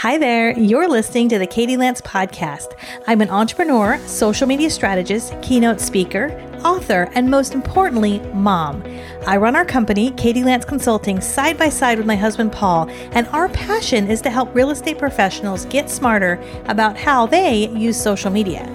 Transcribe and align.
Hi 0.00 0.16
there, 0.16 0.58
you're 0.58 0.88
listening 0.88 1.28
to 1.28 1.38
the 1.38 1.46
Katie 1.46 1.76
Lance 1.76 2.00
podcast. 2.00 2.74
I'm 3.06 3.20
an 3.20 3.28
entrepreneur, 3.28 3.98
social 4.06 4.46
media 4.46 4.70
strategist, 4.70 5.34
keynote 5.42 5.78
speaker, 5.78 6.30
author, 6.64 7.10
and 7.14 7.30
most 7.30 7.52
importantly, 7.52 8.18
mom. 8.32 8.82
I 9.26 9.36
run 9.36 9.56
our 9.56 9.66
company, 9.66 10.12
Katie 10.12 10.42
Lance 10.42 10.64
Consulting, 10.64 11.20
side 11.20 11.58
by 11.58 11.68
side 11.68 11.98
with 11.98 12.06
my 12.06 12.16
husband 12.16 12.50
Paul, 12.50 12.88
and 13.12 13.26
our 13.28 13.50
passion 13.50 14.10
is 14.10 14.22
to 14.22 14.30
help 14.30 14.54
real 14.54 14.70
estate 14.70 14.96
professionals 14.96 15.66
get 15.66 15.90
smarter 15.90 16.42
about 16.64 16.96
how 16.96 17.26
they 17.26 17.68
use 17.68 18.00
social 18.00 18.30
media. 18.30 18.66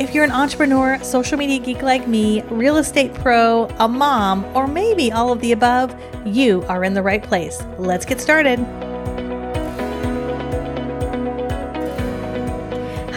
If 0.00 0.12
you're 0.12 0.24
an 0.24 0.32
entrepreneur, 0.32 0.98
social 1.04 1.38
media 1.38 1.60
geek 1.60 1.82
like 1.82 2.08
me, 2.08 2.42
real 2.50 2.78
estate 2.78 3.14
pro, 3.14 3.66
a 3.78 3.86
mom, 3.86 4.44
or 4.46 4.66
maybe 4.66 5.12
all 5.12 5.30
of 5.30 5.40
the 5.42 5.52
above, 5.52 5.94
you 6.26 6.64
are 6.64 6.82
in 6.82 6.92
the 6.92 7.02
right 7.02 7.22
place. 7.22 7.62
Let's 7.78 8.04
get 8.04 8.20
started. 8.20 8.58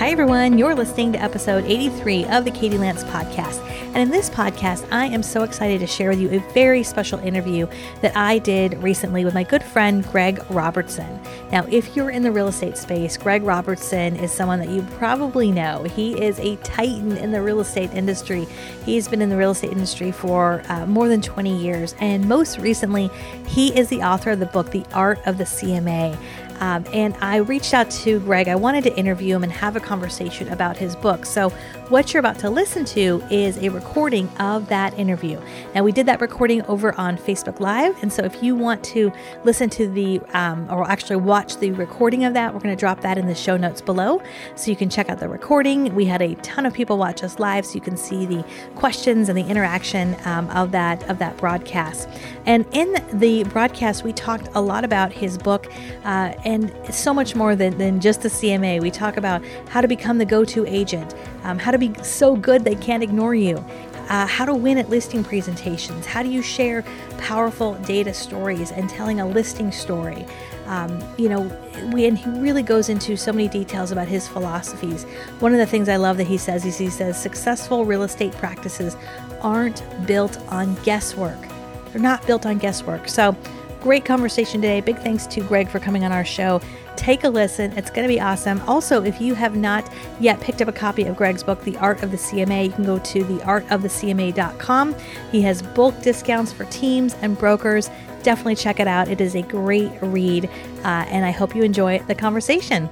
Hi, 0.06 0.12
everyone. 0.12 0.60
You're 0.60 0.76
listening 0.76 1.14
to 1.14 1.20
episode 1.20 1.66
83 1.66 2.26
of 2.26 2.46
the 2.46 2.52
Katie 2.52 2.78
Lance 2.78 3.04
podcast. 3.06 3.60
And 3.96 3.98
in 3.98 4.10
this 4.12 4.30
podcast, 4.30 4.88
I 4.92 5.08
am 5.08 5.24
so 5.24 5.42
excited 5.42 5.80
to 5.80 5.88
share 5.88 6.12
with 6.12 6.20
you 6.20 6.30
a 6.30 6.38
very 6.54 6.84
special 6.84 7.18
interview 7.22 7.66
that 8.02 8.16
I 8.16 8.38
did 8.38 8.78
recently 8.84 9.26
with 9.26 9.34
my 9.34 9.42
good 9.42 9.64
friend, 9.64 10.06
Greg 10.12 10.40
Robertson. 10.52 11.20
Now, 11.52 11.66
if 11.72 11.96
you're 11.96 12.12
in 12.12 12.22
the 12.22 12.32
real 12.32 12.50
estate 12.50 12.78
space, 12.78 13.18
Greg 13.18 13.42
Robertson 13.42 14.16
is 14.18 14.32
someone 14.32 14.60
that 14.60 14.70
you 14.70 14.84
probably 15.00 15.52
know. 15.52 15.82
He 15.86 16.22
is 16.22 16.38
a 16.38 16.56
titan 16.58 17.18
in 17.18 17.32
the 17.32 17.42
real 17.42 17.60
estate 17.60 17.92
industry. 17.92 18.46
He's 18.86 19.08
been 19.08 19.24
in 19.24 19.30
the 19.30 19.38
real 19.38 19.52
estate 19.52 19.72
industry 19.72 20.12
for 20.12 20.62
uh, 20.70 20.86
more 20.86 21.08
than 21.08 21.24
20 21.24 21.58
years. 21.58 21.96
And 22.00 22.30
most 22.30 22.60
recently, 22.60 23.10
he 23.48 23.76
is 23.76 23.90
the 23.90 24.04
author 24.04 24.30
of 24.30 24.40
the 24.40 24.46
book, 24.46 24.70
The 24.70 24.86
Art 24.94 25.18
of 25.26 25.40
the 25.40 25.46
CMA. 25.46 26.16
Um, 26.60 26.86
and 26.94 27.16
I 27.22 27.38
reached 27.38 27.74
out 27.74 27.90
to 27.92 28.20
Greg. 28.22 28.48
I 28.48 28.56
wanted 28.56 28.84
to 28.86 28.98
interview 28.98 29.36
him 29.36 29.44
and 29.44 29.52
have 29.52 29.76
a 29.76 29.80
conversation 29.80 30.48
about 30.50 30.78
his 30.78 30.96
book. 30.96 31.26
So, 31.26 31.50
what 31.90 32.14
you're 32.14 32.20
about 32.20 32.40
to 32.40 32.50
listen 32.50 32.84
to 32.86 33.24
is 33.30 33.58
a 33.60 33.70
recording 33.70 34.28
of 34.40 34.68
that 34.70 34.98
interview. 34.98 35.40
Now, 35.76 35.84
we 35.84 35.92
did 35.92 36.08
that 36.08 36.20
recording 36.20 36.64
over 36.64 37.00
on 37.00 37.16
Facebook 37.16 37.60
Live. 37.60 38.02
And 38.02 38.12
so, 38.12 38.24
if 38.24 38.42
you 38.42 38.56
want 38.56 38.84
to 38.86 39.12
listen 39.44 39.70
to 39.72 39.88
the, 39.88 40.20
um, 40.34 40.68
or 40.72 40.90
actually 40.90 41.18
watch 41.18 41.58
the 41.58 41.72
recording 41.72 42.26
of 42.26 42.34
that, 42.34 42.54
we're 42.54 42.60
going 42.60 42.76
to 42.76 42.80
drop 42.80 43.02
that 43.02 43.18
in 43.18 43.28
the 43.28 43.36
show 43.36 43.58
notes 43.58 43.82
below. 43.82 44.22
So, 44.56 44.72
you 44.72 44.78
can 44.78 44.90
check 44.90 45.10
out 45.10 45.20
the 45.20 45.30
recording. 45.30 45.94
We 45.94 46.06
had 46.06 46.22
a 46.22 46.36
ton 46.36 46.66
of 46.66 46.74
people 46.74 46.98
watch 46.98 47.24
us 47.24 47.40
live, 47.40 47.66
so 47.66 47.76
you 47.76 47.82
can 47.82 47.98
see 47.98 48.26
the 48.26 48.44
questions 48.76 49.30
and 49.30 49.38
the 49.38 49.46
interaction 49.46 50.16
um, 50.26 50.50
of 50.50 50.72
that 50.72 51.08
of 51.10 51.20
that 51.20 51.38
broadcast. 51.38 52.10
And 52.46 52.66
in 52.72 52.96
the 53.14 53.44
broadcast, 53.46 54.04
we 54.04 54.14
talked 54.14 54.50
a 54.54 54.62
lot 54.62 54.84
about 54.84 55.12
his 55.12 55.38
book. 55.38 55.68
Uh, 56.04 56.34
and 56.46 56.72
so 56.94 57.14
much 57.14 57.36
more 57.36 57.56
than, 57.56 57.78
than 57.78 58.00
just 58.00 58.22
the 58.22 58.30
CMA. 58.30 58.82
We 58.82 58.92
talk 58.92 59.18
about 59.18 59.44
how 59.70 59.82
to 59.82 59.88
become 59.88 60.20
the 60.20 60.26
go 60.26 60.46
to 60.46 60.66
agent, 60.68 61.16
um, 61.44 61.58
how 61.58 61.72
to 61.72 61.78
be 61.78 61.94
so 62.04 62.36
good 62.36 62.64
they 62.64 62.76
can't 62.76 63.04
ignore 63.04 63.36
you. 63.36 63.64
Uh, 64.08 64.28
how 64.28 64.46
to 64.46 64.54
win 64.54 64.78
at 64.78 64.88
listing 64.88 65.24
presentations. 65.24 66.06
How 66.06 66.22
do 66.22 66.30
you 66.30 66.44
share 66.44 66.84
powerful 67.18 67.74
data 67.86 68.14
stories 68.14 68.72
and 68.72 68.88
telling 68.88 69.20
a 69.20 69.28
listing 69.28 69.72
story? 69.72 70.28
Um, 70.68 71.04
you 71.18 71.28
know, 71.28 71.42
we, 71.92 72.06
and 72.06 72.16
he 72.16 72.30
really 72.30 72.62
goes 72.62 72.90
into 72.90 73.18
so 73.18 73.34
many 73.34 73.48
details 73.48 73.92
about 73.92 74.08
his 74.08 74.28
philosophies. 74.28 75.06
One 75.40 75.54
of 75.54 75.58
the 75.58 75.66
things 75.66 75.90
I 75.90 75.96
love 75.96 76.18
that 76.18 76.28
he 76.28 76.38
says 76.38 76.66
is 76.66 76.78
he 76.78 76.92
says 76.92 77.20
successful 77.20 77.84
real 77.84 78.04
estate 78.04 78.34
practices 78.34 78.96
aren't 79.42 79.84
built 80.06 80.38
on 80.50 80.76
guesswork. 80.84 81.40
They're 81.92 82.02
not 82.02 82.26
built 82.28 82.46
on 82.46 82.60
guesswork. 82.60 83.10
So 83.10 83.36
Great 83.86 84.04
conversation 84.04 84.62
today. 84.62 84.82
Big 84.82 84.98
thanks 84.98 85.28
to 85.28 85.42
Greg 85.42 85.70
for 85.70 85.80
coming 85.80 86.04
on 86.04 86.12
our 86.12 86.26
show. 86.26 86.60
Take 86.96 87.24
a 87.24 87.30
listen, 87.30 87.72
it's 87.74 87.92
going 87.92 88.02
to 88.02 88.12
be 88.12 88.20
awesome. 88.20 88.60
Also, 88.62 89.04
if 89.04 89.22
you 89.22 89.36
have 89.36 89.56
not 89.56 89.88
yet 90.20 90.42
picked 90.42 90.60
up 90.60 90.68
a 90.68 90.72
copy 90.72 91.04
of 91.04 91.16
Greg's 91.16 91.44
book, 91.44 91.64
The 91.64 91.78
Art 91.78 92.02
of 92.02 92.10
the 92.10 92.18
CMA, 92.18 92.66
you 92.66 92.72
can 92.72 92.84
go 92.84 92.98
to 92.98 93.24
theartofthecma.com. 93.24 94.96
He 95.32 95.44
has 95.44 95.62
bulk 95.62 96.02
discounts 96.02 96.52
for 96.52 96.66
teams 96.66 97.14
and 97.22 97.38
brokers. 97.38 97.92
Definitely 98.24 98.56
check 98.56 98.80
it 98.80 98.88
out. 98.88 99.08
It 99.08 99.22
is 99.22 99.36
a 99.36 99.44
great 99.44 99.92
read, 100.02 100.46
uh, 100.46 101.06
and 101.08 101.24
I 101.24 101.30
hope 101.30 101.56
you 101.56 101.62
enjoy 101.62 102.00
the 102.00 102.16
conversation. 102.16 102.90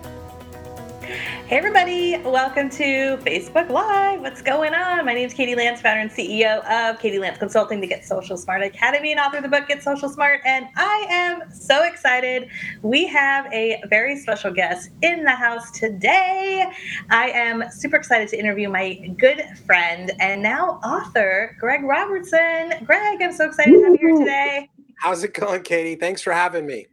Hey, 1.53 1.59
everybody, 1.59 2.18
welcome 2.18 2.68
to 2.72 3.16
Facebook 3.18 3.69
Live. 3.69 4.22
What's 4.22 4.41
going 4.41 4.74
on? 4.74 5.06
My 5.06 5.14
name 5.14 5.28
is 5.28 5.36
Katie 5.36 5.53
Lance, 5.53 5.81
founder 5.81 6.02
and 6.02 6.09
CEO 6.09 6.66
of 6.68 7.00
Katie 7.00 7.19
Lance 7.19 7.38
Consulting, 7.38 7.80
the 7.80 7.86
Get 7.86 8.03
Social 8.03 8.38
Smart 8.38 8.64
Academy, 8.64 9.12
and 9.12 9.19
author 9.19 9.38
of 9.38 9.44
the 9.44 9.50
book 9.50 9.68
Get 9.68 9.84
Social 9.84 10.09
Smart. 10.09 10.41
And 10.46 10.66
I 10.75 11.06
am 11.12 11.52
so 11.52 11.84
excited. 11.84 12.50
We 12.81 13.06
have 13.06 13.46
a 13.53 13.84
very 13.88 14.18
special 14.18 14.52
guest 14.52 14.90
in 15.03 15.24
the 15.24 15.36
house 15.36 15.69
today. 15.69 16.66
I 17.12 17.30
am 17.30 17.66
super 17.70 17.97
excited 17.97 18.30
to 18.30 18.40
interview 18.40 18.68
my 18.68 18.96
good 19.20 19.44
friend 19.68 20.12
and 20.20 20.41
now 20.41 20.80
author, 20.84 21.56
Greg 21.59 21.84
Robertson. 21.84 22.84
Greg, 22.84 23.22
I'm 23.22 23.31
so 23.31 23.46
excited 23.46 23.74
to 23.74 23.84
have 23.84 23.91
you 23.91 24.08
here 24.08 24.18
today. 24.18 24.70
How's 24.98 25.24
it 25.24 25.34
going, 25.34 25.64
Katie? 25.64 25.96
Thanks 25.96 26.22
for 26.22 26.31
having 26.31 26.66
me. 26.66 26.88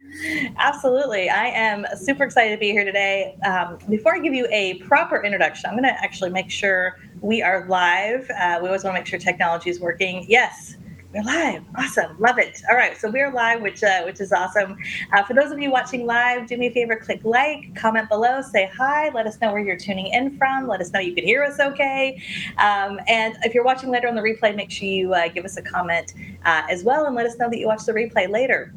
Absolutely. 0.57 1.29
I 1.29 1.47
am 1.47 1.85
super 1.95 2.23
excited 2.23 2.55
to 2.55 2.59
be 2.59 2.71
here 2.71 2.83
today. 2.83 3.37
Um, 3.45 3.77
before 3.89 4.15
I 4.15 4.19
give 4.19 4.33
you 4.33 4.47
a 4.51 4.75
proper 4.79 5.23
introduction, 5.23 5.69
I'm 5.69 5.75
going 5.75 5.83
to 5.83 6.03
actually 6.03 6.29
make 6.29 6.51
sure 6.51 6.99
we 7.21 7.41
are 7.41 7.65
live. 7.67 8.29
Uh, 8.31 8.59
we 8.61 8.67
always 8.67 8.83
want 8.83 8.95
to 8.95 8.99
make 8.99 9.05
sure 9.05 9.17
technology 9.19 9.69
is 9.69 9.79
working. 9.79 10.25
Yes, 10.27 10.75
we're 11.13 11.23
live. 11.23 11.63
Awesome. 11.75 12.17
Love 12.19 12.37
it. 12.37 12.61
All 12.69 12.75
right. 12.75 12.97
So 12.97 13.09
we're 13.09 13.31
live, 13.31 13.61
which 13.61 13.83
uh, 13.83 14.03
which 14.03 14.21
is 14.21 14.31
awesome. 14.31 14.77
Uh, 15.11 15.23
for 15.23 15.33
those 15.33 15.51
of 15.51 15.59
you 15.59 15.69
watching 15.69 16.05
live, 16.05 16.47
do 16.47 16.57
me 16.57 16.67
a 16.67 16.71
favor, 16.71 16.95
click 16.95 17.19
like, 17.23 17.75
comment 17.75 18.07
below, 18.07 18.41
say 18.41 18.71
hi, 18.73 19.09
let 19.09 19.27
us 19.27 19.39
know 19.41 19.51
where 19.51 19.61
you're 19.61 19.77
tuning 19.77 20.07
in 20.07 20.37
from. 20.37 20.67
Let 20.67 20.79
us 20.79 20.91
know 20.91 20.99
you 20.99 21.13
can 21.13 21.25
hear 21.25 21.43
us 21.43 21.59
okay. 21.59 22.21
Um, 22.57 22.99
and 23.07 23.35
if 23.43 23.53
you're 23.53 23.65
watching 23.65 23.89
later 23.89 24.07
on 24.07 24.15
the 24.15 24.21
replay, 24.21 24.55
make 24.55 24.71
sure 24.71 24.87
you 24.87 25.13
uh, 25.13 25.27
give 25.27 25.43
us 25.43 25.57
a 25.57 25.61
comment 25.61 26.13
uh, 26.45 26.63
as 26.69 26.83
well 26.83 27.05
and 27.05 27.15
let 27.15 27.25
us 27.25 27.37
know 27.37 27.49
that 27.49 27.57
you 27.57 27.67
watch 27.67 27.85
the 27.85 27.93
replay 27.93 28.29
later. 28.29 28.73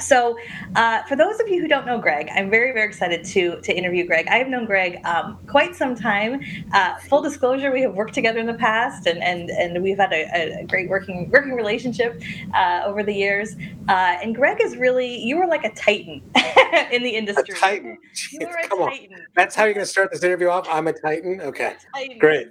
So, 0.00 0.38
uh, 0.74 1.02
for 1.04 1.16
those 1.16 1.40
of 1.40 1.48
you 1.48 1.60
who 1.60 1.68
don't 1.68 1.86
know 1.86 1.98
Greg, 1.98 2.28
I'm 2.34 2.50
very, 2.50 2.72
very 2.72 2.86
excited 2.86 3.24
to 3.24 3.60
to 3.62 3.76
interview 3.76 4.06
Greg. 4.06 4.26
I 4.28 4.36
have 4.36 4.48
known 4.48 4.66
Greg 4.66 4.98
um, 5.04 5.38
quite 5.46 5.74
some 5.74 5.94
time. 5.94 6.42
Uh, 6.72 6.96
full 6.98 7.22
disclosure, 7.22 7.72
we 7.72 7.82
have 7.82 7.94
worked 7.94 8.14
together 8.14 8.38
in 8.38 8.46
the 8.46 8.54
past, 8.54 9.06
and 9.06 9.22
and 9.22 9.50
and 9.50 9.82
we've 9.82 9.96
had 9.96 10.12
a, 10.12 10.60
a 10.60 10.64
great 10.64 10.88
working 10.88 11.30
working 11.30 11.52
relationship 11.54 12.20
uh, 12.54 12.82
over 12.84 13.02
the 13.02 13.14
years. 13.14 13.56
Uh, 13.88 14.16
and 14.22 14.34
Greg 14.34 14.58
is 14.60 14.76
really 14.76 15.18
you 15.18 15.38
were 15.38 15.46
like 15.46 15.64
a 15.64 15.74
titan 15.74 16.22
in 16.92 17.02
the 17.02 17.10
industry. 17.10 17.56
A 17.56 17.58
titan. 17.58 17.98
You 18.32 18.46
were 18.46 18.54
a 18.54 18.68
Come 18.68 18.78
titan. 18.80 19.14
On. 19.14 19.26
That's 19.34 19.54
how 19.54 19.64
you're 19.64 19.74
going 19.74 19.86
to 19.86 19.90
start 19.90 20.10
this 20.12 20.22
interview 20.22 20.48
off. 20.48 20.66
I'm 20.70 20.86
a 20.88 20.92
titan. 20.92 21.40
Okay, 21.40 21.74
a 21.74 21.98
titan. 21.98 22.18
great. 22.18 22.48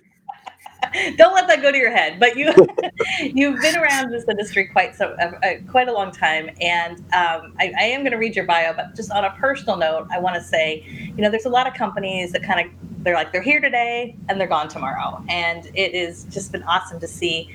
don't 1.18 1.34
let 1.34 1.47
that 1.47 1.62
go 1.62 1.72
to 1.72 1.78
your 1.78 1.91
head. 1.91 2.19
But 2.19 2.35
you 2.35 2.53
you've 3.19 3.62
been 3.62 3.78
around 3.78 4.12
this 4.12 4.25
industry 4.29 4.66
quite 4.68 4.96
so 4.96 5.16
uh, 5.19 5.31
uh 5.44 5.53
quite 5.69 5.88
a 5.88 5.94
long 5.94 6.12
time, 6.12 6.50
and 6.62 7.00
um, 7.13 7.53
I, 7.59 7.73
I, 7.78 7.84
am 7.85 8.01
going 8.01 8.12
to 8.12 8.18
read 8.18 8.35
your 8.35 8.46
bio. 8.46 8.73
But 8.73 8.96
just 8.96 9.12
on 9.12 9.25
a 9.25 9.31
personal 9.31 9.78
note, 9.78 10.07
I 10.12 10.19
want 10.19 10.35
to 10.35 10.44
say, 10.44 10.84
you 10.88 11.22
know, 11.22 11.29
there's 11.29 11.46
a 11.46 11.50
lot 11.50 11.68
of 11.68 11.73
companies 11.73 12.31
that 12.31 12.44
kind 12.44 12.66
of 12.66 12.72
they're 13.03 13.16
like 13.16 13.31
they're 13.31 13.41
here 13.41 13.62
today 13.62 14.16
and 14.29 14.40
they're 14.40 14.47
gone 14.47 14.68
tomorrow, 14.68 15.23
and 15.29 15.68
it 15.75 15.94
is 15.94 16.25
just 16.25 16.51
been 16.51 16.63
awesome 16.63 17.00
to 17.00 17.07
see 17.07 17.50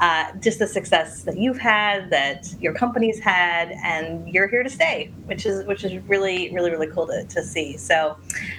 uh, 0.00 0.32
just 0.40 0.58
the 0.58 0.66
success 0.66 1.22
that 1.22 1.36
you've 1.36 1.58
had, 1.58 2.10
that 2.10 2.52
your 2.60 2.72
company's 2.72 3.20
had, 3.20 3.72
and 3.84 4.28
you're 4.28 4.48
here 4.48 4.62
to 4.62 4.70
stay, 4.70 5.12
which 5.26 5.46
is 5.46 5.64
which 5.66 5.84
is 5.84 6.02
really 6.08 6.52
really 6.52 6.70
really 6.70 6.88
cool 6.88 7.06
to, 7.06 7.24
to 7.24 7.42
see. 7.42 7.76
So, 7.76 8.16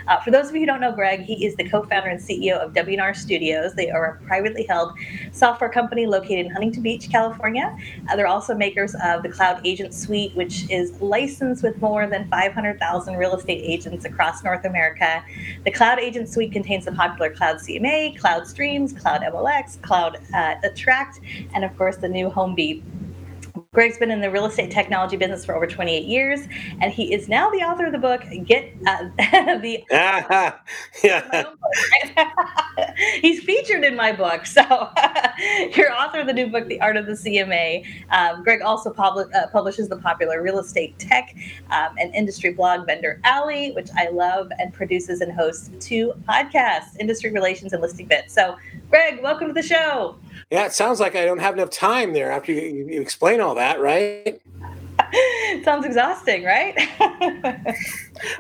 uh, 0.07 0.19
for 0.21 0.31
those 0.31 0.49
of 0.49 0.55
you 0.55 0.61
who 0.61 0.65
don't 0.65 0.81
know 0.81 0.91
Greg, 0.91 1.21
he 1.21 1.45
is 1.45 1.55
the 1.55 1.67
co-founder 1.69 2.09
and 2.09 2.19
CEO 2.19 2.57
of 2.57 2.73
W+R 2.73 3.13
Studios. 3.13 3.73
They 3.75 3.89
are 3.89 4.05
a 4.05 4.25
privately 4.25 4.63
held 4.63 4.93
software 5.31 5.69
company 5.69 6.05
located 6.05 6.45
in 6.45 6.51
Huntington 6.51 6.83
Beach, 6.83 7.09
California. 7.09 7.75
Uh, 8.09 8.15
they're 8.15 8.27
also 8.27 8.53
makers 8.53 8.95
of 9.03 9.23
the 9.23 9.29
Cloud 9.29 9.65
Agent 9.65 9.93
Suite, 9.93 10.35
which 10.35 10.69
is 10.69 10.99
licensed 11.01 11.63
with 11.63 11.79
more 11.81 12.07
than 12.07 12.27
500,000 12.29 13.15
real 13.15 13.35
estate 13.35 13.61
agents 13.63 14.05
across 14.05 14.43
North 14.43 14.65
America. 14.65 15.23
The 15.65 15.71
Cloud 15.71 15.99
Agent 15.99 16.29
Suite 16.29 16.51
contains 16.51 16.85
the 16.85 16.91
popular 16.91 17.31
Cloud 17.31 17.57
CMA, 17.57 18.17
Cloud 18.19 18.47
Streams, 18.47 18.93
Cloud 18.93 19.21
MLX, 19.21 19.81
Cloud 19.81 20.17
uh, 20.33 20.55
Attract 20.63 21.19
and 21.53 21.63
of 21.63 21.75
course 21.77 21.97
the 21.97 22.09
new 22.09 22.29
home 22.29 22.53
Homebeat. 22.55 22.83
Greg's 23.71 23.97
been 23.97 24.11
in 24.11 24.21
the 24.21 24.29
real 24.29 24.45
estate 24.45 24.71
technology 24.71 25.15
business 25.15 25.45
for 25.45 25.55
over 25.55 25.67
28 25.67 26.05
years, 26.05 26.47
and 26.81 26.91
he 26.91 27.13
is 27.13 27.27
now 27.27 27.49
the 27.51 27.57
author 27.57 27.85
of 27.85 27.91
the 27.91 27.97
book 27.99 28.23
"Get 28.45 28.73
uh, 28.87 29.09
the." 29.17 29.83
yeah. 31.03 31.43
He's 33.21 33.43
featured 33.43 33.83
in 33.83 33.95
my 33.95 34.11
book, 34.11 34.45
so 34.45 34.61
you're 35.75 35.91
author 35.93 36.19
of 36.19 36.27
the 36.27 36.33
new 36.33 36.47
book, 36.47 36.67
"The 36.67 36.81
Art 36.81 36.97
of 36.97 37.05
the 37.05 37.13
CMA." 37.13 37.85
Um, 38.09 38.43
Greg 38.43 38.61
also 38.61 38.91
uh, 38.91 39.47
publishes 39.51 39.89
the 39.89 39.97
popular 39.97 40.41
real 40.41 40.59
estate 40.59 40.97
tech 40.97 41.35
um, 41.71 41.95
and 41.99 42.13
industry 42.15 42.53
blog 42.53 42.85
Vendor 42.85 43.19
Alley, 43.23 43.71
which 43.71 43.89
I 43.95 44.09
love, 44.09 44.51
and 44.59 44.73
produces 44.73 45.21
and 45.21 45.31
hosts 45.31 45.69
two 45.79 46.13
podcasts, 46.27 46.99
Industry 46.99 47.31
Relations 47.31 47.73
and 47.73 47.81
Listing 47.81 48.07
Bits. 48.07 48.33
So, 48.33 48.55
Greg, 48.89 49.21
welcome 49.21 49.47
to 49.47 49.53
the 49.53 49.63
show. 49.63 50.15
Yeah, 50.51 50.65
it 50.65 50.73
sounds 50.73 50.99
like 50.99 51.15
I 51.15 51.25
don't 51.25 51.39
have 51.39 51.55
enough 51.55 51.69
time 51.69 52.13
there 52.13 52.31
after 52.31 52.51
you, 52.51 52.87
you 52.89 53.01
explain 53.01 53.41
all 53.41 53.55
that, 53.55 53.79
right? 53.79 54.41
Sounds 55.63 55.85
exhausting, 55.85 56.43
right? 56.43 56.77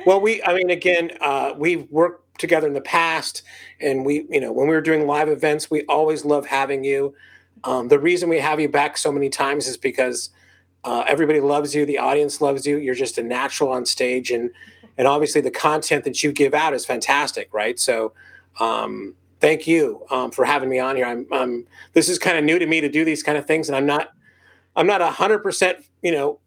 well, 0.05 0.21
we, 0.21 0.41
I 0.43 0.53
mean, 0.53 0.69
again, 0.69 1.11
uh, 1.21 1.53
we've 1.57 1.89
worked 1.91 2.39
together 2.39 2.67
in 2.67 2.73
the 2.73 2.81
past, 2.81 3.43
and 3.79 4.05
we, 4.05 4.25
you 4.29 4.39
know, 4.39 4.51
when 4.51 4.67
we 4.67 4.75
were 4.75 4.81
doing 4.81 5.07
live 5.07 5.29
events, 5.29 5.69
we 5.69 5.83
always 5.83 6.25
love 6.25 6.45
having 6.45 6.83
you. 6.83 7.13
Um, 7.63 7.87
the 7.87 7.99
reason 7.99 8.29
we 8.29 8.39
have 8.39 8.59
you 8.59 8.69
back 8.69 8.97
so 8.97 9.11
many 9.11 9.29
times 9.29 9.67
is 9.67 9.77
because 9.77 10.29
uh, 10.83 11.03
everybody 11.07 11.39
loves 11.39 11.73
you, 11.73 11.85
the 11.85 11.97
audience 11.97 12.41
loves 12.41 12.65
you. 12.65 12.77
You're 12.77 12.95
just 12.95 13.17
a 13.17 13.23
natural 13.23 13.71
on 13.71 13.85
stage, 13.85 14.31
and 14.31 14.51
and 14.97 15.07
obviously 15.07 15.41
the 15.41 15.51
content 15.51 16.03
that 16.03 16.21
you 16.21 16.31
give 16.31 16.53
out 16.53 16.73
is 16.73 16.85
fantastic, 16.85 17.53
right? 17.53 17.79
So. 17.79 18.13
Um, 18.59 19.15
thank 19.43 19.67
you 19.67 20.01
um, 20.09 20.31
for 20.31 20.45
having 20.45 20.69
me 20.69 20.79
on 20.79 20.95
here. 20.95 21.05
I'm, 21.05 21.27
I'm 21.29 21.67
this 21.91 22.07
is 22.07 22.17
kind 22.17 22.37
of 22.37 22.45
new 22.45 22.57
to 22.57 22.65
me 22.65 22.79
to 22.79 22.87
do 22.87 23.03
these 23.03 23.21
kind 23.21 23.37
of 23.37 23.45
things, 23.45 23.67
and 23.67 23.75
I'm 23.75 23.85
not 23.85 24.13
I'm 24.77 24.87
not 24.87 25.01
a 25.01 25.11
hundred 25.11 25.39
percent 25.39 25.79
you 26.01 26.11
know 26.13 26.39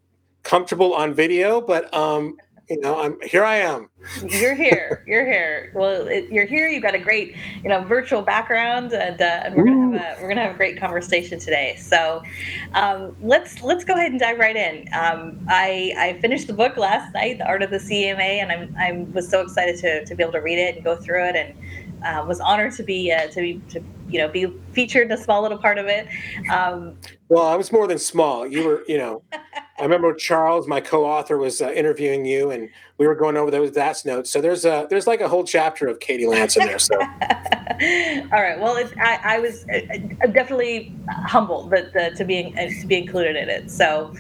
comfortable 0.43 0.95
on 0.95 1.13
video, 1.13 1.61
but 1.61 1.93
um, 1.93 2.39
you 2.71 2.81
know, 2.81 3.01
I'm 3.01 3.21
here. 3.21 3.45
I 3.45 3.57
am. 3.57 3.89
You're 4.29 4.55
here. 4.55 5.05
You're 5.07 5.25
here. 5.25 5.71
Well, 5.75 6.09
it, 6.09 6.31
you're 6.31 6.47
here. 6.47 6.69
You've 6.69 6.83
got 6.83 6.95
a 6.95 6.99
great, 6.99 7.37
you 7.63 7.69
know, 7.69 7.85
virtual 7.85 8.23
background, 8.23 8.93
and, 8.93 9.21
uh, 9.21 9.43
and 9.45 9.55
we're 9.55 9.65
gonna 9.65 9.99
have 9.99 10.19
a 10.19 10.23
we're 10.23 10.29
gonna 10.29 10.43
have 10.43 10.55
a 10.55 10.57
great 10.57 10.81
conversation 10.81 11.39
today. 11.39 11.77
So, 11.79 12.23
um, 12.75 13.15
let's 13.23 13.63
let's 13.63 13.85
go 13.85 13.95
ahead 13.95 14.11
and 14.11 14.19
dive 14.19 14.39
right 14.39 14.57
in. 14.57 14.89
Um, 14.93 15.47
I 15.49 15.95
I 15.97 16.19
finished 16.21 16.49
the 16.49 16.55
book 16.55 16.77
last 16.77 17.15
night, 17.15 17.39
The 17.39 17.47
Art 17.47 17.63
of 17.63 17.71
the 17.71 17.79
CMA, 17.79 18.43
and 18.43 18.51
I'm 18.51 18.75
I 18.77 19.07
was 19.13 19.29
so 19.29 19.43
excited 19.43 19.79
to 19.81 20.05
to 20.05 20.15
be 20.15 20.23
able 20.23 20.33
to 20.33 20.41
read 20.41 20.59
it 20.59 20.75
and 20.75 20.85
go 20.85 20.97
through 20.97 21.25
it, 21.25 21.37
and 21.37 21.55
uh, 22.05 22.25
was 22.27 22.41
honored 22.41 22.73
to 22.75 22.83
be 22.83 23.13
uh, 23.13 23.27
to 23.29 23.41
be 23.41 23.61
to 23.71 23.83
you 24.09 24.19
know 24.19 24.29
be 24.29 24.47
featured 24.73 25.07
in 25.07 25.13
a 25.13 25.17
small 25.17 25.43
little 25.43 25.59
part 25.59 25.79
of 25.79 25.87
it. 25.87 26.09
Um, 26.51 26.99
well, 27.29 27.47
I 27.47 27.57
was 27.57 27.73
more 27.73 27.87
than 27.87 27.99
small. 27.99 28.47
You 28.47 28.65
were, 28.65 28.85
you 28.87 28.99
know, 28.99 29.23
I 29.79 29.83
remember 29.83 30.15
Charles, 30.15 30.67
my 30.67 30.81
co-author, 30.81 31.37
was 31.37 31.61
uh, 31.61 31.71
interviewing 31.71 32.25
you, 32.25 32.51
and 32.51 32.71
we 32.97 33.07
were 33.07 33.15
going 33.15 33.37
over 33.37 33.51
those 33.51 33.73
that's 33.73 34.07
notes. 34.07 34.31
So 34.31 34.41
there's 34.41 34.65
a 34.65 34.87
there's 34.89 35.07
like 35.07 35.21
a 35.21 35.29
whole 35.29 35.45
chapter 35.45 35.87
of 35.87 36.01
Katie 36.01 36.27
Lance 36.27 36.57
in 36.57 36.67
there. 36.67 36.79
So, 36.79 36.99
all 37.01 38.43
right. 38.43 38.59
Well, 38.59 38.83
I, 38.99 39.21
I, 39.23 39.39
was 39.39 39.67
uh, 39.69 39.81
uh, 40.25 40.29
definitely 40.29 40.95
humbled 41.11 41.71
that 41.71 42.17
to 42.17 42.25
be 42.25 42.55
uh, 42.59 42.69
to 42.81 42.87
be 42.87 42.97
included 42.97 43.37
in 43.37 43.51
it. 43.51 43.71
So, 43.71 44.15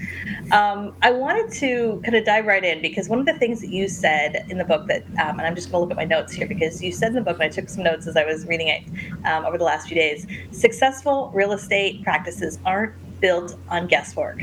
um, 0.53 0.95
I 1.01 1.11
wanted 1.11 1.51
to 1.53 2.03
kind 2.05 2.17
of 2.17 2.27
dive 2.27 2.45
right 2.45 2.63
in 2.63 2.83
because 2.83 3.09
one 3.09 3.19
of 3.19 3.25
the 3.25 3.39
things 3.39 3.63
that 3.63 3.71
you 3.71 3.89
said 3.89 4.45
in 4.51 4.59
the 4.59 4.65
book 4.65 4.87
that, 4.89 5.05
um, 5.23 5.39
and 5.39 5.43
I'm 5.43 5.55
just 5.55 5.71
going 5.71 5.81
to 5.81 5.89
look 5.89 5.91
at 5.91 5.97
my 5.97 6.05
notes 6.05 6.35
here 6.35 6.47
because 6.47 6.83
you 6.83 6.93
said 6.93 7.09
in 7.09 7.15
the 7.15 7.23
book, 7.23 7.37
and 7.37 7.45
I 7.45 7.49
took 7.49 7.71
some 7.71 7.83
notes 7.83 8.07
as 8.07 8.17
I 8.17 8.27
was 8.27 8.47
reading 8.47 8.69
it 8.69 8.83
um, 9.25 9.47
over 9.47 9.57
the 9.57 9.65
last 9.65 9.89
few 9.89 9.97
days. 9.97 10.27
Successful 10.51 11.31
real 11.35 11.53
estate 11.53 12.03
practices 12.03 12.59
aren't 12.67 12.93
built 13.21 13.57
on 13.71 13.87
guesswork. 13.87 14.43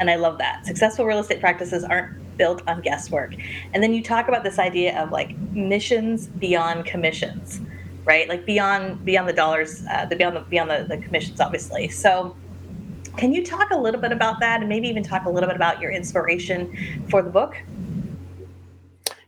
And 0.00 0.10
I 0.10 0.16
love 0.16 0.38
that. 0.38 0.64
Successful 0.66 1.04
real 1.04 1.18
estate 1.18 1.40
practices 1.40 1.84
aren't 1.84 2.16
built 2.36 2.62
on 2.66 2.80
guesswork. 2.80 3.34
And 3.74 3.82
then 3.82 3.92
you 3.92 4.02
talk 4.02 4.28
about 4.28 4.44
this 4.44 4.58
idea 4.58 4.98
of 5.00 5.10
like 5.10 5.36
missions 5.52 6.28
beyond 6.28 6.86
commissions, 6.86 7.60
right? 8.04 8.28
Like 8.28 8.46
beyond 8.46 9.04
beyond 9.04 9.28
the 9.28 9.32
dollars, 9.32 9.82
uh, 9.90 10.06
the 10.06 10.16
beyond 10.16 10.36
the 10.36 10.40
beyond 10.40 10.70
the, 10.70 10.86
the 10.88 11.02
commissions, 11.02 11.40
obviously. 11.40 11.88
So 11.88 12.36
can 13.16 13.32
you 13.32 13.44
talk 13.44 13.70
a 13.70 13.76
little 13.76 14.00
bit 14.00 14.12
about 14.12 14.38
that 14.40 14.60
and 14.60 14.68
maybe 14.68 14.88
even 14.88 15.02
talk 15.02 15.24
a 15.24 15.30
little 15.30 15.48
bit 15.48 15.56
about 15.56 15.80
your 15.80 15.90
inspiration 15.90 17.04
for 17.10 17.20
the 17.20 17.30
book? 17.30 17.56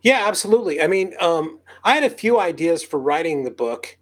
Yeah, 0.03 0.27
absolutely. 0.27 0.81
I 0.81 0.87
mean, 0.87 1.15
um, 1.21 1.59
I 1.85 1.95
had 1.95 2.05
a 2.05 2.11
few 2.11 2.39
ideas 2.39 2.83
for 2.83 2.99
writing 2.99 3.43
the 3.43 3.51
book, 3.51 3.99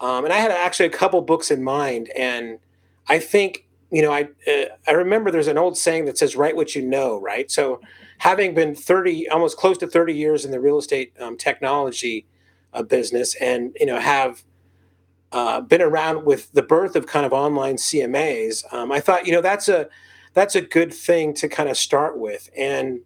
um, 0.00 0.24
and 0.24 0.32
I 0.32 0.38
had 0.38 0.50
actually 0.50 0.86
a 0.86 0.90
couple 0.90 1.20
books 1.20 1.50
in 1.50 1.62
mind. 1.62 2.10
And 2.16 2.58
I 3.06 3.18
think 3.18 3.67
you 3.90 4.02
know, 4.02 4.12
I 4.12 4.28
uh, 4.46 4.66
I 4.86 4.92
remember 4.92 5.30
there's 5.30 5.48
an 5.48 5.58
old 5.58 5.76
saying 5.76 6.04
that 6.06 6.18
says 6.18 6.36
"write 6.36 6.56
what 6.56 6.74
you 6.74 6.82
know," 6.82 7.20
right? 7.20 7.50
So, 7.50 7.80
having 8.18 8.54
been 8.54 8.74
30, 8.74 9.28
almost 9.28 9.56
close 9.56 9.78
to 9.78 9.86
30 9.86 10.14
years 10.14 10.44
in 10.44 10.50
the 10.50 10.60
real 10.60 10.78
estate 10.78 11.12
um, 11.20 11.36
technology 11.36 12.26
uh, 12.72 12.82
business, 12.82 13.34
and 13.36 13.76
you 13.80 13.86
know, 13.86 13.98
have 13.98 14.42
uh, 15.32 15.60
been 15.60 15.82
around 15.82 16.24
with 16.24 16.52
the 16.52 16.62
birth 16.62 16.96
of 16.96 17.06
kind 17.06 17.26
of 17.26 17.32
online 17.32 17.76
CMAs, 17.76 18.72
um, 18.72 18.90
I 18.92 19.00
thought, 19.00 19.26
you 19.26 19.32
know, 19.32 19.42
that's 19.42 19.68
a 19.68 19.88
that's 20.34 20.54
a 20.54 20.60
good 20.60 20.92
thing 20.92 21.34
to 21.34 21.48
kind 21.48 21.68
of 21.68 21.76
start 21.76 22.18
with. 22.18 22.50
And 22.56 23.00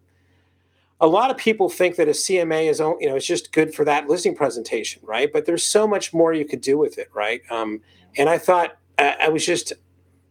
a 0.99 1.07
lot 1.07 1.31
of 1.31 1.37
people 1.37 1.69
think 1.69 1.95
that 1.95 2.07
a 2.07 2.11
CMA 2.11 2.69
is, 2.69 2.79
you 2.79 3.07
know, 3.07 3.15
it's 3.15 3.25
just 3.25 3.51
good 3.51 3.73
for 3.73 3.83
that 3.85 4.07
listing 4.07 4.35
presentation, 4.35 5.01
right? 5.05 5.31
But 5.31 5.45
there's 5.45 5.63
so 5.63 5.87
much 5.87 6.13
more 6.13 6.33
you 6.33 6.45
could 6.45 6.61
do 6.61 6.77
with 6.77 6.97
it, 6.97 7.09
right? 7.13 7.41
Um, 7.49 7.81
and 8.17 8.29
I 8.29 8.37
thought 8.37 8.77
I, 8.97 9.17
I 9.23 9.29
was 9.29 9.45
just 9.45 9.73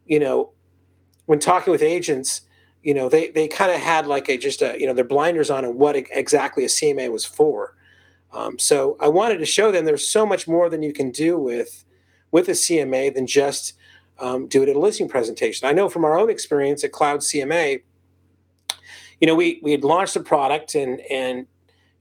you 0.07 0.19
know, 0.19 0.51
when 1.27 1.39
talking 1.39 1.71
with 1.71 1.83
agents, 1.83 2.43
you 2.83 2.95
know, 2.95 3.09
they 3.09 3.31
they 3.31 3.49
kind 3.49 3.71
of 3.71 3.81
had 3.81 4.07
like 4.07 4.29
a 4.29 4.37
just 4.37 4.63
a 4.63 4.77
you 4.79 4.87
know 4.87 4.95
their 4.95 5.05
blinders 5.05 5.51
on 5.51 5.65
and 5.65 5.77
what 5.77 5.97
exactly 5.97 6.65
a 6.65 6.69
CMA 6.69 7.11
was 7.11 7.25
for. 7.25 7.77
Um, 8.33 8.59
so 8.59 8.97
I 9.01 9.09
wanted 9.09 9.39
to 9.39 9.47
show 9.47 9.71
them 9.71 9.85
there's 9.85 10.09
so 10.09 10.25
much 10.25 10.49
more 10.49 10.69
than 10.69 10.83
you 10.83 10.93
can 10.93 11.11
do 11.11 11.39
with 11.39 11.85
with 12.31 12.49
a 12.49 12.53
CMA 12.53 13.15
than 13.15 13.27
just 13.27 13.75
um, 14.19 14.47
do 14.47 14.63
it 14.63 14.69
at 14.69 14.77
a 14.77 14.79
listing 14.79 15.09
presentation. 15.09 15.69
I 15.69 15.73
know 15.73 15.89
from 15.89 16.05
our 16.05 16.19
own 16.19 16.31
experience 16.31 16.83
at 16.83 16.93
Cloud 16.93 17.21
CMA, 17.21 17.83
you 19.21 19.27
know, 19.27 19.35
we 19.35 19.61
we 19.63 19.73
had 19.73 19.85
launched 19.85 20.15
the 20.15 20.21
product 20.21 20.75
and 20.75 21.01
and 21.11 21.47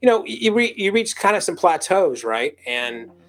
you 0.02 0.08
know 0.08 0.26
you 0.26 0.54
re, 0.54 0.74
you 0.76 0.92
reach 0.92 1.16
kind 1.16 1.36
of 1.36 1.44
some 1.44 1.56
plateaus, 1.56 2.24
right? 2.24 2.56
And 2.66 3.08
mm-hmm. 3.08 3.20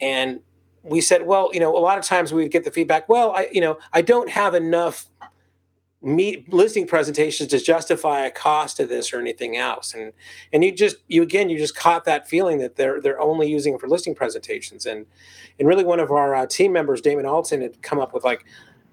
and 0.00 0.40
we 0.82 1.00
said, 1.00 1.26
well, 1.26 1.50
you 1.52 1.60
know, 1.60 1.76
a 1.76 1.78
lot 1.78 1.98
of 1.98 2.04
times 2.04 2.32
we 2.32 2.42
would 2.42 2.52
get 2.52 2.64
the 2.64 2.70
feedback, 2.70 3.08
well, 3.08 3.32
I, 3.32 3.48
you 3.52 3.60
know, 3.60 3.78
I 3.92 4.02
don't 4.02 4.30
have 4.30 4.54
enough 4.54 5.06
meet 6.02 6.50
listing 6.50 6.86
presentations 6.86 7.50
to 7.50 7.58
justify 7.58 8.24
a 8.24 8.30
cost 8.30 8.80
of 8.80 8.88
this 8.88 9.12
or 9.12 9.20
anything 9.20 9.56
else. 9.56 9.92
And 9.92 10.12
and 10.52 10.64
you 10.64 10.72
just 10.72 10.96
you 11.08 11.22
again 11.22 11.50
you 11.50 11.58
just 11.58 11.76
caught 11.76 12.04
that 12.06 12.28
feeling 12.28 12.58
that 12.58 12.76
they're 12.76 13.00
they're 13.00 13.20
only 13.20 13.50
using 13.50 13.74
it 13.74 13.80
for 13.80 13.88
listing 13.88 14.14
presentations. 14.14 14.86
And 14.86 15.06
and 15.58 15.68
really 15.68 15.84
one 15.84 16.00
of 16.00 16.10
our 16.10 16.34
uh, 16.34 16.46
team 16.46 16.72
members, 16.72 17.02
Damon 17.02 17.26
Alton, 17.26 17.60
had 17.60 17.82
come 17.82 17.98
up 17.98 18.14
with 18.14 18.24
like, 18.24 18.46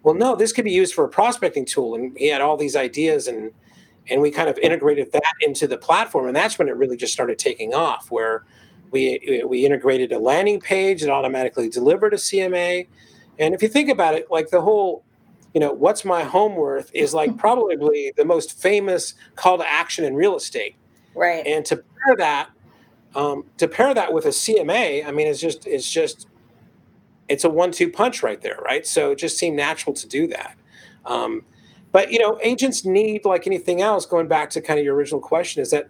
well, 0.04 0.16
no, 0.16 0.36
this 0.36 0.52
could 0.52 0.66
be 0.66 0.72
used 0.72 0.94
for 0.94 1.06
a 1.06 1.10
prospecting 1.10 1.66
tool. 1.66 1.96
And 1.96 2.18
he 2.18 2.28
had 2.28 2.42
all 2.42 2.58
these 2.58 2.76
ideas 2.76 3.28
and 3.28 3.52
and 4.10 4.22
we 4.22 4.32
kind 4.32 4.50
of 4.50 4.58
integrated 4.60 5.12
that 5.14 5.34
into 5.42 5.68
the 5.68 5.78
platform. 5.78 6.28
And 6.28 6.36
that's 6.36 6.60
when 6.60 6.68
it 6.68 6.76
really 6.76 6.98
just 6.98 7.14
started 7.14 7.38
taking 7.40 7.74
off 7.74 8.12
where 8.12 8.46
we 8.92 9.44
we 9.46 9.66
integrated 9.66 10.12
a 10.12 10.20
landing 10.20 10.60
page 10.60 11.02
that 11.02 11.10
automatically 11.10 11.70
delivered 11.70 12.14
a 12.14 12.18
CMA. 12.18 12.88
And 13.40 13.54
if 13.54 13.62
you 13.62 13.68
think 13.68 13.90
about 13.90 14.16
it, 14.16 14.32
like 14.32 14.50
the 14.50 14.62
whole, 14.62 15.04
you 15.54 15.60
know, 15.60 15.72
what's 15.72 16.04
my 16.04 16.24
home 16.24 16.56
worth 16.56 16.90
is 16.94 17.14
like 17.14 17.38
probably 17.46 18.14
the 18.16 18.26
most 18.26 18.60
famous 18.60 19.14
call 19.36 19.58
to 19.58 19.70
action 19.70 20.06
in 20.06 20.16
real 20.16 20.36
estate. 20.36 20.76
Right. 21.16 21.46
And 21.46 21.66
to 21.66 21.78
pair 21.78 22.16
that, 22.18 22.50
um, 23.16 23.46
to 23.58 23.68
pair 23.68 23.94
that 23.94 24.14
with 24.14 24.26
a 24.26 24.30
CMA, 24.30 25.06
I 25.06 25.12
mean, 25.12 25.28
it's 25.28 25.42
just 25.42 25.66
it's 25.66 25.90
just 25.90 26.28
it's 27.28 27.44
a 27.44 27.50
one-two 27.50 27.92
punch 27.92 28.24
right 28.24 28.42
there, 28.42 28.60
right? 28.64 28.88
So 28.88 29.12
it 29.12 29.18
just 29.18 29.38
seemed 29.38 29.58
natural 29.58 29.94
to 29.94 30.08
do 30.08 30.28
that. 30.28 30.56
Um, 31.06 31.44
but 31.92 32.12
you 32.12 32.20
know, 32.20 32.40
agents 32.44 32.86
need 32.86 33.26
like 33.26 33.48
anything 33.48 33.82
else. 33.82 34.06
Going 34.06 34.28
back 34.28 34.50
to 34.52 34.62
kind 34.62 34.80
of 34.80 34.86
your 34.86 34.96
original 34.96 35.20
question, 35.20 35.62
is 35.62 35.72
that 35.72 35.90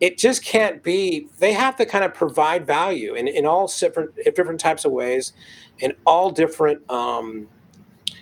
it 0.00 0.18
just 0.18 0.44
can't 0.44 0.82
be 0.82 1.28
they 1.38 1.52
have 1.52 1.76
to 1.76 1.86
kind 1.86 2.04
of 2.04 2.14
provide 2.14 2.66
value 2.66 3.14
in, 3.14 3.28
in 3.28 3.46
all 3.46 3.66
different 3.66 4.14
different 4.34 4.60
types 4.60 4.84
of 4.84 4.92
ways 4.92 5.32
in 5.80 5.92
all 6.06 6.30
different 6.30 6.88
um, 6.90 7.48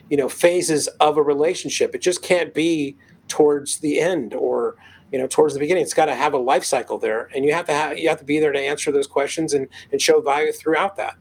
you 0.08 0.16
know 0.16 0.28
phases 0.28 0.88
of 1.00 1.16
a 1.16 1.22
relationship 1.22 1.94
it 1.94 2.00
just 2.00 2.22
can't 2.22 2.54
be 2.54 2.96
towards 3.28 3.78
the 3.78 4.00
end 4.00 4.34
or 4.34 4.76
you 5.12 5.18
know 5.18 5.26
towards 5.26 5.54
the 5.54 5.60
beginning 5.60 5.82
it's 5.82 5.94
got 5.94 6.06
to 6.06 6.14
have 6.14 6.32
a 6.32 6.38
life 6.38 6.64
cycle 6.64 6.98
there 6.98 7.28
and 7.34 7.44
you 7.44 7.52
have 7.52 7.66
to 7.66 7.72
have 7.72 7.98
you 7.98 8.08
have 8.08 8.18
to 8.18 8.24
be 8.24 8.38
there 8.38 8.52
to 8.52 8.60
answer 8.60 8.90
those 8.90 9.06
questions 9.06 9.52
and 9.52 9.68
and 9.92 10.00
show 10.00 10.20
value 10.20 10.52
throughout 10.52 10.96
that 10.96 11.16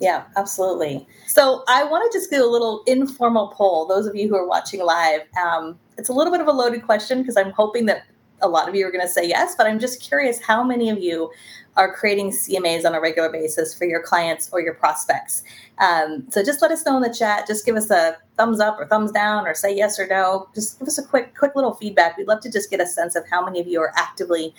yeah, 0.00 0.24
absolutely. 0.34 1.06
So 1.26 1.62
I 1.68 1.84
want 1.84 2.10
to 2.10 2.18
just 2.18 2.30
do 2.30 2.42
a 2.42 2.48
little 2.48 2.82
informal 2.86 3.48
poll. 3.48 3.86
Those 3.86 4.06
of 4.06 4.16
you 4.16 4.28
who 4.30 4.34
are 4.34 4.48
watching 4.48 4.82
live, 4.82 5.20
um, 5.38 5.78
it's 5.98 6.08
a 6.08 6.14
little 6.14 6.32
bit 6.32 6.40
of 6.40 6.46
a 6.46 6.52
loaded 6.52 6.86
question 6.86 7.20
because 7.20 7.36
I'm 7.36 7.50
hoping 7.50 7.84
that 7.84 8.04
a 8.42 8.48
lot 8.48 8.68
of 8.68 8.74
you 8.74 8.86
are 8.86 8.90
going 8.90 9.06
to 9.06 9.12
say 9.12 9.26
yes, 9.26 9.54
but 9.56 9.66
I'm 9.66 9.78
just 9.78 10.00
curious 10.02 10.40
how 10.40 10.62
many 10.62 10.90
of 10.90 10.98
you 10.98 11.30
are 11.76 11.94
creating 11.94 12.30
CMAs 12.30 12.84
on 12.84 12.94
a 12.94 13.00
regular 13.00 13.30
basis 13.30 13.74
for 13.74 13.84
your 13.84 14.02
clients 14.02 14.50
or 14.52 14.60
your 14.60 14.74
prospects. 14.74 15.42
Um, 15.78 16.26
so 16.30 16.42
just 16.42 16.60
let 16.62 16.70
us 16.70 16.84
know 16.84 16.96
in 16.96 17.02
the 17.02 17.14
chat. 17.14 17.46
Just 17.46 17.64
give 17.64 17.76
us 17.76 17.90
a 17.90 18.16
thumbs 18.36 18.60
up 18.60 18.78
or 18.78 18.86
thumbs 18.86 19.12
down, 19.12 19.46
or 19.46 19.54
say 19.54 19.74
yes 19.74 19.98
or 19.98 20.06
no. 20.06 20.48
Just 20.54 20.78
give 20.78 20.88
us 20.88 20.98
a 20.98 21.02
quick, 21.02 21.36
quick 21.36 21.54
little 21.54 21.74
feedback. 21.74 22.16
We'd 22.16 22.28
love 22.28 22.40
to 22.40 22.50
just 22.50 22.70
get 22.70 22.80
a 22.80 22.86
sense 22.86 23.14
of 23.14 23.24
how 23.30 23.44
many 23.44 23.60
of 23.60 23.68
you 23.68 23.80
are 23.80 23.92
actively 23.96 24.54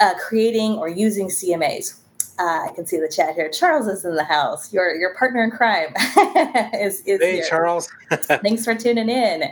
uh, 0.00 0.14
creating 0.18 0.72
or 0.72 0.88
using 0.88 1.28
CMAs. 1.28 1.98
Uh, 2.38 2.66
I 2.68 2.72
can 2.74 2.86
see 2.86 2.98
the 2.98 3.08
chat 3.08 3.34
here. 3.34 3.50
Charles 3.50 3.88
is 3.88 4.04
in 4.04 4.14
the 4.14 4.24
house. 4.24 4.72
Your 4.72 4.94
your 4.94 5.14
partner 5.14 5.42
in 5.42 5.50
crime 5.50 5.92
is, 6.74 7.00
is 7.00 7.20
hey, 7.20 7.36
here. 7.36 7.46
Charles. 7.48 7.88
Thanks 8.12 8.64
for 8.64 8.74
tuning 8.76 9.08
in. 9.08 9.44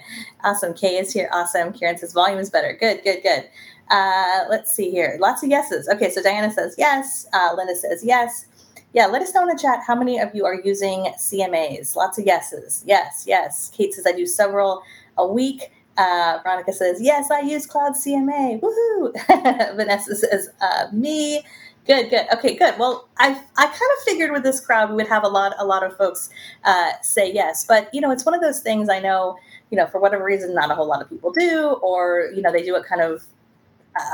Awesome. 0.45 0.73
Kay 0.73 0.99
is 0.99 1.13
here. 1.13 1.29
Awesome. 1.33 1.73
Karen 1.73 1.99
says 1.99 2.13
volume 2.13 2.39
is 2.39 2.49
better. 2.49 2.77
Good, 2.79 3.03
good, 3.03 3.23
good. 3.23 3.49
Uh, 3.91 4.45
let's 4.49 4.73
see 4.73 4.91
here. 4.91 5.17
Lots 5.21 5.43
of 5.43 5.49
yeses. 5.51 5.89
Okay, 5.89 6.11
so 6.11 6.23
Diana 6.23 6.53
says 6.53 6.75
yes. 6.79 7.27
Uh, 7.33 7.55
Linda 7.57 7.75
says 7.75 8.05
yes. 8.05 8.47
Yeah, 8.93 9.07
let 9.07 9.21
us 9.21 9.35
know 9.35 9.43
in 9.43 9.49
the 9.49 9.59
chat 9.61 9.81
how 9.87 9.95
many 9.95 10.19
of 10.21 10.35
you 10.35 10.47
are 10.47 10.55
using 10.55 11.13
CMAs. 11.19 11.97
Lots 11.97 12.19
of 12.19 12.25
yeses. 12.25 12.83
Yes, 12.87 13.25
yes. 13.27 13.71
Kate 13.77 13.93
says 13.93 14.07
I 14.07 14.13
do 14.13 14.27
several 14.27 14.83
a 15.19 15.27
week. 15.27 15.71
Uh, 15.99 16.39
Veronica 16.43 16.73
says, 16.73 17.01
Yes, 17.01 17.31
I 17.31 17.41
use 17.41 17.67
Cloud 17.67 17.93
CMA. 17.95 18.61
Woohoo. 18.61 19.77
Vanessa 19.77 20.15
says, 20.15 20.49
uh, 20.61 20.87
Me. 20.93 21.43
Good, 21.87 22.11
good. 22.11 22.27
Okay, 22.35 22.57
good. 22.57 22.77
Well, 22.79 23.09
I 23.19 23.29
I 23.29 23.67
kind 23.67 23.75
of 23.97 24.05
figured 24.05 24.33
with 24.33 24.43
this 24.43 24.59
crowd 24.59 24.91
we 24.91 24.97
would 24.97 25.07
have 25.07 25.23
a 25.23 25.29
lot 25.29 25.55
a 25.59 25.65
lot 25.65 25.85
of 25.85 25.97
folks 25.97 26.31
uh, 26.65 26.91
say 27.01 27.33
yes, 27.33 27.65
but 27.65 27.89
you 27.95 28.01
know 28.01 28.11
it's 28.11 28.25
one 28.25 28.35
of 28.35 28.41
those 28.41 28.61
things. 28.61 28.89
I 28.89 28.99
know 28.99 29.37
you 29.71 29.77
know 29.77 29.87
for 29.87 30.01
whatever 30.01 30.25
reason 30.25 30.53
not 30.53 30.71
a 30.71 30.75
whole 30.75 30.87
lot 30.87 31.01
of 31.01 31.09
people 31.09 31.31
do, 31.31 31.79
or 31.83 32.31
you 32.35 32.43
know 32.43 32.51
they 32.51 32.65
do 32.65 32.75
it 32.75 32.85
kind 32.85 33.03
of 33.03 33.25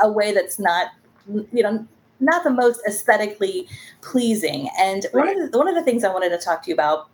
a 0.03 0.11
way 0.11 0.31
that's 0.31 0.59
not 0.59 0.91
you 1.27 1.63
know 1.63 1.87
not 2.19 2.43
the 2.43 2.51
most 2.51 2.79
aesthetically 2.87 3.67
pleasing. 4.01 4.69
And 4.79 5.07
right. 5.11 5.25
one 5.25 5.41
of 5.41 5.51
the, 5.51 5.57
one 5.57 5.67
of 5.67 5.73
the 5.73 5.83
things 5.83 6.03
I 6.03 6.13
wanted 6.13 6.29
to 6.29 6.37
talk 6.37 6.63
to 6.63 6.69
you 6.69 6.75
about 6.75 7.09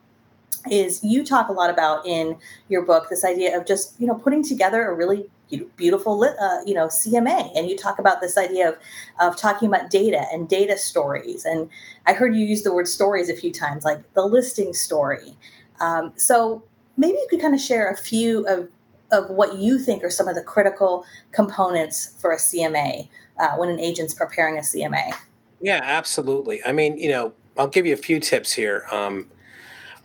is 0.70 1.02
you 1.04 1.24
talk 1.24 1.48
a 1.48 1.54
lot 1.54 1.70
about 1.70 2.06
in 2.06 2.38
your 2.68 2.82
book 2.82 3.08
this 3.10 3.24
idea 3.24 3.58
of 3.58 3.66
just 3.66 3.98
you 3.98 4.08
know 4.08 4.16
putting 4.16 4.44
together 4.44 4.90
a 4.90 4.94
really 4.94 5.30
beautiful 5.76 6.24
uh, 6.24 6.64
you 6.66 6.74
know 6.74 6.88
cma 6.88 7.52
and 7.56 7.70
you 7.70 7.76
talk 7.76 7.98
about 8.00 8.22
this 8.22 8.38
idea 8.38 8.70
of, 8.70 8.78
of 9.20 9.36
talking 9.36 9.68
about 9.68 9.90
data 9.90 10.26
and 10.32 10.48
data 10.48 10.78
stories 10.78 11.44
and 11.46 11.70
i 12.06 12.14
heard 12.14 12.36
you 12.36 12.46
use 12.46 12.64
the 12.64 12.74
word 12.74 12.88
stories 12.88 13.30
a 13.30 13.36
few 13.36 13.52
times 13.52 13.84
like 13.84 14.02
the 14.14 14.26
listing 14.26 14.74
story. 14.74 15.36
Um, 15.80 16.14
so 16.16 16.64
maybe 16.98 17.14
you 17.14 17.28
could 17.30 17.40
kind 17.40 17.54
of 17.54 17.62
share 17.62 17.90
a 17.90 17.96
few 17.96 18.46
of, 18.48 18.68
of 19.12 19.30
what 19.30 19.56
you 19.56 19.80
think 19.80 20.04
are 20.04 20.10
some 20.10 20.28
of 20.28 20.36
the 20.36 20.44
critical 20.44 21.06
components 21.32 22.14
for 22.20 22.32
a 22.32 22.38
cma 22.38 23.08
uh, 23.40 23.56
when 23.56 23.70
an 23.70 23.80
agent's 23.80 24.14
preparing 24.14 24.58
a 24.58 24.62
cma 24.62 25.14
yeah 25.62 25.80
absolutely. 25.84 26.64
I 26.66 26.72
mean 26.72 26.98
you 26.98 27.10
know 27.10 27.34
i'll 27.58 27.68
give 27.68 27.86
you 27.86 27.94
a 27.94 27.98
few 27.98 28.20
tips 28.20 28.52
here. 28.54 28.86
Um, 28.92 29.28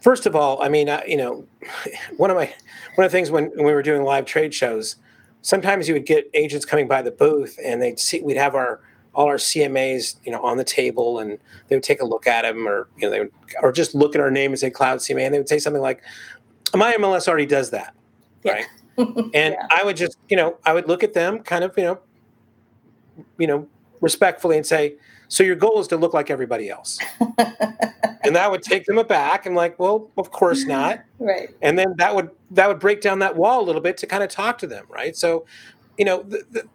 first 0.00 0.26
of 0.26 0.36
all 0.36 0.62
i 0.62 0.68
mean 0.68 0.88
uh, 0.88 1.00
you 1.06 1.16
know 1.16 1.44
one 2.18 2.30
of 2.30 2.36
my 2.36 2.52
one 2.94 3.04
of 3.04 3.10
the 3.10 3.16
things 3.16 3.30
when, 3.30 3.46
when 3.56 3.64
we 3.64 3.72
were 3.72 3.82
doing 3.82 4.04
live 4.04 4.26
trade 4.26 4.54
shows 4.54 4.96
sometimes 5.44 5.86
you 5.86 5.94
would 5.94 6.06
get 6.06 6.28
agents 6.32 6.64
coming 6.64 6.88
by 6.88 7.02
the 7.02 7.10
booth 7.10 7.58
and 7.62 7.80
they'd 7.80 8.00
see 8.00 8.20
we'd 8.22 8.36
have 8.36 8.54
our 8.54 8.80
all 9.14 9.26
our 9.26 9.36
CMAs, 9.36 10.16
you 10.24 10.32
know, 10.32 10.42
on 10.42 10.56
the 10.56 10.64
table, 10.64 11.20
and 11.20 11.38
they 11.68 11.76
would 11.76 11.84
take 11.84 12.02
a 12.02 12.04
look 12.04 12.26
at 12.26 12.42
them, 12.42 12.66
or 12.66 12.88
you 12.96 13.02
know, 13.02 13.10
they 13.10 13.20
would, 13.20 13.30
or 13.62 13.70
just 13.70 13.94
look 13.94 14.16
at 14.16 14.20
our 14.20 14.30
name 14.30 14.50
and 14.50 14.58
say 14.58 14.70
Cloud 14.70 14.98
CMA, 14.98 15.24
and 15.24 15.32
they 15.32 15.38
would 15.38 15.48
say 15.48 15.60
something 15.60 15.82
like, 15.82 16.02
"My 16.74 16.94
MLS 16.94 17.28
already 17.28 17.46
does 17.46 17.70
that," 17.70 17.94
yeah. 18.42 18.52
right? 18.52 18.66
and 18.98 19.54
yeah. 19.54 19.66
I 19.70 19.84
would 19.84 19.96
just, 19.96 20.18
you 20.28 20.36
know, 20.36 20.58
I 20.64 20.72
would 20.72 20.88
look 20.88 21.04
at 21.04 21.14
them, 21.14 21.40
kind 21.40 21.62
of, 21.62 21.76
you 21.76 21.84
know, 21.84 22.00
you 23.38 23.46
know, 23.46 23.68
respectfully, 24.00 24.56
and 24.56 24.66
say, 24.66 24.96
"So 25.28 25.44
your 25.44 25.56
goal 25.56 25.80
is 25.80 25.86
to 25.88 25.96
look 25.96 26.12
like 26.12 26.28
everybody 26.28 26.68
else," 26.68 26.98
and 28.25 28.35
that 28.37 28.50
would 28.50 28.62
take 28.62 28.85
them 28.87 28.99
aback. 28.99 29.47
I'm 29.47 29.54
like, 29.54 29.78
"Well, 29.78 30.11
of 30.16 30.31
course 30.31 30.64
not," 30.64 31.00
right? 31.19 31.50
And 31.62 31.78
then 31.78 31.95
that 31.99 32.14
would 32.14 32.31
that 32.50 32.69
would 32.69 32.81
break 32.81 33.00
down 33.00 33.19
that 33.21 33.37
wall 33.37 33.62
a 33.62 33.64
little 33.64 33.81
bit 33.81 33.97
to 33.99 34.07
kind 34.07 34.23
of 34.23 34.31
talk 34.31 34.59
to 34.59 34.66
them, 34.66 34.87
right? 34.88 35.16
So, 35.16 35.45
you 35.99 36.04
know, 36.04 36.23
the, 36.23 36.45
the 36.50 36.69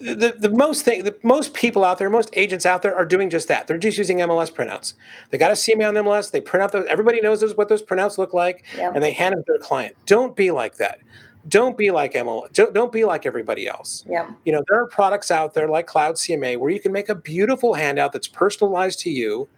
the, 0.00 0.34
the 0.38 0.50
most 0.50 0.84
thing 0.84 1.04
the 1.04 1.16
most 1.22 1.54
people 1.54 1.84
out 1.84 1.98
there 1.98 2.08
most 2.08 2.30
agents 2.34 2.64
out 2.64 2.82
there 2.82 2.94
are 2.94 3.04
doing 3.04 3.30
just 3.30 3.48
that. 3.48 3.66
They're 3.66 3.78
just 3.78 3.98
using 3.98 4.18
mls 4.18 4.52
printouts. 4.52 4.94
They 5.30 5.38
got 5.38 5.50
a 5.50 5.54
cma 5.54 5.88
on 5.88 5.94
mls 5.94 6.30
they 6.30 6.40
print 6.40 6.62
out 6.62 6.72
those 6.72 6.86
everybody 6.88 7.20
knows 7.20 7.40
those, 7.40 7.56
what 7.56 7.68
those 7.68 7.82
printouts 7.82 8.18
look 8.18 8.32
like 8.32 8.64
and 8.78 9.02
they 9.02 9.12
hand 9.12 9.34
them 9.34 9.42
to 9.44 9.52
their 9.52 9.58
client. 9.58 9.96
Don't 10.06 10.36
be 10.36 10.50
like 10.50 10.76
that. 10.76 11.00
Don't 11.48 11.76
be 11.76 11.90
like 11.90 12.12
mls 12.14 12.52
don't, 12.52 12.72
don't 12.72 12.92
be 12.92 13.04
like 13.04 13.26
everybody 13.26 13.66
else. 13.66 14.04
Yeah 14.08 14.30
you 14.44 14.52
know 14.52 14.62
there 14.68 14.80
are 14.80 14.86
products 14.86 15.30
out 15.30 15.54
there 15.54 15.68
like 15.68 15.86
cloud 15.86 16.14
cma 16.14 16.56
where 16.56 16.70
you 16.70 16.80
can 16.80 16.92
make 16.92 17.08
a 17.08 17.14
beautiful 17.14 17.74
handout 17.74 18.12
that's 18.12 18.28
personalized 18.28 19.00
to 19.00 19.10
you 19.10 19.48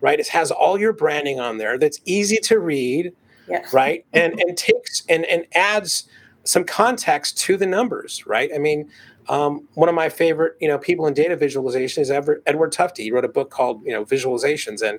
right? 0.00 0.18
It 0.18 0.28
has 0.28 0.50
all 0.50 0.78
your 0.78 0.92
branding 0.92 1.40
on 1.40 1.58
there 1.58 1.78
that's 1.78 2.00
easy 2.04 2.38
to 2.38 2.58
read 2.58 3.12
yeah. 3.48 3.64
right? 3.72 4.04
And 4.12 4.40
and 4.40 4.56
takes 4.56 5.02
and 5.08 5.24
and 5.26 5.46
adds 5.54 6.08
some 6.44 6.64
context 6.64 7.38
to 7.38 7.56
the 7.56 7.66
numbers 7.66 8.26
right? 8.26 8.50
I 8.54 8.58
mean 8.58 8.90
um, 9.28 9.66
one 9.74 9.88
of 9.88 9.94
my 9.94 10.08
favorite 10.08 10.56
you 10.60 10.68
know 10.68 10.78
people 10.78 11.06
in 11.06 11.14
data 11.14 11.36
visualization 11.36 12.00
is 12.00 12.10
Edward, 12.10 12.42
edward 12.46 12.72
tufte. 12.72 12.98
He 12.98 13.10
wrote 13.10 13.24
a 13.24 13.28
book 13.28 13.50
called 13.50 13.84
you 13.84 13.92
know 13.92 14.04
visualizations 14.04 14.82
and 14.82 14.98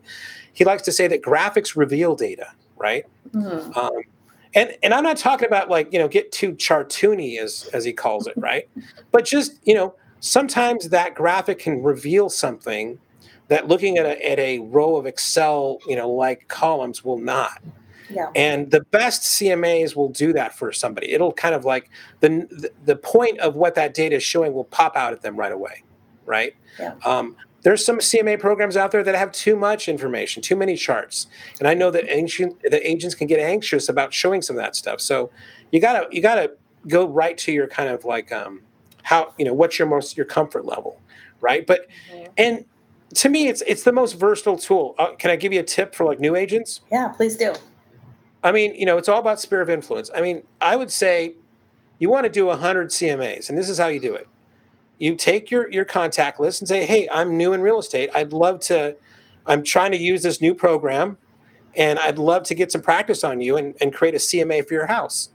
he 0.53 0.65
likes 0.65 0.83
to 0.83 0.91
say 0.91 1.07
that 1.07 1.21
graphics 1.21 1.75
reveal 1.75 2.15
data 2.15 2.47
right? 2.77 3.05
Mm-hmm. 3.33 3.77
um, 3.77 4.01
and 4.53 4.75
and 4.81 4.93
i'm 4.93 5.03
not 5.03 5.17
talking 5.17 5.47
about 5.47 5.69
like 5.69 5.91
you 5.91 5.99
know 5.99 6.07
get 6.07 6.31
too 6.31 6.53
chartoony 6.53 7.37
as 7.37 7.69
as 7.73 7.83
he 7.83 7.93
calls 7.93 8.27
it 8.27 8.33
right? 8.37 8.67
But 9.11 9.25
just 9.25 9.59
you 9.63 9.73
know 9.73 9.95
sometimes 10.19 10.89
that 10.89 11.15
graphic 11.15 11.59
can 11.59 11.83
reveal 11.83 12.29
something 12.29 12.99
that 13.49 13.67
looking 13.67 13.97
at 13.97 14.05
a, 14.05 14.29
at 14.29 14.39
a 14.39 14.59
row 14.59 14.95
of 14.95 15.05
excel 15.05 15.79
you 15.87 15.95
know 15.95 16.09
like 16.09 16.47
columns 16.47 17.03
will 17.03 17.19
not 17.19 17.61
yeah. 18.09 18.29
And 18.35 18.71
the 18.71 18.81
best 18.81 19.23
CMAs 19.23 19.95
will 19.95 20.09
do 20.09 20.33
that 20.33 20.55
for 20.55 20.71
somebody. 20.71 21.11
It'll 21.11 21.33
kind 21.33 21.53
of 21.53 21.65
like 21.65 21.89
the 22.19 22.71
the 22.85 22.95
point 22.95 23.39
of 23.39 23.55
what 23.55 23.75
that 23.75 23.93
data 23.93 24.15
is 24.15 24.23
showing 24.23 24.53
will 24.53 24.65
pop 24.65 24.95
out 24.95 25.13
at 25.13 25.21
them 25.21 25.35
right 25.35 25.51
away, 25.51 25.83
right? 26.25 26.55
Yeah. 26.79 26.95
Um, 27.05 27.35
there's 27.63 27.83
some 27.83 27.97
CMA 27.97 28.39
programs 28.39 28.77
out 28.77 28.91
there 28.91 29.03
that 29.03 29.15
have 29.15 29.31
too 29.31 29.55
much 29.55 29.89
information, 29.89 30.41
too 30.41 30.55
many 30.55 30.77
charts, 30.77 31.27
and 31.59 31.67
I 31.67 31.73
know 31.73 31.91
that 31.91 32.05
ancient 32.07 32.61
the 32.61 32.87
agents 32.89 33.13
can 33.15 33.27
get 33.27 33.39
anxious 33.39 33.89
about 33.89 34.13
showing 34.13 34.41
some 34.41 34.55
of 34.55 34.61
that 34.61 34.75
stuff. 34.75 35.01
So 35.01 35.31
you 35.71 35.81
gotta 35.81 36.07
you 36.11 36.21
gotta 36.21 36.53
go 36.87 37.07
right 37.07 37.37
to 37.39 37.51
your 37.51 37.67
kind 37.67 37.89
of 37.89 38.05
like 38.05 38.31
um, 38.31 38.61
how 39.03 39.33
you 39.37 39.43
know 39.43 39.53
what's 39.53 39.77
your 39.77 39.87
most 39.87 40.15
your 40.15 40.25
comfort 40.25 40.65
level, 40.65 41.01
right? 41.41 41.67
But 41.67 41.87
mm-hmm. 42.09 42.31
and 42.37 42.65
to 43.17 43.29
me, 43.29 43.47
it's 43.47 43.63
it's 43.65 43.83
the 43.83 43.91
most 43.91 44.13
versatile 44.13 44.57
tool. 44.57 44.93
Uh, 44.99 45.13
can 45.15 45.31
I 45.31 45.35
give 45.35 45.51
you 45.51 45.59
a 45.59 45.63
tip 45.63 45.95
for 45.95 46.05
like 46.05 46.19
new 46.19 46.35
agents? 46.35 46.81
Yeah, 46.91 47.07
please 47.09 47.35
do. 47.35 47.53
I 48.43 48.51
mean, 48.51 48.75
you 48.75 48.85
know, 48.85 48.97
it's 48.97 49.09
all 49.09 49.19
about 49.19 49.39
sphere 49.39 49.61
of 49.61 49.69
influence. 49.69 50.11
I 50.15 50.21
mean, 50.21 50.43
I 50.61 50.75
would 50.75 50.91
say 50.91 51.33
you 51.97 52.09
want 52.09 52.25
to 52.25 52.29
do 52.29 52.45
100 52.45 52.89
CMAs, 52.89 53.49
and 53.49 53.57
this 53.57 53.69
is 53.69 53.79
how 53.79 53.87
you 53.87 53.99
do 53.99 54.13
it. 54.13 54.27
You 54.99 55.15
take 55.15 55.49
your 55.49 55.69
your 55.71 55.83
contact 55.83 56.39
list 56.39 56.61
and 56.61 56.67
say, 56.67 56.85
"Hey, 56.85 57.09
I'm 57.11 57.35
new 57.35 57.53
in 57.53 57.61
real 57.61 57.79
estate. 57.79 58.11
I'd 58.13 58.33
love 58.33 58.59
to 58.61 58.95
I'm 59.47 59.63
trying 59.63 59.91
to 59.91 59.97
use 59.97 60.21
this 60.21 60.39
new 60.39 60.53
program 60.53 61.17
and 61.75 61.97
I'd 61.99 62.19
love 62.19 62.43
to 62.43 62.55
get 62.55 62.71
some 62.71 62.81
practice 62.81 63.23
on 63.23 63.39
you 63.39 63.57
and, 63.57 63.75
and 63.81 63.93
create 63.93 64.13
a 64.13 64.19
CMA 64.19 64.67
for 64.67 64.75
your 64.75 64.87
house." 64.87 65.29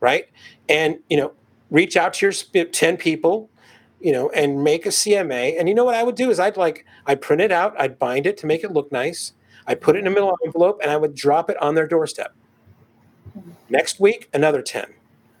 Right? 0.00 0.28
And, 0.68 0.98
you 1.08 1.16
know, 1.16 1.32
reach 1.70 1.96
out 1.96 2.12
to 2.14 2.26
your 2.26 2.64
10 2.66 2.98
people, 2.98 3.48
you 4.04 4.12
know, 4.12 4.28
and 4.30 4.62
make 4.62 4.86
a 4.86 4.90
CMA. 4.90 5.58
And 5.58 5.68
you 5.68 5.74
know 5.74 5.84
what 5.84 5.96
I 5.96 6.04
would 6.04 6.14
do 6.14 6.30
is 6.30 6.38
I'd 6.38 6.56
like 6.56 6.86
I'd 7.06 7.20
print 7.20 7.42
it 7.42 7.50
out, 7.50 7.74
I'd 7.80 7.98
bind 7.98 8.26
it 8.26 8.36
to 8.38 8.46
make 8.46 8.62
it 8.62 8.70
look 8.70 8.92
nice 8.92 9.32
I 9.66 9.74
put 9.74 9.96
it 9.96 10.00
in 10.00 10.06
a 10.06 10.10
middle 10.10 10.36
envelope 10.44 10.80
and 10.82 10.90
I 10.90 10.96
would 10.96 11.14
drop 11.14 11.48
it 11.50 11.60
on 11.62 11.74
their 11.74 11.86
doorstep. 11.86 12.34
Next 13.68 13.98
week, 13.98 14.28
another 14.32 14.62
10. 14.62 14.86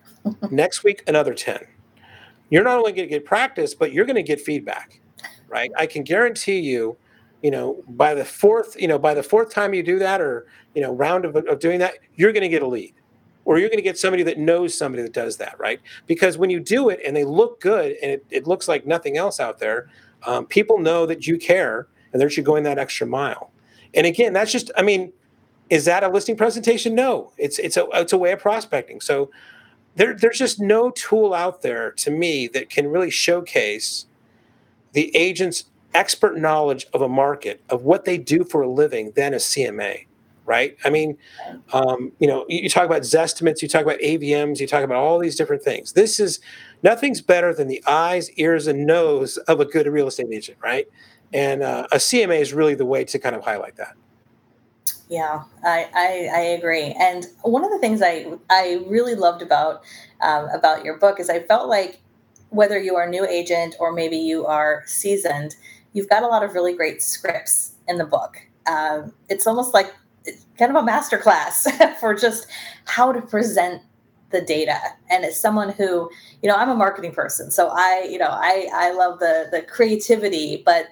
Next 0.50 0.82
week, 0.82 1.02
another 1.06 1.34
10. 1.34 1.58
You're 2.50 2.64
not 2.64 2.78
only 2.78 2.92
going 2.92 3.08
to 3.08 3.14
get 3.14 3.24
practice, 3.24 3.74
but 3.74 3.92
you're 3.92 4.06
going 4.06 4.16
to 4.16 4.22
get 4.22 4.40
feedback, 4.40 5.00
right? 5.48 5.70
I 5.76 5.86
can 5.86 6.02
guarantee 6.02 6.60
you, 6.60 6.96
you 7.42 7.50
know, 7.50 7.82
by 7.88 8.14
the 8.14 8.24
fourth, 8.24 8.80
you 8.80 8.88
know, 8.88 8.98
by 8.98 9.14
the 9.14 9.22
fourth 9.22 9.50
time 9.50 9.74
you 9.74 9.82
do 9.82 9.98
that 9.98 10.20
or, 10.20 10.46
you 10.74 10.80
know, 10.80 10.92
round 10.92 11.24
of, 11.24 11.36
of 11.36 11.58
doing 11.58 11.78
that, 11.80 11.98
you're 12.14 12.32
going 12.32 12.42
to 12.42 12.48
get 12.48 12.62
a 12.62 12.66
lead 12.66 12.94
or 13.44 13.58
you're 13.58 13.68
going 13.68 13.78
to 13.78 13.82
get 13.82 13.98
somebody 13.98 14.22
that 14.22 14.38
knows 14.38 14.76
somebody 14.76 15.02
that 15.02 15.12
does 15.12 15.36
that, 15.36 15.58
right? 15.58 15.80
Because 16.06 16.38
when 16.38 16.50
you 16.50 16.60
do 16.60 16.88
it 16.88 17.00
and 17.06 17.16
they 17.16 17.24
look 17.24 17.60
good 17.60 17.96
and 18.02 18.10
it, 18.10 18.26
it 18.30 18.46
looks 18.46 18.68
like 18.68 18.86
nothing 18.86 19.16
else 19.16 19.38
out 19.40 19.58
there, 19.58 19.88
um, 20.26 20.46
people 20.46 20.78
know 20.78 21.06
that 21.06 21.26
you 21.26 21.38
care 21.38 21.88
and 22.12 22.20
they're 22.20 22.28
actually 22.28 22.44
going 22.44 22.62
that 22.64 22.78
extra 22.78 23.06
mile. 23.06 23.50
And 23.92 24.06
again, 24.06 24.32
that's 24.32 24.50
just, 24.50 24.70
I 24.76 24.82
mean, 24.82 25.12
is 25.70 25.84
that 25.86 26.04
a 26.04 26.08
listing 26.08 26.36
presentation? 26.36 26.94
No, 26.94 27.32
it's 27.38 27.58
it's 27.58 27.76
a 27.76 27.86
it's 27.94 28.12
a 28.12 28.18
way 28.18 28.32
of 28.32 28.38
prospecting. 28.38 29.00
So 29.00 29.30
there, 29.96 30.14
there's 30.14 30.38
just 30.38 30.60
no 30.60 30.90
tool 30.90 31.32
out 31.32 31.62
there 31.62 31.90
to 31.92 32.10
me 32.10 32.48
that 32.48 32.68
can 32.68 32.88
really 32.88 33.10
showcase 33.10 34.06
the 34.92 35.14
agent's 35.16 35.64
expert 35.94 36.36
knowledge 36.36 36.86
of 36.92 37.00
a 37.00 37.08
market 37.08 37.62
of 37.70 37.82
what 37.82 38.04
they 38.04 38.18
do 38.18 38.44
for 38.44 38.62
a 38.62 38.68
living 38.68 39.12
than 39.16 39.32
a 39.32 39.38
CMA, 39.38 40.06
right? 40.44 40.76
I 40.84 40.90
mean, 40.90 41.16
um, 41.72 42.12
you 42.18 42.26
know, 42.26 42.44
you, 42.48 42.68
talk 42.68 42.84
about 42.84 43.02
Zestimates, 43.02 43.62
you 43.62 43.68
talk 43.68 43.82
about 43.82 43.98
AVMs, 44.00 44.60
you 44.60 44.66
talk 44.66 44.84
about 44.84 44.98
all 44.98 45.18
these 45.18 45.36
different 45.36 45.62
things. 45.62 45.92
This 45.92 46.20
is 46.20 46.40
nothing's 46.82 47.20
better 47.20 47.54
than 47.54 47.68
the 47.68 47.82
eyes, 47.86 48.30
ears, 48.32 48.66
and 48.66 48.86
nose 48.86 49.36
of 49.38 49.60
a 49.60 49.64
good 49.64 49.86
real 49.86 50.08
estate 50.08 50.28
agent, 50.32 50.58
right? 50.62 50.86
and 51.34 51.62
uh, 51.62 51.86
a 51.90 51.96
CMA 51.96 52.40
is 52.40 52.54
really 52.54 52.76
the 52.76 52.86
way 52.86 53.04
to 53.04 53.18
kind 53.18 53.34
of 53.34 53.44
highlight 53.44 53.76
that. 53.76 53.94
Yeah, 55.08 55.42
I, 55.64 55.88
I, 55.92 56.30
I 56.32 56.40
agree. 56.40 56.94
And 56.98 57.26
one 57.42 57.64
of 57.64 57.70
the 57.70 57.78
things 57.78 58.00
I 58.00 58.26
I 58.48 58.84
really 58.86 59.14
loved 59.14 59.42
about 59.42 59.82
um, 60.22 60.48
about 60.48 60.84
your 60.84 60.96
book 60.98 61.20
is 61.20 61.28
I 61.28 61.40
felt 61.40 61.68
like 61.68 62.00
whether 62.48 62.78
you 62.78 62.94
are 62.94 63.02
a 63.02 63.10
new 63.10 63.26
agent 63.26 63.74
or 63.78 63.92
maybe 63.92 64.16
you 64.16 64.46
are 64.46 64.84
seasoned, 64.86 65.56
you've 65.92 66.08
got 66.08 66.22
a 66.22 66.26
lot 66.26 66.42
of 66.42 66.54
really 66.54 66.74
great 66.74 67.02
scripts 67.02 67.72
in 67.88 67.98
the 67.98 68.06
book. 68.06 68.38
Um, 68.66 69.12
it's 69.28 69.46
almost 69.46 69.74
like 69.74 69.92
kind 70.58 70.74
of 70.74 70.82
a 70.82 70.86
masterclass 70.86 71.68
for 72.00 72.14
just 72.14 72.46
how 72.86 73.12
to 73.12 73.20
present 73.20 73.82
the 74.30 74.40
data 74.40 74.78
and 75.10 75.24
as 75.24 75.38
someone 75.38 75.68
who 75.70 76.10
you 76.42 76.48
know 76.48 76.56
i'm 76.56 76.70
a 76.70 76.74
marketing 76.74 77.12
person 77.12 77.50
so 77.50 77.68
i 77.72 78.06
you 78.10 78.18
know 78.18 78.30
i 78.30 78.68
i 78.74 78.92
love 78.92 79.20
the 79.20 79.46
the 79.52 79.62
creativity 79.62 80.62
but 80.64 80.86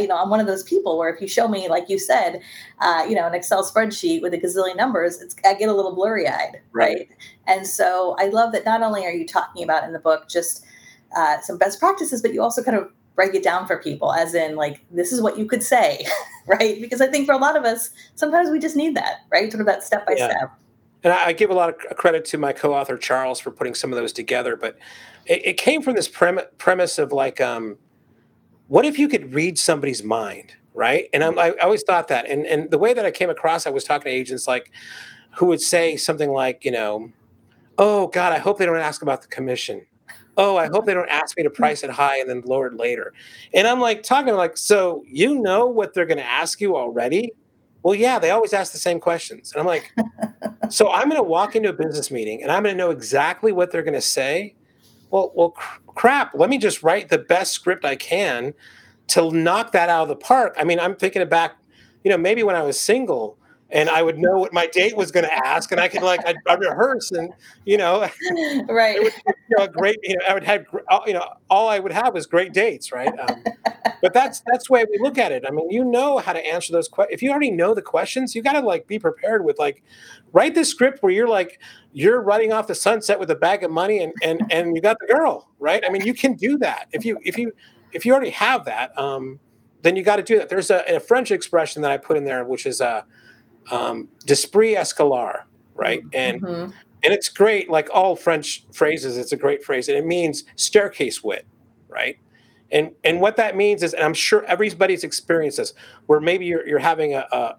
you 0.00 0.08
know, 0.08 0.16
I'm 0.16 0.30
one 0.30 0.40
of 0.40 0.46
those 0.46 0.62
people 0.62 0.98
where 0.98 1.12
if 1.12 1.20
you 1.20 1.28
show 1.28 1.48
me, 1.48 1.68
like 1.68 1.88
you 1.88 1.98
said, 1.98 2.40
uh, 2.80 3.04
you 3.08 3.14
know, 3.14 3.26
an 3.26 3.34
Excel 3.34 3.64
spreadsheet 3.64 4.22
with 4.22 4.34
a 4.34 4.38
gazillion 4.38 4.76
numbers, 4.76 5.20
it's, 5.20 5.34
I 5.44 5.54
get 5.54 5.68
a 5.68 5.74
little 5.74 5.94
blurry 5.94 6.28
eyed. 6.28 6.60
Right. 6.72 6.96
right. 6.96 7.08
And 7.46 7.66
so 7.66 8.16
I 8.18 8.26
love 8.26 8.52
that 8.52 8.64
not 8.64 8.82
only 8.82 9.04
are 9.04 9.12
you 9.12 9.26
talking 9.26 9.62
about 9.62 9.84
in 9.84 9.92
the 9.92 9.98
book 9.98 10.28
just 10.28 10.64
uh, 11.16 11.40
some 11.40 11.58
best 11.58 11.78
practices, 11.78 12.22
but 12.22 12.34
you 12.34 12.42
also 12.42 12.62
kind 12.62 12.76
of 12.76 12.90
break 13.14 13.34
it 13.34 13.42
down 13.42 13.66
for 13.66 13.78
people 13.78 14.12
as 14.12 14.34
in 14.34 14.56
like 14.56 14.84
this 14.90 15.12
is 15.12 15.20
what 15.20 15.38
you 15.38 15.46
could 15.46 15.62
say 15.62 16.04
right? 16.46 16.80
Because 16.80 17.00
i 17.00 17.06
think 17.06 17.26
for 17.26 17.32
a 17.32 17.38
lot 17.38 17.56
of 17.56 17.64
us 17.64 17.90
sometimes 18.14 18.50
we 18.50 18.58
just 18.58 18.76
need 18.76 18.96
that 18.96 19.20
right? 19.30 19.50
Sort 19.50 19.60
of 19.60 19.66
that 19.66 19.82
step 19.84 20.06
by 20.06 20.14
step. 20.14 20.58
And 21.02 21.12
I, 21.12 21.34
give 21.34 21.50
a 21.50 21.54
lot 21.54 21.68
of 21.68 21.96
credit 21.98 22.24
to 22.26 22.38
my 22.38 22.52
co-author 22.52 22.96
charles 22.96 23.40
for 23.40 23.50
putting 23.50 23.74
some 23.74 23.92
of 23.92 23.98
those 23.98 24.12
together 24.12 24.56
but 24.56 24.78
it, 25.26 25.46
it 25.46 25.56
came 25.56 25.82
from 25.82 25.94
this 25.94 26.08
prem- 26.08 26.40
premise 26.58 26.98
of 26.98 27.12
like 27.12 27.40
um, 27.40 27.76
what 28.68 28.84
if 28.84 28.98
you 28.98 29.08
could 29.08 29.34
read 29.34 29.58
somebody's 29.58 30.02
mind 30.02 30.54
right? 30.74 31.08
And 31.12 31.22
I'm, 31.22 31.38
i 31.38 31.52
always 31.62 31.82
thought 31.82 32.08
that 32.08 32.28
and, 32.28 32.44
and 32.46 32.70
the 32.70 32.78
way 32.78 32.92
that 32.92 33.06
i 33.06 33.10
came 33.10 33.30
across 33.30 33.66
i 33.66 33.70
was 33.70 33.84
talking 33.84 34.10
to 34.10 34.10
agents 34.10 34.46
like 34.48 34.70
who 35.36 35.46
would 35.46 35.60
say 35.60 35.96
something 35.96 36.30
like 36.30 36.64
you 36.64 36.70
know 36.70 37.10
oh 37.78 38.08
god 38.08 38.32
i 38.32 38.38
hope 38.38 38.58
they 38.58 38.66
don't 38.66 38.76
ask 38.76 39.00
about 39.02 39.22
the 39.22 39.28
commission 39.28 39.86
oh, 40.36 40.56
I 40.56 40.66
hope 40.66 40.86
they 40.86 40.94
don't 40.94 41.08
ask 41.08 41.36
me 41.36 41.42
to 41.42 41.50
mm. 41.50 41.54
price 41.54 41.82
it 41.82 41.90
high 41.90 42.18
and 42.18 42.28
then 42.28 42.42
lower 42.44 42.68
it 42.68 42.74
later. 42.74 43.12
And 43.52 43.66
I'm 43.66 43.80
like 43.80 44.02
talking 44.02 44.34
like, 44.34 44.56
so 44.56 45.04
you 45.06 45.40
know 45.40 45.66
what 45.66 45.94
they're 45.94 46.06
going 46.06 46.18
to 46.18 46.24
ask 46.24 46.60
you 46.60 46.76
already? 46.76 47.32
Well, 47.82 47.94
yeah, 47.94 48.18
they 48.18 48.30
always 48.30 48.52
ask 48.52 48.72
the 48.72 48.78
same 48.78 48.98
questions. 48.98 49.52
And 49.52 49.60
I'm 49.60 49.66
like, 49.66 49.94
so 50.70 50.90
I'm 50.90 51.08
going 51.08 51.20
to 51.20 51.28
walk 51.28 51.54
into 51.54 51.68
a 51.68 51.72
business 51.72 52.10
meeting 52.10 52.42
and 52.42 52.50
I'm 52.50 52.62
going 52.62 52.74
to 52.74 52.78
know 52.78 52.90
exactly 52.90 53.52
what 53.52 53.70
they're 53.70 53.82
going 53.82 53.94
to 53.94 54.00
say. 54.00 54.54
Well, 55.10 55.32
well, 55.34 55.50
cr- 55.50 55.80
crap. 55.94 56.34
Let 56.34 56.50
me 56.50 56.58
just 56.58 56.82
write 56.82 57.08
the 57.08 57.18
best 57.18 57.52
script 57.52 57.84
I 57.84 57.96
can 57.96 58.54
to 59.08 59.30
knock 59.30 59.72
that 59.72 59.88
out 59.88 60.02
of 60.02 60.08
the 60.08 60.16
park. 60.16 60.54
I 60.58 60.64
mean, 60.64 60.80
I'm 60.80 60.96
thinking 60.96 61.26
back, 61.28 61.56
you 62.02 62.10
know, 62.10 62.18
maybe 62.18 62.42
when 62.42 62.56
I 62.56 62.62
was 62.62 62.80
single, 62.80 63.38
and 63.70 63.88
I 63.88 64.02
would 64.02 64.18
know 64.18 64.38
what 64.38 64.52
my 64.52 64.66
date 64.66 64.96
was 64.96 65.10
going 65.10 65.24
to 65.24 65.34
ask, 65.46 65.72
and 65.72 65.80
I 65.80 65.88
could 65.88 66.02
like 66.02 66.26
I'd, 66.26 66.36
I'd, 66.46 66.60
rehearse, 66.60 67.10
and 67.10 67.32
you 67.64 67.76
know, 67.76 68.08
right? 68.68 69.02
Would, 69.02 69.12
you 69.26 69.56
know, 69.56 69.66
great. 69.66 69.98
You 70.02 70.16
know, 70.16 70.24
I 70.28 70.34
would 70.34 70.44
have 70.44 70.64
you 71.06 71.14
know 71.14 71.26
all 71.50 71.68
I 71.68 71.78
would 71.78 71.92
have 71.92 72.14
was 72.14 72.26
great 72.26 72.52
dates, 72.52 72.92
right? 72.92 73.12
Um, 73.18 73.42
but 74.02 74.12
that's 74.12 74.42
that's 74.46 74.68
the 74.68 74.72
way 74.72 74.84
we 74.90 74.98
look 74.98 75.18
at 75.18 75.32
it. 75.32 75.44
I 75.46 75.50
mean, 75.50 75.70
you 75.70 75.84
know 75.84 76.18
how 76.18 76.32
to 76.32 76.46
answer 76.46 76.72
those 76.72 76.88
questions. 76.88 77.14
If 77.14 77.22
you 77.22 77.30
already 77.30 77.50
know 77.50 77.74
the 77.74 77.82
questions, 77.82 78.34
you 78.34 78.42
got 78.42 78.52
to 78.52 78.60
like 78.60 78.86
be 78.86 78.98
prepared 78.98 79.44
with 79.44 79.58
like 79.58 79.82
write 80.32 80.54
this 80.54 80.68
script 80.68 81.02
where 81.02 81.12
you're 81.12 81.28
like 81.28 81.60
you're 81.92 82.20
running 82.20 82.52
off 82.52 82.66
the 82.66 82.74
sunset 82.74 83.18
with 83.18 83.30
a 83.30 83.36
bag 83.36 83.64
of 83.64 83.70
money 83.70 84.02
and 84.02 84.12
and 84.22 84.42
and 84.50 84.76
you 84.76 84.82
got 84.82 84.98
the 85.00 85.12
girl, 85.12 85.48
right? 85.58 85.82
I 85.86 85.90
mean, 85.90 86.02
you 86.02 86.14
can 86.14 86.34
do 86.34 86.58
that 86.58 86.88
if 86.92 87.04
you 87.04 87.18
if 87.24 87.38
you 87.38 87.52
if 87.92 88.04
you 88.04 88.12
already 88.12 88.30
have 88.30 88.66
that. 88.66 88.96
Um, 88.98 89.40
then 89.82 89.96
you 89.96 90.02
got 90.02 90.16
to 90.16 90.22
do 90.22 90.38
that. 90.38 90.48
There's 90.48 90.70
a, 90.70 90.82
a, 90.88 90.98
French 90.98 91.30
expression 91.30 91.82
that 91.82 91.90
I 91.90 91.98
put 91.98 92.16
in 92.16 92.24
there, 92.24 92.42
which 92.42 92.64
is 92.64 92.80
uh, 92.80 93.02
um, 93.70 94.08
d'esprit 94.26 94.74
escalier, 94.74 95.42
right? 95.74 96.02
And 96.12 96.42
mm-hmm. 96.42 96.70
and 97.02 97.12
it's 97.12 97.28
great, 97.28 97.70
like 97.70 97.88
all 97.92 98.16
French 98.16 98.64
phrases. 98.72 99.16
It's 99.16 99.32
a 99.32 99.36
great 99.36 99.64
phrase, 99.64 99.88
and 99.88 99.96
it 99.96 100.06
means 100.06 100.44
staircase 100.56 101.22
wit, 101.22 101.46
right? 101.88 102.18
And 102.70 102.92
and 103.04 103.20
what 103.20 103.36
that 103.36 103.56
means 103.56 103.82
is, 103.82 103.94
and 103.94 104.02
I'm 104.02 104.14
sure 104.14 104.44
everybody's 104.44 105.04
experienced 105.04 105.58
this, 105.58 105.72
where 106.06 106.20
maybe 106.20 106.46
you're 106.46 106.66
you're 106.66 106.78
having 106.78 107.14
a, 107.14 107.26
a 107.30 107.56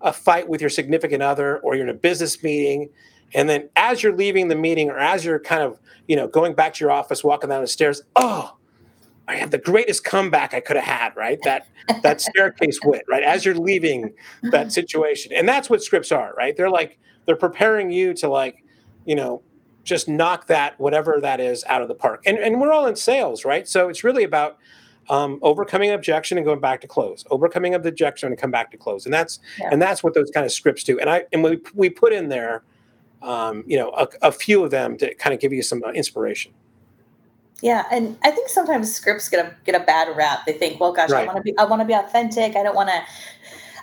a 0.00 0.12
fight 0.12 0.48
with 0.48 0.60
your 0.60 0.70
significant 0.70 1.22
other, 1.22 1.58
or 1.60 1.74
you're 1.74 1.84
in 1.84 1.90
a 1.90 1.98
business 1.98 2.42
meeting, 2.42 2.90
and 3.34 3.48
then 3.48 3.68
as 3.76 4.02
you're 4.02 4.14
leaving 4.14 4.48
the 4.48 4.56
meeting, 4.56 4.90
or 4.90 4.98
as 4.98 5.24
you're 5.24 5.40
kind 5.40 5.62
of 5.62 5.78
you 6.06 6.16
know 6.16 6.28
going 6.28 6.54
back 6.54 6.74
to 6.74 6.84
your 6.84 6.90
office, 6.90 7.24
walking 7.24 7.50
down 7.50 7.62
the 7.62 7.66
stairs, 7.66 8.02
oh 8.16 8.57
I 9.28 9.36
have 9.36 9.50
the 9.50 9.58
greatest 9.58 10.04
comeback 10.04 10.54
I 10.54 10.60
could 10.60 10.76
have 10.76 10.84
had, 10.84 11.16
right? 11.16 11.38
That 11.44 11.68
that 12.02 12.20
staircase 12.32 12.80
wit, 12.82 13.04
right? 13.08 13.22
As 13.22 13.44
you're 13.44 13.54
leaving 13.54 14.12
that 14.42 14.72
situation. 14.78 15.32
And 15.32 15.48
that's 15.48 15.68
what 15.68 15.82
scripts 15.82 16.10
are, 16.10 16.34
right? 16.36 16.56
They're 16.56 16.70
like 16.70 16.98
they're 17.26 17.36
preparing 17.36 17.90
you 17.90 18.14
to 18.14 18.28
like, 18.28 18.64
you 19.04 19.14
know, 19.14 19.42
just 19.84 20.08
knock 20.08 20.46
that 20.46 20.78
whatever 20.80 21.18
that 21.20 21.40
is 21.40 21.62
out 21.68 21.82
of 21.82 21.88
the 21.88 21.94
park. 21.94 22.22
And 22.26 22.38
and 22.38 22.60
we're 22.60 22.72
all 22.72 22.86
in 22.86 22.96
sales, 22.96 23.44
right? 23.44 23.68
So 23.68 23.88
it's 23.88 24.02
really 24.02 24.24
about 24.24 24.58
um, 25.10 25.38
overcoming 25.42 25.90
objection 25.90 26.38
and 26.38 26.44
going 26.44 26.60
back 26.60 26.80
to 26.82 26.86
close, 26.86 27.24
overcoming 27.30 27.74
objection 27.74 28.28
and 28.28 28.38
come 28.38 28.50
back 28.50 28.70
to 28.72 28.76
close, 28.76 29.04
and 29.04 29.12
that's 29.12 29.40
yeah. 29.58 29.68
and 29.70 29.80
that's 29.80 30.02
what 30.02 30.14
those 30.14 30.30
kind 30.30 30.44
of 30.44 30.52
scripts 30.52 30.84
do. 30.84 30.98
And 30.98 31.08
I 31.10 31.24
and 31.32 31.42
we 31.42 31.60
we 31.74 31.90
put 31.90 32.12
in 32.12 32.28
there, 32.28 32.62
um, 33.22 33.64
you 33.66 33.78
know, 33.78 33.90
a, 33.90 34.08
a 34.22 34.32
few 34.32 34.64
of 34.64 34.70
them 34.70 34.96
to 34.98 35.14
kind 35.14 35.34
of 35.34 35.40
give 35.40 35.52
you 35.52 35.62
some 35.62 35.82
uh, 35.84 35.90
inspiration. 35.92 36.52
Yeah, 37.62 37.84
and 37.90 38.16
I 38.22 38.30
think 38.30 38.48
sometimes 38.48 38.92
scripts 38.94 39.28
get 39.28 39.44
a 39.44 39.54
get 39.64 39.74
a 39.74 39.84
bad 39.84 40.14
rap. 40.16 40.46
They 40.46 40.52
think, 40.52 40.80
"Well, 40.80 40.92
gosh, 40.92 41.10
right. 41.10 41.28
I 41.28 41.32
want 41.32 41.38
to 41.38 41.42
be 41.42 41.58
I 41.58 41.64
want 41.64 41.80
to 41.80 41.86
be 41.86 41.92
authentic. 41.92 42.54
I 42.54 42.62
don't 42.62 42.76
want 42.76 42.88
to 42.88 43.02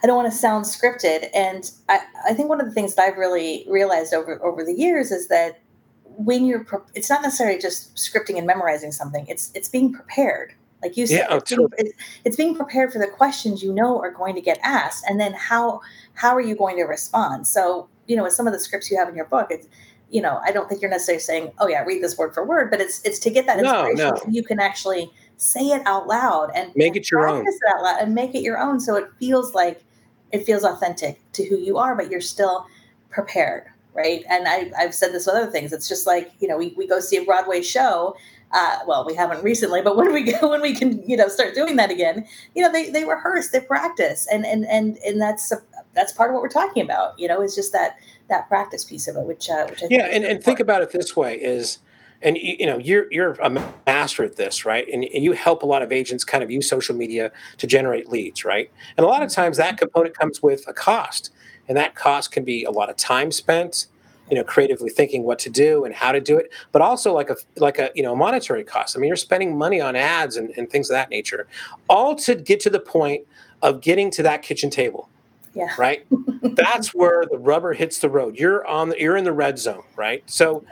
I 0.02 0.08
don't 0.08 0.16
want 0.16 0.32
to 0.32 0.38
sound 0.38 0.66
scripted." 0.66 1.28
And 1.34 1.70
I, 1.90 2.00
I 2.30 2.34
think 2.34 2.48
one 2.48 2.62
of 2.62 2.68
the 2.68 2.74
things 2.74 2.96
that 2.96 3.04
I've 3.04 3.18
really 3.18 3.66
realized 3.70 4.14
over 4.14 4.44
over 4.44 4.64
the 4.64 4.74
years 4.74 5.12
is 5.12 5.28
that 5.28 5.60
when 6.04 6.46
you're 6.46 6.66
it's 6.94 7.10
not 7.10 7.22
necessarily 7.22 7.60
just 7.60 7.94
scripting 7.96 8.38
and 8.38 8.48
memorizing 8.48 8.94
something. 8.94 9.26
It's 9.28 9.52
it's 9.54 9.68
being 9.68 9.92
prepared. 9.92 10.54
Like 10.82 10.98
you 10.98 11.08
said, 11.08 11.26
yeah, 11.30 11.38
it's, 11.38 11.50
being, 11.50 11.68
it's, 11.78 11.94
it's 12.26 12.36
being 12.36 12.56
prepared 12.56 12.94
for 12.94 13.00
the 13.00 13.08
questions 13.08 13.64
you 13.64 13.74
know 13.74 14.00
are 14.00 14.12
going 14.12 14.36
to 14.36 14.42
get 14.42 14.60
asked, 14.62 15.04
and 15.10 15.20
then 15.20 15.34
how 15.34 15.82
how 16.14 16.34
are 16.36 16.42
you 16.42 16.56
going 16.56 16.78
to 16.78 16.84
respond? 16.84 17.48
So 17.48 17.90
you 18.08 18.16
know, 18.16 18.24
with 18.24 18.34
some 18.34 18.48
of 18.48 18.54
the 18.54 18.60
scripts 18.60 18.90
you 18.92 18.98
have 18.98 19.10
in 19.10 19.16
your 19.16 19.26
book, 19.26 19.48
it's 19.50 19.68
you 20.10 20.22
know, 20.22 20.40
I 20.44 20.52
don't 20.52 20.70
think 20.70 20.82
you're 20.82 20.92
necessarily 20.92 21.22
saying, 21.22 21.52
"Oh 21.60 21.68
yeah, 21.68 21.84
read 21.84 22.04
this 22.04 22.18
word 22.18 22.34
for 22.34 22.46
word," 22.46 22.70
but 22.70 22.82
it's 22.82 23.02
it's 23.04 23.20
to 23.20 23.30
get 23.30 23.46
that 23.48 23.60
inspiration 23.60 23.98
no, 23.98 24.12
no. 24.12 24.16
so 24.16 24.30
you 24.30 24.44
can 24.44 24.60
actually 24.60 25.12
say 25.38 25.62
it 25.62 25.82
out 25.86 26.08
loud 26.08 26.52
and 26.56 26.72
make 26.76 26.96
it 26.96 27.10
your 27.12 27.28
own. 27.28 27.46
It 27.46 27.54
out 27.76 27.84
loud 27.84 28.02
and 28.02 28.14
make 28.14 28.36
it 28.36 28.42
your 28.42 28.58
own, 28.58 28.80
so 28.80 28.96
it 28.96 29.08
feels 29.20 29.54
like 29.54 29.84
it 30.32 30.46
feels 30.46 30.64
authentic 30.64 31.20
to 31.34 31.46
who 31.46 31.58
you 31.58 31.78
are, 31.78 31.96
but 31.96 32.10
you're 32.10 32.22
still 32.22 32.66
prepared, 33.10 33.66
right? 33.94 34.24
And 34.30 34.48
I, 34.48 34.72
I've 34.78 34.94
said 34.94 35.14
this 35.14 35.26
with 35.26 35.36
other 35.36 35.52
things. 35.52 35.74
It's 35.74 35.88
just 35.88 36.06
like 36.06 36.32
you 36.40 36.48
know, 36.48 36.58
we, 36.58 36.74
we 36.78 36.88
go 36.88 37.00
see 37.00 37.18
a 37.18 37.24
Broadway 37.24 37.62
show. 37.62 38.16
Uh, 38.52 38.80
well, 38.88 39.06
we 39.06 39.14
haven't 39.14 39.44
recently, 39.44 39.82
but 39.82 39.98
when 39.98 40.14
we 40.14 40.24
go, 40.24 40.50
when 40.50 40.62
we 40.62 40.74
can, 40.74 41.04
you 41.08 41.18
know, 41.18 41.28
start 41.28 41.56
doing 41.56 41.76
that 41.76 41.92
again, 41.92 42.26
you 42.54 42.62
know, 42.62 42.72
they, 42.72 42.90
they 42.90 43.04
rehearse, 43.04 43.50
they 43.50 43.60
practice, 43.60 44.28
and 44.32 44.46
and 44.46 44.66
and 44.68 44.98
and 45.00 45.20
that's 45.20 45.52
that's 45.94 46.12
part 46.12 46.30
of 46.30 46.36
what 46.36 46.44
we're 46.44 46.50
talking 46.50 46.84
about. 46.84 47.18
You 47.20 47.28
know, 47.28 47.42
it's 47.42 47.56
just 47.56 47.74
that 47.74 47.98
that 48.30 48.48
practice 48.48 48.84
piece 48.84 49.08
of 49.08 49.16
it, 49.16 49.24
which 49.24 49.50
uh, 49.50 49.68
which 49.68 49.84
I 49.84 49.88
yeah, 49.90 50.06
and, 50.06 50.24
and 50.24 50.44
think 50.44 50.60
about 50.60 50.82
it 50.82 50.92
this 50.92 51.16
way: 51.16 51.36
is 51.36 51.80
and 52.22 52.38
you 52.38 52.66
know 52.66 52.78
you're 52.78 53.12
you're 53.12 53.34
a 53.34 53.50
master 53.86 54.24
at 54.24 54.36
this 54.36 54.66
right? 54.66 54.88
And, 54.92 55.04
and, 55.04 55.24
you 55.24 55.34
help 55.34 55.64
a 55.64 55.66
lot 55.66 55.82
of 55.82 55.92
agents 55.92 56.24
kind 56.24 56.44
of 56.44 56.52
use 56.52 56.68
social 56.68 56.96
media 56.96 57.32
to 57.58 57.68
generate 57.68 58.10
leads 58.10 58.46
right? 58.46 58.70
And 58.98 59.06
a 59.06 59.08
lot 59.08 59.24
of 59.24 59.30
times 59.30 59.58
that 59.58 59.78
component 59.78 60.18
comes 60.18 60.42
with 60.42 60.68
a 60.68 60.74
cost 60.74 61.32
and 61.68 61.78
that 61.78 61.96
cost 61.96 62.32
can 62.32 62.44
be 62.44 62.64
a 62.64 62.72
lot 62.72 62.90
of 62.90 62.98
time 62.98 63.32
spent 63.32 63.88
you 64.30 64.36
know 64.36 64.44
creatively 64.44 64.90
thinking 64.90 65.24
what 65.24 65.38
to 65.40 65.50
do 65.50 65.86
and 65.86 65.94
how 65.94 66.12
to 66.12 66.20
do 66.20 66.36
it 66.38 66.52
but 66.72 66.82
also 66.82 67.14
like 67.14 67.30
a 67.30 67.36
like 67.58 67.78
a 67.78 67.92
you 67.96 68.04
know 68.04 68.16
monetary 68.16 68.64
cost. 68.64 68.98
I 68.98 69.00
mean 69.00 69.08
you're 69.08 69.18
spending 69.18 69.58
money 69.58 69.80
on 69.80 69.96
ads 69.96 70.36
and, 70.36 70.52
and 70.58 70.70
things 70.70 70.90
of 70.90 70.96
that 70.96 71.10
nature 71.10 71.48
all 71.90 72.16
to 72.16 72.36
get 72.36 72.60
to 72.62 72.70
the 72.70 72.80
point 72.80 73.26
of 73.62 73.82
getting 73.82 74.10
to 74.12 74.24
that 74.24 74.42
kitchen 74.42 74.70
table 74.70 75.10
yeah. 75.56 75.74
Right. 75.78 76.06
That's 76.42 76.94
where 76.94 77.24
the 77.30 77.38
rubber 77.38 77.74
hits 77.74 78.00
the 78.00 78.10
road. 78.10 78.38
You're 78.38 78.66
on 78.68 78.90
the 78.90 79.00
you're 79.00 79.18
in 79.18 79.24
the 79.24 79.34
red 79.34 79.58
zone, 79.58 79.84
right? 79.96 80.22
So 80.26 80.64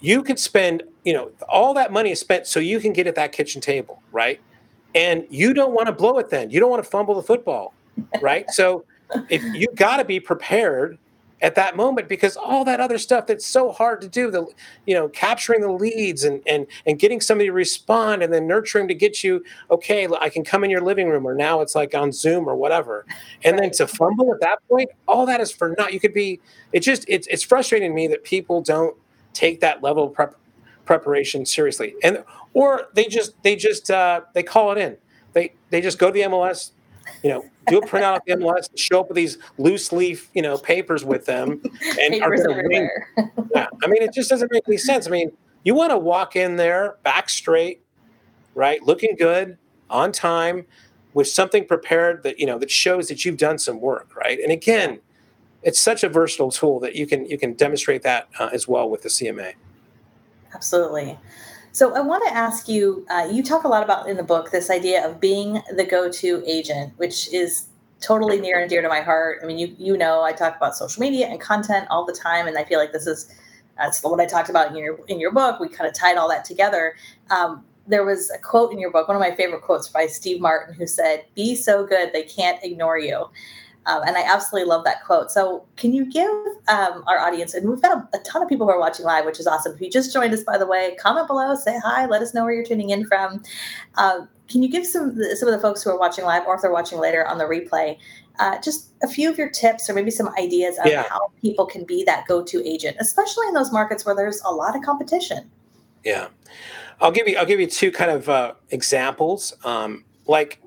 you 0.00 0.22
could 0.22 0.38
spend, 0.38 0.82
you 1.04 1.12
know, 1.12 1.30
all 1.48 1.74
that 1.74 1.92
money 1.92 2.10
is 2.10 2.18
spent 2.18 2.46
so 2.46 2.58
you 2.58 2.80
can 2.80 2.92
get 2.92 3.06
at 3.06 3.14
that 3.14 3.32
kitchen 3.32 3.60
table, 3.60 4.02
right? 4.10 4.40
And 4.94 5.26
you 5.30 5.54
don't 5.54 5.72
want 5.72 5.86
to 5.86 5.92
blow 5.92 6.18
it 6.18 6.28
then. 6.30 6.50
You 6.50 6.60
don't 6.60 6.70
want 6.70 6.82
to 6.82 6.90
fumble 6.90 7.14
the 7.14 7.22
football, 7.22 7.74
right? 8.20 8.50
so 8.50 8.84
if 9.28 9.42
you 9.54 9.68
got 9.74 9.98
to 9.98 10.04
be 10.04 10.18
prepared 10.18 10.98
at 11.42 11.54
that 11.56 11.76
moment 11.76 12.08
because 12.08 12.36
all 12.36 12.64
that 12.64 12.80
other 12.80 12.96
stuff 12.98 13.26
that's 13.26 13.46
so 13.46 13.72
hard 13.72 14.00
to 14.00 14.08
do 14.08 14.30
the 14.30 14.46
you 14.86 14.94
know 14.94 15.08
capturing 15.08 15.60
the 15.60 15.70
leads 15.70 16.24
and 16.24 16.40
and 16.46 16.66
and 16.86 16.98
getting 16.98 17.20
somebody 17.20 17.48
to 17.48 17.52
respond 17.52 18.22
and 18.22 18.32
then 18.32 18.46
nurturing 18.46 18.88
to 18.88 18.94
get 18.94 19.22
you 19.22 19.44
okay 19.70 20.08
i 20.20 20.28
can 20.28 20.44
come 20.44 20.64
in 20.64 20.70
your 20.70 20.80
living 20.80 21.08
room 21.08 21.26
or 21.26 21.34
now 21.34 21.60
it's 21.60 21.74
like 21.74 21.94
on 21.94 22.12
zoom 22.12 22.48
or 22.48 22.56
whatever. 22.56 23.04
And 23.44 23.58
then 23.58 23.70
to 23.72 23.86
fumble 23.86 24.32
at 24.32 24.40
that 24.40 24.58
point 24.68 24.90
all 25.08 25.26
that 25.26 25.40
is 25.40 25.50
for 25.50 25.74
not 25.76 25.92
you 25.92 26.00
could 26.00 26.14
be 26.14 26.40
it 26.72 26.80
just 26.80 27.04
it's 27.08 27.26
it's 27.26 27.42
frustrating 27.42 27.90
to 27.90 27.94
me 27.94 28.06
that 28.08 28.24
people 28.24 28.62
don't 28.62 28.96
take 29.32 29.60
that 29.60 29.82
level 29.82 30.04
of 30.04 30.14
prep, 30.14 30.36
preparation 30.84 31.44
seriously. 31.44 31.94
And 32.02 32.24
or 32.54 32.88
they 32.94 33.06
just 33.06 33.40
they 33.42 33.56
just 33.56 33.90
uh, 33.90 34.22
they 34.34 34.42
call 34.42 34.72
it 34.72 34.78
in. 34.78 34.96
They 35.32 35.54
they 35.70 35.80
just 35.80 35.98
go 35.98 36.08
to 36.08 36.12
the 36.12 36.20
mls 36.20 36.70
you 37.22 37.30
know, 37.30 37.44
do 37.68 37.78
a 37.78 37.86
printout 37.86 38.16
of 38.16 38.22
the 38.26 38.34
MLS, 38.34 38.68
show 38.76 39.00
up 39.00 39.08
with 39.08 39.16
these 39.16 39.38
loose 39.58 39.92
leaf, 39.92 40.30
you 40.34 40.42
know, 40.42 40.58
papers 40.58 41.04
with 41.04 41.26
them, 41.26 41.62
and 42.00 42.14
papers 42.14 42.40
are 42.42 42.62
going 42.62 42.88
to 43.16 43.30
yeah, 43.54 43.66
I 43.82 43.86
mean, 43.86 44.02
it 44.02 44.12
just 44.12 44.30
doesn't 44.30 44.50
make 44.52 44.64
any 44.66 44.76
sense. 44.76 45.06
I 45.06 45.10
mean, 45.10 45.32
you 45.64 45.74
want 45.74 45.90
to 45.90 45.98
walk 45.98 46.36
in 46.36 46.56
there 46.56 46.96
back 47.02 47.28
straight, 47.28 47.82
right, 48.54 48.82
looking 48.82 49.16
good, 49.16 49.58
on 49.90 50.10
time, 50.10 50.64
with 51.14 51.28
something 51.28 51.66
prepared 51.66 52.22
that 52.22 52.38
you 52.38 52.46
know 52.46 52.58
that 52.58 52.70
shows 52.70 53.08
that 53.08 53.24
you've 53.24 53.36
done 53.36 53.58
some 53.58 53.80
work, 53.80 54.16
right? 54.16 54.38
And 54.40 54.50
again, 54.50 55.00
it's 55.62 55.78
such 55.78 56.02
a 56.02 56.08
versatile 56.08 56.50
tool 56.50 56.80
that 56.80 56.96
you 56.96 57.06
can 57.06 57.26
you 57.26 57.38
can 57.38 57.52
demonstrate 57.54 58.02
that 58.02 58.28
uh, 58.38 58.48
as 58.52 58.66
well 58.66 58.88
with 58.88 59.02
the 59.02 59.08
CMA. 59.08 59.54
Absolutely. 60.54 61.18
So 61.72 61.94
I 61.94 62.00
want 62.00 62.22
to 62.26 62.32
ask 62.32 62.68
you. 62.68 63.06
Uh, 63.10 63.28
you 63.32 63.42
talk 63.42 63.64
a 63.64 63.68
lot 63.68 63.82
about 63.82 64.08
in 64.08 64.18
the 64.18 64.22
book 64.22 64.50
this 64.50 64.68
idea 64.70 65.08
of 65.08 65.20
being 65.20 65.62
the 65.74 65.84
go-to 65.84 66.42
agent, 66.46 66.92
which 66.98 67.32
is 67.32 67.66
totally 68.00 68.38
near 68.40 68.60
and 68.60 68.68
dear 68.68 68.82
to 68.82 68.88
my 68.88 69.00
heart. 69.00 69.38
I 69.42 69.46
mean, 69.46 69.58
you 69.58 69.74
you 69.78 69.96
know, 69.96 70.22
I 70.22 70.32
talk 70.32 70.54
about 70.56 70.76
social 70.76 71.00
media 71.00 71.28
and 71.28 71.40
content 71.40 71.86
all 71.90 72.04
the 72.04 72.12
time, 72.12 72.46
and 72.46 72.58
I 72.58 72.64
feel 72.64 72.78
like 72.78 72.92
this 72.92 73.06
is 73.06 73.34
that's 73.78 74.02
what 74.02 74.20
I 74.20 74.26
talked 74.26 74.50
about 74.50 74.68
in 74.68 74.76
your 74.76 74.98
in 75.08 75.18
your 75.18 75.32
book. 75.32 75.60
We 75.60 75.68
kind 75.68 75.88
of 75.88 75.94
tied 75.94 76.18
all 76.18 76.28
that 76.28 76.44
together. 76.44 76.94
Um, 77.30 77.64
there 77.86 78.04
was 78.04 78.30
a 78.30 78.38
quote 78.38 78.70
in 78.70 78.78
your 78.78 78.90
book, 78.90 79.08
one 79.08 79.16
of 79.16 79.20
my 79.20 79.34
favorite 79.34 79.62
quotes 79.62 79.88
by 79.88 80.06
Steve 80.06 80.42
Martin, 80.42 80.74
who 80.74 80.86
said, 80.86 81.24
"Be 81.34 81.54
so 81.54 81.86
good 81.86 82.12
they 82.12 82.22
can't 82.22 82.62
ignore 82.62 82.98
you." 82.98 83.30
Um, 83.86 84.02
and 84.06 84.16
I 84.16 84.22
absolutely 84.22 84.68
love 84.68 84.84
that 84.84 85.04
quote. 85.04 85.30
So, 85.30 85.64
can 85.76 85.92
you 85.92 86.04
give 86.04 86.30
um, 86.68 87.02
our 87.06 87.18
audience, 87.18 87.54
and 87.54 87.68
we've 87.68 87.82
got 87.82 87.96
a, 87.96 88.16
a, 88.16 88.20
ton 88.22 88.42
of 88.42 88.48
people 88.48 88.66
who 88.66 88.72
are 88.72 88.78
watching 88.78 89.04
live, 89.04 89.24
which 89.24 89.40
is 89.40 89.46
awesome. 89.46 89.74
If 89.74 89.80
you 89.80 89.90
just 89.90 90.12
joined 90.12 90.32
us, 90.32 90.44
by 90.44 90.56
the 90.56 90.66
way, 90.66 90.96
comment 91.00 91.26
below, 91.26 91.54
say 91.56 91.78
hi, 91.82 92.06
let 92.06 92.22
us 92.22 92.32
know 92.32 92.44
where 92.44 92.52
you're 92.52 92.64
tuning 92.64 92.90
in 92.90 93.04
from. 93.06 93.42
Uh, 93.96 94.26
can 94.48 94.62
you 94.62 94.68
give 94.68 94.86
some 94.86 95.18
some 95.34 95.48
of 95.48 95.54
the 95.54 95.60
folks 95.60 95.82
who 95.82 95.90
are 95.90 95.98
watching 95.98 96.24
live, 96.24 96.44
or 96.46 96.54
if 96.54 96.62
they're 96.62 96.72
watching 96.72 96.98
later 96.98 97.26
on 97.26 97.38
the 97.38 97.44
replay, 97.44 97.96
uh, 98.38 98.60
just 98.60 98.90
a 99.02 99.08
few 99.08 99.30
of 99.30 99.38
your 99.38 99.48
tips 99.48 99.88
or 99.88 99.94
maybe 99.94 100.10
some 100.10 100.28
ideas 100.38 100.78
of 100.78 100.86
yeah. 100.86 101.04
how 101.08 101.32
people 101.40 101.66
can 101.66 101.84
be 101.84 102.04
that 102.04 102.26
go-to 102.28 102.64
agent, 102.68 102.96
especially 103.00 103.48
in 103.48 103.54
those 103.54 103.72
markets 103.72 104.04
where 104.04 104.14
there's 104.14 104.40
a 104.44 104.50
lot 104.50 104.76
of 104.76 104.82
competition? 104.82 105.50
Yeah, 106.04 106.28
I'll 107.00 107.10
give 107.10 107.26
you 107.26 107.36
I'll 107.38 107.46
give 107.46 107.60
you 107.60 107.66
two 107.66 107.90
kind 107.90 108.10
of 108.10 108.28
uh, 108.28 108.54
examples. 108.70 109.54
Um, 109.64 110.04
like 110.26 110.60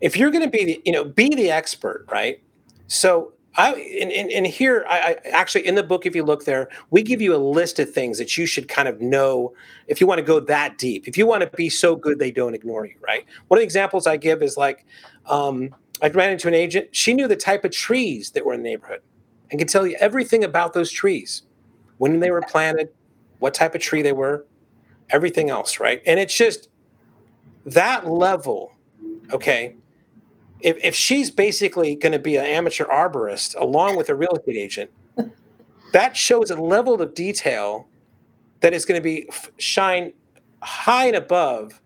if 0.00 0.16
you're 0.16 0.30
going 0.30 0.44
to 0.44 0.50
be 0.50 0.64
the, 0.64 0.82
you 0.84 0.92
know 0.92 1.04
be 1.04 1.34
the 1.34 1.50
expert, 1.50 2.06
right? 2.10 2.40
So 2.86 3.32
I 3.56 3.72
and, 3.74 4.10
and, 4.12 4.46
here 4.46 4.84
I, 4.88 5.16
I, 5.24 5.28
actually 5.28 5.66
in 5.66 5.76
the 5.76 5.82
book, 5.82 6.06
if 6.06 6.16
you 6.16 6.24
look 6.24 6.44
there, 6.44 6.68
we 6.90 7.02
give 7.02 7.22
you 7.22 7.34
a 7.34 7.38
list 7.38 7.78
of 7.78 7.92
things 7.92 8.18
that 8.18 8.36
you 8.36 8.46
should 8.46 8.68
kind 8.68 8.88
of 8.88 9.00
know 9.00 9.54
if 9.86 10.00
you 10.00 10.06
want 10.06 10.18
to 10.18 10.24
go 10.24 10.40
that 10.40 10.76
deep. 10.78 11.06
If 11.06 11.16
you 11.16 11.26
want 11.26 11.42
to 11.42 11.56
be 11.56 11.68
so 11.68 11.94
good 11.94 12.18
they 12.18 12.32
don't 12.32 12.54
ignore 12.54 12.84
you, 12.84 12.96
right? 13.00 13.24
One 13.48 13.58
of 13.58 13.60
the 13.60 13.64
examples 13.64 14.06
I 14.06 14.16
give 14.16 14.42
is 14.42 14.56
like 14.56 14.86
um, 15.26 15.74
I 16.02 16.08
ran 16.08 16.32
into 16.32 16.48
an 16.48 16.54
agent. 16.54 16.94
She 16.94 17.14
knew 17.14 17.28
the 17.28 17.36
type 17.36 17.64
of 17.64 17.70
trees 17.70 18.32
that 18.32 18.44
were 18.44 18.54
in 18.54 18.62
the 18.62 18.68
neighborhood 18.70 19.00
and 19.50 19.58
could 19.58 19.68
tell 19.68 19.86
you 19.86 19.96
everything 20.00 20.42
about 20.42 20.72
those 20.72 20.90
trees, 20.90 21.42
when 21.98 22.18
they 22.18 22.30
were 22.30 22.42
planted, 22.42 22.88
what 23.38 23.54
type 23.54 23.74
of 23.74 23.80
tree 23.80 24.02
they 24.02 24.12
were, 24.12 24.46
everything 25.10 25.48
else, 25.48 25.78
right? 25.78 26.02
And 26.06 26.18
it's 26.18 26.34
just 26.36 26.68
that 27.66 28.08
level, 28.08 28.72
okay, 29.32 29.76
if, 30.64 30.82
if 30.82 30.94
she's 30.94 31.30
basically 31.30 31.94
going 31.94 32.12
to 32.12 32.18
be 32.18 32.36
an 32.36 32.46
amateur 32.46 32.86
arborist 32.86 33.54
along 33.60 33.96
with 33.96 34.08
a 34.08 34.14
real 34.14 34.32
estate 34.34 34.56
agent, 34.56 34.90
that 35.92 36.16
shows 36.16 36.50
a 36.50 36.56
level 36.56 37.00
of 37.00 37.14
detail 37.14 37.86
that 38.60 38.72
is 38.72 38.86
going 38.86 38.98
to 38.98 39.04
be 39.04 39.28
shine 39.58 40.12
high 40.62 41.06
and 41.06 41.16
above 41.16 41.80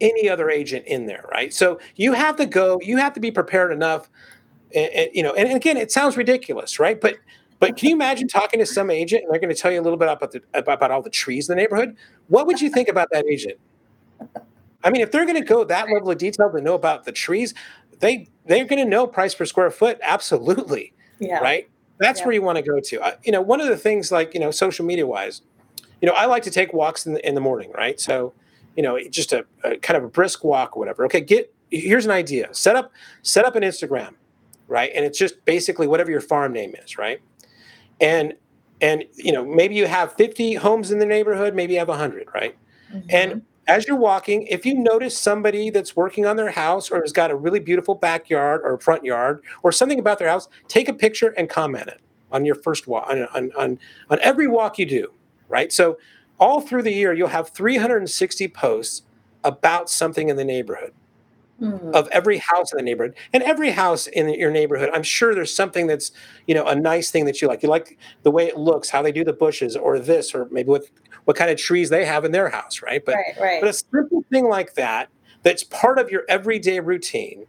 any 0.00 0.28
other 0.28 0.48
agent 0.48 0.86
in 0.86 1.06
there, 1.06 1.24
right? 1.32 1.52
So 1.52 1.80
you 1.96 2.12
have 2.12 2.36
to 2.36 2.46
go, 2.46 2.78
you 2.80 2.98
have 2.98 3.12
to 3.14 3.20
be 3.20 3.32
prepared 3.32 3.72
enough, 3.72 4.08
and, 4.74 4.90
and, 4.92 5.10
you 5.12 5.22
know. 5.22 5.32
And 5.34 5.52
again, 5.52 5.76
it 5.76 5.90
sounds 5.90 6.16
ridiculous, 6.16 6.78
right? 6.78 7.00
But 7.00 7.16
but 7.58 7.76
can 7.76 7.88
you 7.88 7.94
imagine 7.96 8.28
talking 8.28 8.60
to 8.60 8.66
some 8.66 8.90
agent 8.90 9.24
and 9.24 9.32
they're 9.32 9.40
going 9.40 9.54
to 9.54 9.60
tell 9.60 9.72
you 9.72 9.80
a 9.80 9.82
little 9.82 9.98
bit 9.98 10.08
about 10.08 10.30
the 10.30 10.42
about, 10.54 10.74
about 10.74 10.90
all 10.92 11.02
the 11.02 11.10
trees 11.10 11.48
in 11.48 11.56
the 11.56 11.60
neighborhood? 11.60 11.96
What 12.28 12.46
would 12.46 12.60
you 12.60 12.70
think 12.70 12.88
about 12.88 13.08
that 13.10 13.26
agent? 13.26 13.58
I 14.84 14.90
mean, 14.90 15.00
if 15.00 15.10
they're 15.10 15.24
going 15.24 15.40
to 15.40 15.44
go 15.44 15.64
that 15.64 15.88
level 15.90 16.10
of 16.10 16.18
detail 16.18 16.52
to 16.52 16.60
know 16.60 16.74
about 16.74 17.04
the 17.04 17.12
trees, 17.12 17.54
they 18.00 18.28
they're 18.46 18.64
going 18.64 18.82
to 18.82 18.88
know 18.88 19.06
price 19.06 19.34
per 19.34 19.44
square 19.44 19.70
foot 19.70 19.98
absolutely 20.02 20.92
yeah. 21.18 21.38
right? 21.38 21.68
That's 21.98 22.20
yeah. 22.20 22.26
where 22.26 22.34
you 22.34 22.42
want 22.42 22.56
to 22.56 22.62
go 22.62 22.80
to. 22.80 23.00
Uh, 23.00 23.12
you 23.22 23.32
know 23.32 23.42
one 23.42 23.60
of 23.60 23.68
the 23.68 23.76
things 23.76 24.10
like 24.12 24.34
you 24.34 24.40
know 24.40 24.50
social 24.50 24.84
media 24.84 25.06
wise 25.06 25.42
you 26.00 26.06
know 26.06 26.14
i 26.14 26.26
like 26.26 26.42
to 26.42 26.50
take 26.50 26.72
walks 26.72 27.06
in 27.06 27.14
the, 27.14 27.26
in 27.26 27.34
the 27.34 27.40
morning 27.40 27.72
right? 27.72 28.00
So 28.00 28.32
you 28.76 28.82
know 28.82 28.98
just 29.10 29.32
a, 29.32 29.46
a 29.62 29.76
kind 29.78 29.96
of 29.96 30.04
a 30.04 30.08
brisk 30.08 30.44
walk 30.44 30.76
or 30.76 30.80
whatever. 30.80 31.04
Okay 31.06 31.20
get 31.20 31.52
here's 31.70 32.04
an 32.04 32.12
idea. 32.12 32.48
Set 32.52 32.76
up 32.76 32.92
set 33.22 33.44
up 33.44 33.56
an 33.56 33.62
instagram 33.62 34.14
right? 34.66 34.90
And 34.94 35.04
it's 35.04 35.18
just 35.18 35.44
basically 35.44 35.86
whatever 35.86 36.10
your 36.10 36.20
farm 36.20 36.52
name 36.52 36.74
is 36.84 36.98
right? 36.98 37.20
And 38.00 38.34
and 38.80 39.04
you 39.14 39.32
know 39.32 39.44
maybe 39.44 39.74
you 39.74 39.86
have 39.86 40.12
50 40.14 40.54
homes 40.54 40.90
in 40.90 40.98
the 40.98 41.06
neighborhood 41.06 41.54
maybe 41.54 41.74
you 41.74 41.78
have 41.78 41.88
100 41.88 42.28
right? 42.34 42.56
Mm-hmm. 42.92 43.08
and 43.10 43.42
as 43.66 43.86
you're 43.86 43.96
walking, 43.96 44.46
if 44.46 44.66
you 44.66 44.74
notice 44.74 45.16
somebody 45.16 45.70
that's 45.70 45.96
working 45.96 46.26
on 46.26 46.36
their 46.36 46.50
house 46.50 46.90
or 46.90 47.00
has 47.00 47.12
got 47.12 47.30
a 47.30 47.36
really 47.36 47.60
beautiful 47.60 47.94
backyard 47.94 48.60
or 48.64 48.78
front 48.78 49.04
yard 49.04 49.42
or 49.62 49.72
something 49.72 49.98
about 49.98 50.18
their 50.18 50.28
house, 50.28 50.48
take 50.68 50.88
a 50.88 50.92
picture 50.92 51.28
and 51.36 51.48
comment 51.48 51.88
it 51.88 52.00
on 52.30 52.44
your 52.44 52.56
first 52.56 52.86
walk 52.86 53.08
on, 53.08 53.22
on, 53.34 53.50
on, 53.56 53.78
on 54.10 54.18
every 54.20 54.48
walk 54.48 54.78
you 54.78 54.86
do, 54.86 55.12
right? 55.48 55.72
So 55.72 55.98
all 56.38 56.60
through 56.60 56.82
the 56.82 56.92
year, 56.92 57.12
you'll 57.12 57.28
have 57.28 57.50
360 57.50 58.48
posts 58.48 59.02
about 59.44 59.88
something 59.88 60.28
in 60.28 60.36
the 60.36 60.44
neighborhood. 60.44 60.92
Mm-hmm. 61.60 61.94
Of 61.94 62.08
every 62.08 62.38
house 62.38 62.72
in 62.72 62.78
the 62.78 62.82
neighborhood, 62.82 63.14
and 63.32 63.40
every 63.44 63.70
house 63.70 64.08
in 64.08 64.28
your 64.28 64.50
neighborhood, 64.50 64.90
I'm 64.92 65.04
sure 65.04 65.36
there's 65.36 65.54
something 65.54 65.86
that's, 65.86 66.10
you 66.48 66.54
know, 66.54 66.66
a 66.66 66.74
nice 66.74 67.12
thing 67.12 67.26
that 67.26 67.40
you 67.40 67.46
like. 67.46 67.62
You 67.62 67.68
like 67.68 67.96
the 68.24 68.32
way 68.32 68.48
it 68.48 68.58
looks, 68.58 68.90
how 68.90 69.02
they 69.02 69.12
do 69.12 69.22
the 69.22 69.32
bushes, 69.32 69.76
or 69.76 70.00
this, 70.00 70.34
or 70.34 70.48
maybe 70.50 70.68
what 70.68 70.82
what 71.26 71.36
kind 71.36 71.52
of 71.52 71.56
trees 71.56 71.90
they 71.90 72.04
have 72.04 72.24
in 72.24 72.32
their 72.32 72.48
house, 72.48 72.82
right? 72.82 73.04
But 73.04 73.14
right, 73.14 73.40
right. 73.40 73.60
but 73.60 73.70
a 73.70 73.72
simple 73.72 74.24
thing 74.32 74.48
like 74.48 74.74
that, 74.74 75.10
that's 75.44 75.62
part 75.62 76.00
of 76.00 76.10
your 76.10 76.24
everyday 76.28 76.80
routine, 76.80 77.46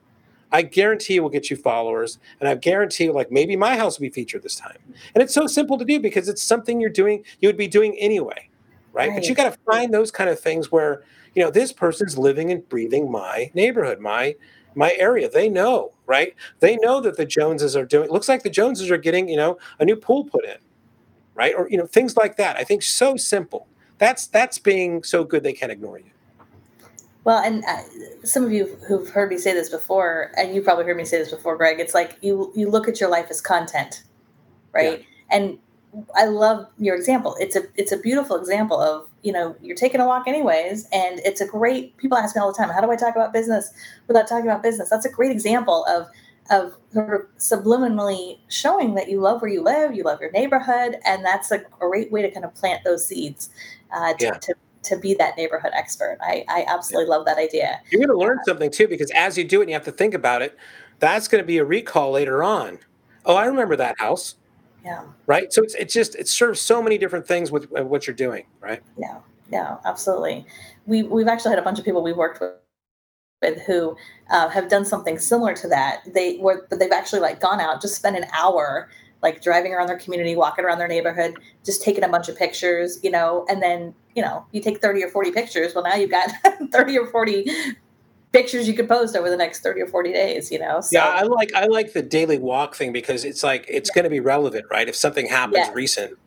I 0.52 0.62
guarantee 0.62 1.20
will 1.20 1.30
get 1.30 1.50
you 1.50 1.58
followers, 1.58 2.20
and 2.40 2.48
I 2.48 2.56
guarantee 2.56 3.10
like 3.10 3.32
maybe 3.32 3.56
my 3.56 3.76
house 3.76 3.98
will 3.98 4.06
be 4.06 4.12
featured 4.12 4.44
this 4.44 4.56
time. 4.56 4.78
And 5.14 5.24
it's 5.24 5.34
so 5.34 5.48
simple 5.48 5.78
to 5.78 5.86
do 5.86 6.00
because 6.00 6.30
it's 6.30 6.44
something 6.44 6.80
you're 6.80 6.90
doing, 6.90 7.26
you 7.40 7.50
would 7.50 7.58
be 7.58 7.68
doing 7.68 7.98
anyway, 7.98 8.50
right? 8.96 9.10
right. 9.10 9.16
But 9.16 9.28
you 9.28 9.36
got 9.36 9.52
to 9.52 9.60
find 9.70 9.94
those 9.94 10.12
kind 10.12 10.30
of 10.30 10.40
things 10.40 10.72
where 10.72 11.04
you 11.36 11.44
know 11.44 11.52
this 11.52 11.74
person's 11.74 12.18
living 12.18 12.52
and 12.52 12.68
breathing 12.70 13.12
my 13.12 13.52
neighborhood 13.54 14.00
my 14.00 14.36
my 14.74 14.94
area. 14.94 15.30
They 15.30 15.50
know 15.50 15.92
right? 16.08 16.36
They 16.60 16.78
know 16.78 17.02
that 17.02 17.18
the 17.18 17.26
joneses 17.26 17.76
are 17.76 17.86
doing 17.86 18.10
looks 18.10 18.30
like 18.30 18.44
the 18.44 18.50
joneses 18.50 18.90
are 18.90 18.98
getting 18.98 19.28
you 19.30 19.38
know 19.38 19.58
a 19.80 19.86
new 19.86 19.96
pool 19.96 20.24
put 20.24 20.46
in 20.46 20.58
right? 21.36 21.54
Or 21.56 21.70
you 21.70 21.78
know 21.78 21.86
things 21.86 22.18
like 22.18 22.38
that. 22.38 22.58
I 22.58 22.64
think 22.64 22.82
so 22.82 23.18
simple. 23.18 23.68
That's 23.98 24.26
that's 24.28 24.58
being 24.58 25.04
so 25.04 25.24
good 25.24 25.44
they 25.44 25.54
can't 25.54 25.72
ignore 25.72 26.00
you. 26.00 26.12
Well 27.24 27.44
and 27.44 27.64
uh, 27.66 27.82
some 28.24 28.44
of 28.44 28.52
you 28.52 28.78
who've 28.88 29.10
heard 29.10 29.30
me 29.30 29.38
say 29.38 29.54
this 29.54 29.70
before 29.70 30.32
and 30.38 30.56
you 30.56 30.62
probably 30.62 30.86
heard 30.86 30.98
me 30.98 31.06
say 31.06 31.18
this 31.18 31.32
before 31.32 31.58
greg 31.58 31.80
it's 31.80 31.96
like 31.96 32.18
you 32.22 32.52
you 32.56 32.70
look 32.70 32.88
at 32.88 33.00
your 33.00 33.10
life 33.10 33.28
as 33.32 33.42
content 33.42 34.04
right? 34.74 35.00
Yeah. 35.00 35.38
and 35.38 35.60
I 36.16 36.26
love 36.26 36.68
your 36.78 36.96
example. 36.96 37.36
It's 37.40 37.56
a 37.56 37.64
it's 37.76 37.92
a 37.92 37.98
beautiful 37.98 38.38
example 38.38 38.80
of 38.80 39.08
you 39.22 39.32
know 39.32 39.56
you're 39.62 39.76
taking 39.76 40.02
a 40.02 40.08
walk 40.08 40.28
anyways, 40.28 40.88
and 40.92 41.20
it's 41.26 41.42
a 41.42 41.48
great. 41.48 41.96
People 41.98 42.18
ask 42.18 42.36
me 42.36 42.42
all 42.42 42.52
the 42.52 42.58
time, 42.58 42.70
how 42.70 42.82
do 42.82 42.92
I 42.92 42.96
talk 42.96 43.16
about 43.16 43.34
business 43.34 43.72
without 44.08 44.28
talking 44.28 44.46
about 44.46 44.64
business? 44.64 44.90
That's 44.90 45.06
a 45.06 45.12
great 45.12 45.32
example 45.32 45.86
of 45.86 46.08
of 46.52 46.76
sort 46.94 47.14
of 47.14 47.28
subliminally 47.38 48.38
showing 48.50 48.94
that 48.96 49.10
you 49.10 49.20
love 49.20 49.42
where 49.42 49.50
you 49.50 49.64
live, 49.64 49.96
you 49.96 50.04
love 50.04 50.22
your 50.22 50.32
neighborhood, 50.32 50.98
and 51.06 51.26
that's 51.26 51.52
a 51.52 51.60
great 51.80 52.12
way 52.12 52.22
to 52.22 52.30
kind 52.30 52.46
of 52.46 52.54
plant 52.54 52.84
those 52.84 53.06
seeds 53.06 53.50
uh, 53.92 54.14
to, 54.14 54.26
yeah. 54.26 54.32
to 54.34 54.56
to 54.84 54.98
be 54.98 55.16
that 55.16 55.36
neighborhood 55.38 55.72
expert. 55.74 56.18
I, 56.22 56.46
I 56.48 56.64
absolutely 56.68 57.10
yeah. 57.10 57.16
love 57.18 57.26
that 57.26 57.38
idea. 57.38 57.82
You're 57.90 58.06
going 58.06 58.18
to 58.18 58.18
learn 58.18 58.38
uh, 58.40 58.44
something 58.46 58.70
too, 58.70 58.88
because 58.88 59.12
as 59.16 59.38
you 59.38 59.44
do 59.44 59.62
it, 59.62 59.64
and 59.64 59.70
you 59.72 59.76
have 59.76 59.86
to 59.86 59.92
think 59.92 60.14
about 60.14 60.42
it. 60.42 60.58
That's 61.00 61.28
going 61.28 61.44
to 61.44 61.46
be 61.46 61.58
a 61.58 61.66
recall 61.66 62.12
later 62.12 62.42
on. 62.42 62.80
Oh, 63.26 63.36
I 63.36 63.46
remember 63.48 63.76
that 63.76 63.96
house. 64.00 64.36
Yeah. 64.86 65.04
Right. 65.26 65.52
So 65.52 65.64
it's 65.64 65.74
it's 65.76 65.94
just 65.94 66.16
it 66.16 66.28
serves 66.28 66.62
so 66.62 66.82
many 66.82 66.98
different 67.00 67.28
things 67.28 67.52
with 67.52 67.68
uh, 67.78 67.84
what 67.84 68.06
you're 68.06 68.16
doing. 68.16 68.46
Right. 68.62 68.82
Yeah. 68.98 69.18
Yeah. 69.52 69.78
Absolutely. 69.84 70.46
We 70.86 71.04
we've 71.04 71.28
actually 71.28 71.50
had 71.50 71.60
a 71.60 71.64
bunch 71.64 71.80
of 71.80 71.86
people 71.86 72.04
we've 72.04 72.16
worked 72.16 72.40
with 72.40 72.52
with 73.42 73.62
who 73.64 73.98
uh, 74.30 74.48
have 74.50 74.70
done 74.70 74.86
something 74.86 75.18
similar 75.18 75.56
to 75.56 75.68
that. 75.68 76.02
They 76.14 76.38
were, 76.38 76.66
but 76.70 76.80
they've 76.80 76.92
actually 76.92 77.20
like 77.20 77.40
gone 77.40 77.60
out, 77.60 77.82
just 77.82 77.96
spent 77.96 78.16
an 78.16 78.26
hour 78.32 78.90
like 79.22 79.42
driving 79.42 79.74
around 79.74 79.88
their 79.88 79.98
community, 79.98 80.36
walking 80.36 80.64
around 80.64 80.78
their 80.78 80.88
neighborhood, 80.88 81.36
just 81.66 81.82
taking 81.82 82.04
a 82.04 82.08
bunch 82.08 82.30
of 82.30 82.38
pictures, 82.38 83.00
you 83.02 83.10
know, 83.10 83.46
and 83.50 83.62
then, 83.62 83.94
you 84.16 84.22
know, 84.22 84.46
you 84.52 84.62
take 84.62 84.82
30 84.82 85.04
or 85.04 85.10
40 85.10 85.32
pictures. 85.32 85.74
Well, 85.74 85.84
now 85.84 85.96
you've 85.96 86.12
got 86.12 86.30
30 86.72 86.98
or 87.00 87.08
40 87.08 87.46
pictures 88.36 88.68
you 88.68 88.74
could 88.74 88.90
post 88.90 89.16
over 89.16 89.30
the 89.30 89.38
next 89.38 89.62
30 89.62 89.82
or 89.82 89.88
40 89.88 90.12
days 90.12 90.52
you 90.52 90.60
know 90.60 90.82
so, 90.82 90.90
yeah 90.92 91.06
i 91.08 91.24
like 91.24 91.54
i 91.56 91.66
like 91.68 91.94
the 91.94 92.02
daily 92.02 92.38
walk 92.38 92.76
thing 92.76 92.92
because 92.92 93.24
it's 93.24 93.44
like 93.44 93.66
it's 93.70 93.90
yeah. 93.90 93.96
going 93.96 94.04
to 94.04 94.10
be 94.10 94.20
relevant 94.20 94.66
right? 94.70 94.90
If 94.90 94.96
something 94.96 95.28
happens 95.28 95.58
yes. 95.58 95.74
recent 95.74 96.18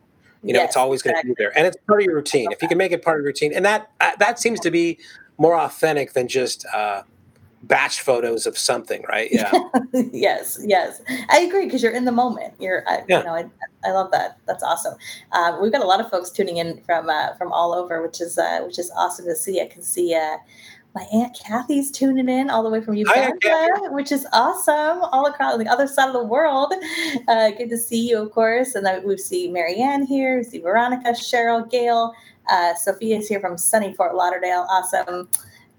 you 0.43 0.53
know 0.53 0.61
yes, 0.61 0.69
it's 0.69 0.77
always 0.77 1.01
going 1.01 1.15
to 1.21 1.27
be 1.27 1.33
there 1.37 1.55
and 1.57 1.67
it's 1.67 1.77
part 1.87 2.01
of 2.01 2.05
your 2.05 2.15
routine. 2.15 2.51
If 2.51 2.61
you 2.61 2.67
can 2.67 2.77
make 2.77 2.91
it 2.91 3.03
part 3.03 3.17
of 3.17 3.23
your 3.23 3.27
routine 3.27 3.53
and 3.53 3.65
that 3.65 3.91
uh, 4.01 4.11
that 4.19 4.39
seems 4.39 4.59
to 4.61 4.71
be 4.71 4.97
more 5.37 5.55
authentic 5.55 6.13
than 6.13 6.27
just 6.27 6.65
uh, 6.73 7.03
batch 7.63 8.01
photos 8.01 8.45
of 8.47 8.57
something 8.57 9.03
right? 9.07 9.29
Yeah. 9.39 9.51
Yes 9.93 10.59
yes. 10.63 11.01
I 11.29 11.39
agree 11.41 11.65
because 11.65 11.83
you're 11.83 11.91
in 11.91 12.05
the 12.05 12.11
moment. 12.11 12.53
You're 12.59 12.83
I, 12.87 13.03
yeah. 13.07 13.19
you 13.19 13.25
know 13.25 13.35
I, 13.35 13.45
I 13.85 13.91
love 13.91 14.11
that. 14.11 14.39
That's 14.47 14.63
awesome. 14.63 14.95
Uh, 15.31 15.57
we've 15.61 15.71
got 15.71 15.83
a 15.83 15.87
lot 15.87 15.99
of 15.99 16.09
folks 16.09 16.29
tuning 16.31 16.57
in 16.57 16.81
from 16.83 17.09
uh, 17.09 17.35
from 17.35 17.51
all 17.51 17.73
over 17.73 18.01
which 18.01 18.21
is 18.21 18.37
uh, 18.37 18.61
which 18.61 18.79
is 18.79 18.91
awesome 18.95 19.25
to 19.25 19.35
see. 19.35 19.61
I 19.61 19.67
can 19.67 19.81
see 19.81 20.15
uh, 20.15 20.37
my 20.95 21.03
aunt 21.13 21.37
Kathy's 21.45 21.91
tuning 21.91 22.29
in 22.29 22.49
all 22.49 22.63
the 22.63 22.69
way 22.69 22.81
from 22.81 22.95
Uganda, 22.95 23.37
Hi, 23.43 23.89
which 23.89 24.11
is 24.11 24.25
awesome. 24.33 25.01
All 25.11 25.27
across 25.27 25.57
the 25.57 25.67
other 25.67 25.87
side 25.87 26.07
of 26.07 26.13
the 26.13 26.23
world. 26.23 26.73
Uh, 27.27 27.51
good 27.51 27.69
to 27.69 27.77
see 27.77 28.09
you, 28.09 28.17
of 28.17 28.31
course. 28.31 28.75
And 28.75 28.85
then 28.85 29.05
we 29.05 29.17
see 29.17 29.51
Marianne 29.51 30.05
here, 30.05 30.37
we 30.37 30.43
see 30.43 30.59
Veronica, 30.59 31.09
Cheryl, 31.09 31.69
Gail. 31.69 32.13
Uh, 32.49 32.73
Sophia 32.73 33.17
is 33.17 33.27
here 33.27 33.39
from 33.39 33.57
sunny 33.57 33.93
Fort 33.93 34.15
Lauderdale. 34.15 34.65
Awesome. 34.69 35.29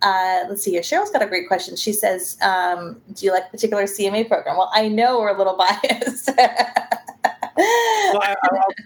Uh, 0.03 0.45
let's 0.49 0.63
see 0.63 0.71
here. 0.71 0.81
Cheryl's 0.81 1.11
got 1.11 1.23
a 1.23 1.27
great 1.27 1.49
question. 1.49 1.77
She 1.77 1.93
says, 1.93 2.39
um, 2.41 3.01
"Do 3.13 3.27
you 3.27 3.33
like 3.33 3.45
a 3.49 3.51
particular 3.51 3.85
CMA 3.85 4.29
program?" 4.29 4.57
Well, 4.57 4.71
I 4.73 4.89
know 4.89 5.19
we're 5.19 5.35
a 5.35 5.39
little 5.39 5.57
biased. 5.83 6.31
Well, 8.13 8.23
I, 8.23 8.35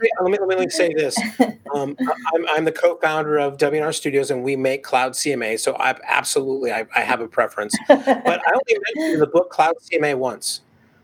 say, 0.01 0.09
let, 0.21 0.31
me, 0.31 0.39
let 0.47 0.59
me 0.59 0.69
say 0.69 0.93
this. 0.93 1.17
Um, 1.75 1.97
I'm, 2.33 2.47
I'm, 2.51 2.65
the 2.65 2.71
co-founder 2.71 3.37
of 3.37 3.59
W+R 3.59 3.93
Studios, 3.93 4.31
and 4.31 4.45
we 4.45 4.55
make 4.55 4.85
cloud 4.85 5.13
CMA. 5.13 5.59
So 5.59 5.75
I 5.75 5.97
absolutely 6.07 6.71
I, 6.71 6.87
I 6.95 7.01
have 7.01 7.21
a 7.21 7.27
preference, 7.27 7.77
but 7.89 7.99
I 8.07 8.53
only 8.53 8.79
mentioned 8.95 9.21
the 9.21 9.27
book 9.27 9.51
Cloud 9.51 9.75
CMA 9.83 10.17
once. 10.17 10.61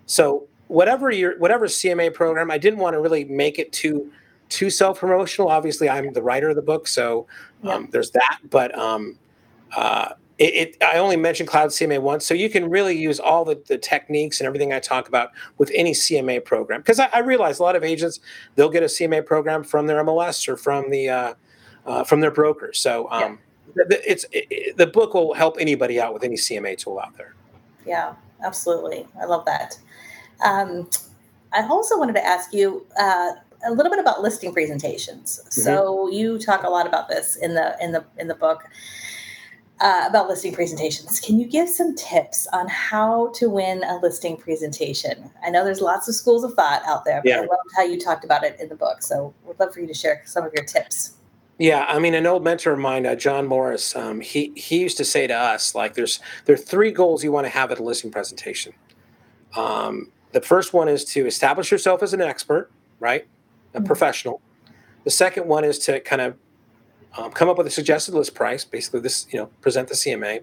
So 0.07 0.47
whatever 0.69 1.11
your 1.11 1.37
whatever 1.39 1.67
CMA 1.67 2.15
program, 2.15 2.53
I 2.53 2.59
didn't 2.59 2.79
want 2.79 2.95
to 2.95 3.01
really 3.01 3.25
make 3.25 3.59
it 3.59 3.73
too 3.73 4.13
too 4.49 4.71
self 4.71 5.01
promotional. 5.01 5.49
Obviously, 5.49 5.89
I'm 5.89 6.13
the 6.13 6.23
writer 6.23 6.51
of 6.51 6.57
the 6.57 6.63
book, 6.63 6.87
so 6.87 7.27
um, 7.65 7.89
there's 7.91 8.13
that. 8.13 8.39
But 8.49 8.77
um, 8.79 9.19
uh, 9.77 10.11
it, 10.41 10.55
it, 10.55 10.83
I 10.83 10.97
only 10.97 11.17
mentioned 11.17 11.51
Cloud 11.51 11.69
CMA 11.69 12.01
once, 12.01 12.25
so 12.25 12.33
you 12.33 12.49
can 12.49 12.71
really 12.71 12.97
use 12.97 13.21
all 13.21 13.45
the, 13.45 13.63
the 13.67 13.77
techniques 13.77 14.41
and 14.41 14.47
everything 14.47 14.73
I 14.73 14.81
talk 14.81 15.07
about 15.07 15.33
with 15.59 15.71
any 15.75 15.93
CMA 15.93 16.43
program. 16.43 16.81
Because 16.81 16.99
I, 16.99 17.11
I, 17.13 17.19
realize 17.19 17.59
a 17.59 17.63
lot 17.63 17.77
of 17.77 17.85
agents 17.85 18.21
they'll 18.55 18.71
get 18.71 18.83
a 18.83 18.87
CMA 18.87 19.27
program 19.27 19.63
from 19.63 19.87
their 19.87 20.03
MLS 20.03 20.49
or 20.49 20.57
from 20.57 20.91
the 20.91 21.11
uh, 21.11 21.35
uh, 21.85 22.05
from 22.05 22.21
their 22.21 22.31
broker. 22.31 22.73
So 22.73 23.07
um, 23.11 23.39
yeah. 23.77 23.85
the, 23.89 24.11
it's 24.11 24.25
it, 24.33 24.79
the 24.79 24.87
book 24.87 25.13
will 25.13 25.35
help 25.35 25.57
anybody 25.61 26.01
out 26.01 26.15
with 26.15 26.25
any 26.25 26.37
CMA 26.37 26.79
tool 26.79 26.99
out 26.99 27.15
there. 27.19 27.35
Yeah, 27.87 28.15
absolutely. 28.43 29.07
I 29.21 29.27
love 29.27 29.45
that. 29.45 29.79
Um, 30.43 30.89
I 31.53 31.67
also 31.67 31.99
wanted 31.99 32.15
to 32.15 32.27
ask 32.27 32.55
you 32.55 32.87
uh, 32.99 33.33
a 33.67 33.73
little 33.73 33.91
bit 33.91 33.99
about 33.99 34.23
listing 34.23 34.55
presentations. 34.55 35.41
Mm-hmm. 35.43 35.61
So 35.61 36.09
you 36.09 36.39
talk 36.39 36.63
a 36.63 36.71
lot 36.71 36.87
about 36.87 37.11
this 37.11 37.37
in 37.37 37.53
the 37.53 37.77
in 37.79 37.93
the 37.93 38.07
in 38.17 38.27
the 38.27 38.35
book 38.35 38.65
uh, 39.81 40.05
about 40.09 40.29
listing 40.29 40.53
presentations. 40.53 41.21
Can 41.21 41.39
you 41.39 41.47
give 41.47 41.69
some 41.69 41.95
tips 41.95 42.47
on 42.53 42.69
how 42.69 43.33
to 43.35 43.49
win 43.49 43.83
a 43.85 43.99
listing 43.99 44.37
presentation? 44.37 45.31
I 45.45 45.51
know 45.51 45.65
there's 45.65 45.81
lots 45.81 46.09
of 46.09 46.15
schools 46.15 46.45
of 46.45 46.55
thought 46.55 46.83
out 46.87 47.05
there, 47.05 47.21
but 47.23 47.29
yeah. 47.29 47.37
I 47.37 47.41
loved 47.41 47.71
how 47.77 47.83
you 47.83 47.99
talked 47.99 48.25
about 48.25 48.45
it 48.45 48.59
in 48.61 48.69
the 48.69 48.75
book. 48.75 49.03
So 49.03 49.35
we'd 49.45 49.59
love 49.59 49.73
for 49.73 49.81
you 49.81 49.87
to 49.87 49.95
share 49.95 50.23
some 50.27 50.45
of 50.45 50.53
your 50.55 50.65
tips. 50.65 51.15
Yeah, 51.59 51.85
I 51.89 51.99
mean, 51.99 52.15
an 52.15 52.27
old 52.27 52.43
mentor 52.43 52.73
of 52.73 52.79
mine, 52.79 53.05
uh, 53.05 53.15
John 53.15 53.47
Morris, 53.47 53.95
um, 53.95 54.23
he 54.23 54.51
he 54.57 54.81
used 54.81 54.97
to 54.97 55.05
say 55.05 55.27
to 55.27 55.35
us, 55.35 55.75
like, 55.75 55.93
there's 55.93 56.19
there 56.47 56.55
are 56.55 56.59
three 56.59 56.91
goals 56.91 57.23
you 57.23 57.33
want 57.33 57.45
to 57.45 57.51
have 57.51 57.71
at 57.71 57.79
a 57.79 57.83
listing 57.83 58.11
presentation. 58.11 58.73
Um, 59.55 60.11
the 60.33 60.41
first 60.41 60.73
one 60.73 60.89
is 60.89 61.05
to 61.07 61.27
establish 61.27 61.71
yourself 61.71 62.03
as 62.03 62.15
an 62.15 62.23
expert, 62.23 62.71
right, 62.99 63.27
a 63.75 63.79
mm-hmm. 63.79 63.87
professional. 63.87 64.41
The 65.05 65.11
second 65.11 65.49
one 65.49 65.65
is 65.65 65.79
to 65.81 66.01
kind 66.01 66.23
of 66.23 66.37
um, 67.17 67.33
come 67.33 67.49
up 67.49 67.59
with 67.59 67.67
a 67.67 67.71
suggested 67.71 68.15
list 68.15 68.35
price, 68.35 68.65
basically 68.65 69.01
this, 69.01 69.27
you 69.31 69.39
know, 69.39 69.47
present 69.61 69.89
the 69.89 69.95
CMA. 69.95 70.43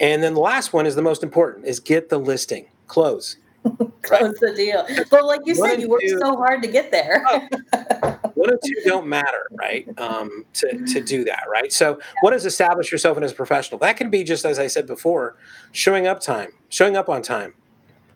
And 0.00 0.22
then 0.22 0.34
the 0.34 0.40
last 0.40 0.72
one 0.72 0.86
is 0.86 0.94
the 0.94 1.02
most 1.02 1.22
important 1.22 1.66
is 1.66 1.78
get 1.80 2.08
the 2.08 2.18
listing, 2.18 2.66
close. 2.88 3.36
close 4.02 4.10
right? 4.10 4.34
the 4.40 4.52
deal. 4.54 4.86
But 5.10 5.24
like 5.24 5.40
you 5.44 5.54
one 5.54 5.70
said, 5.70 5.80
you 5.80 5.88
worked 5.88 6.02
two, 6.02 6.18
so 6.18 6.36
hard 6.36 6.62
to 6.62 6.68
get 6.68 6.90
there. 6.90 7.24
one 8.34 8.50
or 8.50 8.58
two 8.64 8.74
don't 8.84 9.06
matter, 9.06 9.46
right? 9.52 9.86
Um, 9.98 10.44
to, 10.54 10.84
to 10.86 11.00
do 11.00 11.24
that, 11.24 11.44
right? 11.50 11.72
So 11.72 11.90
yeah. 11.90 12.04
what 12.20 12.34
is 12.34 12.44
establish 12.44 12.90
yourself 12.90 13.16
as 13.18 13.32
a 13.32 13.34
professional? 13.34 13.78
That 13.78 13.96
can 13.96 14.10
be 14.10 14.24
just 14.24 14.44
as 14.44 14.58
I 14.58 14.66
said 14.66 14.86
before, 14.86 15.36
showing 15.72 16.06
up 16.06 16.20
time, 16.20 16.52
showing 16.68 16.96
up 16.96 17.08
on 17.08 17.22
time, 17.22 17.54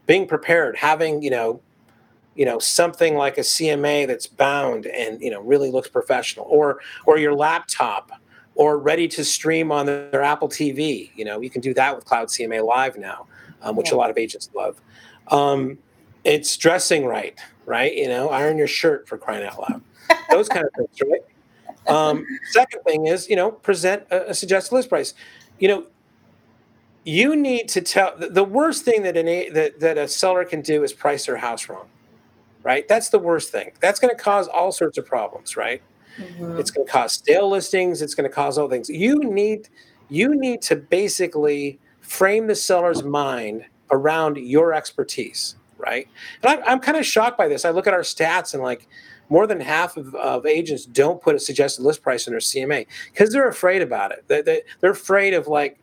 being 0.06 0.26
prepared, 0.26 0.76
having, 0.76 1.22
you 1.22 1.30
know, 1.30 1.60
you 2.38 2.44
know 2.44 2.60
something 2.60 3.16
like 3.16 3.36
a 3.36 3.40
CMA 3.40 4.06
that's 4.06 4.28
bound 4.28 4.86
and 4.86 5.20
you 5.20 5.28
know 5.28 5.42
really 5.42 5.72
looks 5.72 5.88
professional, 5.88 6.46
or 6.48 6.78
or 7.04 7.18
your 7.18 7.34
laptop, 7.34 8.12
or 8.54 8.78
ready 8.78 9.08
to 9.08 9.24
stream 9.24 9.72
on 9.72 9.86
their 9.86 10.22
Apple 10.22 10.48
TV. 10.48 11.10
You 11.16 11.24
know 11.24 11.40
you 11.40 11.50
can 11.50 11.60
do 11.60 11.74
that 11.74 11.96
with 11.96 12.04
Cloud 12.04 12.28
CMA 12.28 12.64
Live 12.64 12.96
now, 12.96 13.26
um, 13.60 13.74
which 13.74 13.88
yeah. 13.90 13.96
a 13.96 13.98
lot 13.98 14.08
of 14.08 14.16
agents 14.16 14.48
love. 14.54 14.80
Um, 15.26 15.78
it's 16.22 16.56
dressing 16.56 17.06
right, 17.06 17.36
right? 17.66 17.92
You 17.92 18.06
know, 18.06 18.30
iron 18.30 18.56
your 18.56 18.68
shirt 18.68 19.08
for 19.08 19.18
crying 19.18 19.44
out 19.44 19.58
loud. 19.58 19.82
Those 20.30 20.48
kind 20.48 20.64
of 20.64 20.70
things, 20.74 21.10
right? 21.10 21.92
Um, 21.92 22.24
second 22.52 22.82
thing 22.84 23.06
is, 23.08 23.28
you 23.28 23.34
know, 23.34 23.50
present 23.50 24.04
a, 24.12 24.30
a 24.30 24.34
suggested 24.34 24.76
list 24.76 24.90
price. 24.90 25.12
You 25.58 25.68
know, 25.68 25.86
you 27.02 27.34
need 27.34 27.68
to 27.70 27.80
tell 27.80 28.14
the 28.16 28.44
worst 28.44 28.84
thing 28.84 29.02
that 29.02 29.16
an 29.16 29.26
that, 29.54 29.80
that 29.80 29.98
a 29.98 30.06
seller 30.06 30.44
can 30.44 30.60
do 30.60 30.84
is 30.84 30.92
price 30.92 31.26
their 31.26 31.38
house 31.38 31.68
wrong 31.68 31.88
right? 32.62 32.86
That's 32.88 33.08
the 33.10 33.18
worst 33.18 33.50
thing. 33.50 33.72
That's 33.80 34.00
going 34.00 34.14
to 34.14 34.20
cause 34.20 34.48
all 34.48 34.72
sorts 34.72 34.98
of 34.98 35.06
problems, 35.06 35.56
right? 35.56 35.82
Mm-hmm. 36.18 36.58
It's 36.58 36.70
going 36.70 36.86
to 36.86 36.92
cause 36.92 37.12
stale 37.12 37.48
listings. 37.48 38.02
It's 38.02 38.14
going 38.14 38.28
to 38.28 38.34
cause 38.34 38.58
all 38.58 38.68
things. 38.68 38.88
You 38.88 39.18
need 39.18 39.68
you 40.08 40.34
need 40.34 40.62
to 40.62 40.76
basically 40.76 41.78
frame 42.00 42.46
the 42.46 42.54
seller's 42.54 43.02
mind 43.02 43.66
around 43.90 44.38
your 44.38 44.72
expertise, 44.72 45.56
right? 45.76 46.08
And 46.42 46.60
I, 46.60 46.70
I'm 46.70 46.80
kind 46.80 46.96
of 46.96 47.04
shocked 47.04 47.36
by 47.36 47.48
this. 47.48 47.64
I 47.64 47.70
look 47.70 47.86
at 47.86 47.92
our 47.92 48.00
stats 48.00 48.54
and 48.54 48.62
like 48.62 48.88
more 49.28 49.46
than 49.46 49.60
half 49.60 49.96
of, 49.96 50.14
of 50.14 50.46
agents 50.46 50.86
don't 50.86 51.20
put 51.20 51.34
a 51.34 51.38
suggested 51.38 51.82
list 51.82 52.02
price 52.02 52.26
in 52.26 52.32
their 52.32 52.40
CMA 52.40 52.86
because 53.12 53.32
they're 53.32 53.48
afraid 53.48 53.82
about 53.82 54.12
it. 54.12 54.24
They, 54.28 54.42
they, 54.42 54.62
they're 54.80 54.92
afraid 54.92 55.34
of 55.34 55.46
like 55.46 55.78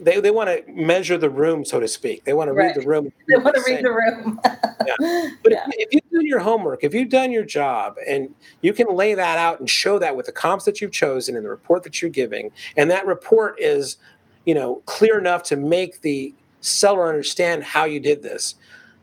they, 0.00 0.20
they 0.20 0.30
want 0.30 0.48
to 0.48 0.72
measure 0.72 1.18
the 1.18 1.30
room, 1.30 1.64
so 1.64 1.80
to 1.80 1.88
speak. 1.88 2.24
They 2.24 2.32
want 2.32 2.48
to 2.48 2.52
right. 2.52 2.66
read 2.66 2.82
the 2.82 2.86
room. 2.86 3.12
They 3.26 3.36
want 3.36 3.56
to 3.56 3.62
read 3.66 3.84
the 3.84 3.92
room. 3.92 4.40
yeah. 4.86 5.30
But 5.42 5.52
yeah. 5.52 5.66
if, 5.68 5.88
if, 5.88 5.94
you've 5.94 6.10
done 6.10 6.26
your 6.26 6.38
homework, 6.38 6.84
if 6.84 6.94
you've 6.94 7.08
done 7.08 7.30
your 7.32 7.44
job, 7.44 7.96
and 8.06 8.34
you 8.62 8.72
can 8.72 8.94
lay 8.94 9.14
that 9.14 9.38
out 9.38 9.60
and 9.60 9.68
show 9.68 9.98
that 9.98 10.16
with 10.16 10.26
the 10.26 10.32
comps 10.32 10.64
that 10.64 10.80
you've 10.80 10.92
chosen 10.92 11.36
and 11.36 11.44
the 11.44 11.50
report 11.50 11.82
that 11.82 12.00
you're 12.00 12.10
giving, 12.10 12.50
and 12.76 12.90
that 12.90 13.06
report 13.06 13.56
is, 13.58 13.96
you 14.44 14.54
know, 14.54 14.76
clear 14.86 15.18
enough 15.18 15.42
to 15.44 15.56
make 15.56 16.00
the 16.00 16.34
seller 16.60 17.08
understand 17.08 17.62
how 17.62 17.84
you 17.84 18.00
did 18.00 18.22
this, 18.22 18.54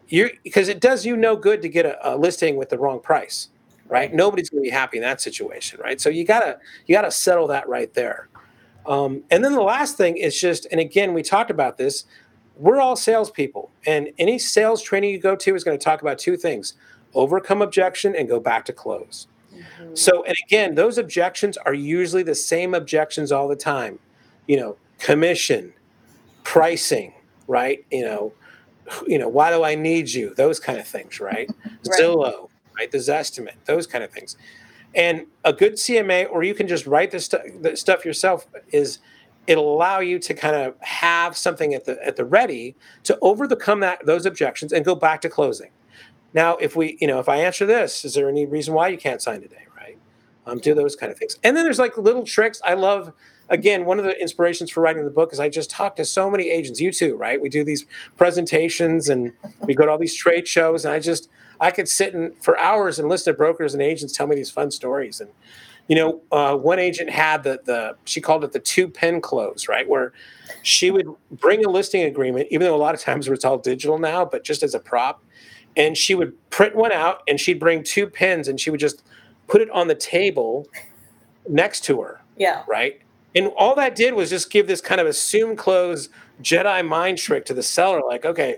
You're 0.08 0.31
because 0.43 0.67
it 0.69 0.79
does 0.79 1.05
you 1.05 1.15
no 1.15 1.36
good 1.36 1.62
to 1.62 1.69
get 1.69 1.86
a, 1.86 2.15
a 2.15 2.17
listing 2.17 2.55
with 2.55 2.69
the 2.69 2.77
wrong 2.77 2.99
price, 2.99 3.49
right? 3.88 4.13
Nobody's 4.13 4.49
going 4.49 4.63
to 4.63 4.69
be 4.69 4.73
happy 4.73 4.97
in 4.97 5.03
that 5.03 5.21
situation, 5.21 5.79
right? 5.81 5.99
So 5.99 6.10
you 6.10 6.25
gotta 6.25 6.58
you 6.88 6.95
gotta 6.95 7.12
settle 7.12 7.47
that 7.47 7.67
right 7.67 7.93
there. 7.93 8.29
Um, 8.88 9.24
and 9.32 9.43
then 9.43 9.54
the 9.54 9.62
last 9.62 9.98
thing 9.98 10.17
is 10.17 10.39
just, 10.39 10.67
and 10.71 10.80
again, 10.80 11.13
we 11.13 11.24
talked 11.24 11.52
about 11.52 11.78
this. 11.78 12.06
We're 12.58 12.80
all 12.80 12.95
salespeople, 12.95 13.69
and 13.86 14.10
any 14.17 14.39
sales 14.39 14.82
training 14.82 15.12
you 15.12 15.19
go 15.19 15.36
to 15.36 15.56
is 15.56 15.63
going 15.63 15.78
to 15.78 15.84
talk 15.84 16.02
about 16.02 16.17
two 16.17 16.38
things: 16.38 16.74
overcome 17.13 17.62
objection 17.62 18.15
and 18.15 18.30
go 18.30 18.39
back 18.39 18.63
to 18.65 18.74
close. 18.74 19.28
Mm-hmm. 19.54 19.95
So, 19.95 20.24
and 20.24 20.36
again, 20.48 20.76
those 20.76 20.98
objections 20.98 21.58
are 21.58 21.74
usually 21.74 22.24
the 22.24 22.36
same 22.36 22.74
objections 22.74 23.32
all 23.32 23.48
the 23.48 23.56
time. 23.58 24.00
You 24.48 24.58
know, 24.58 24.78
commission, 25.00 25.74
pricing, 26.43 27.13
right? 27.48 27.84
You 27.91 28.06
know, 28.06 28.34
you 29.08 29.17
know, 29.17 29.28
why 29.28 29.52
do 29.52 29.63
I 29.63 29.76
need 29.76 30.12
you? 30.12 30.34
Those 30.36 30.60
kind 30.60 30.80
of 30.80 30.88
things, 30.88 31.19
right? 31.19 31.50
right. 31.65 32.00
Zillow, 32.00 32.50
right? 32.78 32.91
The 32.91 33.00
Zestimate, 33.00 33.56
those 33.65 33.88
kind 33.88 34.04
of 34.04 34.12
things. 34.12 34.38
And 34.95 35.25
a 35.43 35.51
good 35.51 35.73
CMA, 35.73 36.29
or 36.31 36.43
you 36.43 36.53
can 36.53 36.67
just 36.67 36.88
write 36.88 37.12
this 37.12 37.25
st- 37.25 37.62
the 37.62 37.75
stuff 37.75 38.05
yourself, 38.05 38.47
is 38.71 38.99
it'll 39.45 39.73
allow 39.73 39.99
you 39.99 40.17
to 40.19 40.34
kind 40.34 40.55
of 40.55 40.75
have 40.79 41.38
something 41.38 41.73
at 41.73 41.86
the 41.86 42.03
at 42.05 42.15
the 42.15 42.25
ready 42.25 42.75
to 43.03 43.17
overcome 43.21 43.81
that 43.81 44.05
those 44.05 44.25
objections 44.25 44.71
and 44.71 44.86
go 44.86 44.95
back 44.95 45.21
to 45.21 45.29
closing. 45.29 45.69
Now, 46.34 46.58
if 46.58 46.75
we, 46.75 46.97
you 46.99 47.08
know, 47.08 47.19
if 47.19 47.29
I 47.29 47.38
answer 47.38 47.65
this, 47.65 48.03
is 48.03 48.13
there 48.13 48.29
any 48.29 48.45
reason 48.45 48.73
why 48.73 48.89
you 48.89 48.97
can't 48.97 49.21
sign 49.21 49.41
today, 49.41 49.67
right? 49.77 49.97
Um, 50.45 50.60
do 50.60 50.73
those 50.73 50.95
kind 50.95 51.12
of 51.12 51.17
things. 51.17 51.38
And 51.43 51.55
then 51.55 51.63
there's 51.63 51.79
like 51.79 51.97
little 51.97 52.25
tricks. 52.25 52.62
I 52.65 52.73
love 52.73 53.13
again, 53.49 53.86
one 53.86 53.99
of 53.99 54.05
the 54.05 54.19
inspirations 54.19 54.71
for 54.71 54.81
writing 54.81 55.03
the 55.05 55.12
book 55.12 55.31
is 55.31 55.39
I 55.39 55.49
just 55.49 55.69
talk 55.69 55.95
to 55.97 56.05
so 56.05 56.29
many 56.29 56.49
agents. 56.49 56.79
You 56.81 56.91
too, 56.91 57.15
right? 57.15 57.39
We 57.39 57.49
do 57.49 57.63
these 57.63 57.86
presentations 58.17 59.10
and 59.10 59.34
we 59.62 59.73
go 59.73 59.86
to 59.86 59.91
all 59.91 59.97
these 59.97 60.15
trade 60.15 60.47
shows, 60.47 60.86
and 60.86 60.93
I 60.93 60.99
just 60.99 61.29
I 61.59 61.71
could 61.71 61.87
sit 61.87 62.13
in 62.13 62.33
for 62.41 62.57
hours 62.59 62.99
and 62.99 63.09
listen 63.09 63.33
to 63.33 63.37
brokers 63.37 63.73
and 63.73 63.81
agents 63.81 64.15
tell 64.15 64.27
me 64.27 64.35
these 64.35 64.51
fun 64.51 64.71
stories. 64.71 65.21
And 65.21 65.29
you 65.87 65.95
know, 65.95 66.21
uh, 66.31 66.55
one 66.55 66.79
agent 66.79 67.09
had 67.09 67.43
the 67.43 67.59
the 67.63 67.95
she 68.05 68.21
called 68.21 68.43
it 68.43 68.51
the 68.51 68.59
two 68.59 68.87
pen 68.87 69.21
close, 69.21 69.67
right, 69.67 69.87
where 69.87 70.13
she 70.63 70.89
would 70.91 71.07
bring 71.31 71.63
a 71.63 71.69
listing 71.69 72.03
agreement, 72.03 72.47
even 72.51 72.65
though 72.65 72.75
a 72.75 72.77
lot 72.77 72.95
of 72.95 73.01
times 73.01 73.27
it's 73.27 73.45
all 73.45 73.57
digital 73.57 73.99
now, 73.99 74.25
but 74.25 74.43
just 74.43 74.63
as 74.63 74.73
a 74.73 74.79
prop, 74.79 75.23
and 75.75 75.97
she 75.97 76.15
would 76.15 76.33
print 76.49 76.75
one 76.75 76.91
out 76.91 77.21
and 77.27 77.39
she'd 77.39 77.59
bring 77.59 77.83
two 77.83 78.07
pens 78.07 78.47
and 78.47 78.59
she 78.59 78.69
would 78.69 78.79
just 78.79 79.03
put 79.47 79.61
it 79.61 79.69
on 79.69 79.87
the 79.87 79.95
table 79.95 80.67
next 81.47 81.83
to 81.85 82.01
her. 82.01 82.21
Yeah. 82.37 82.63
Right. 82.67 83.01
And 83.35 83.51
all 83.57 83.75
that 83.75 83.95
did 83.95 84.13
was 84.13 84.29
just 84.29 84.49
give 84.49 84.67
this 84.67 84.81
kind 84.81 85.01
of 85.01 85.07
assumed 85.07 85.57
close 85.57 86.09
Jedi 86.41 86.85
mind 86.87 87.17
trick 87.17 87.45
to 87.45 87.53
the 87.53 87.63
seller, 87.63 88.01
like, 88.07 88.25
okay, 88.25 88.57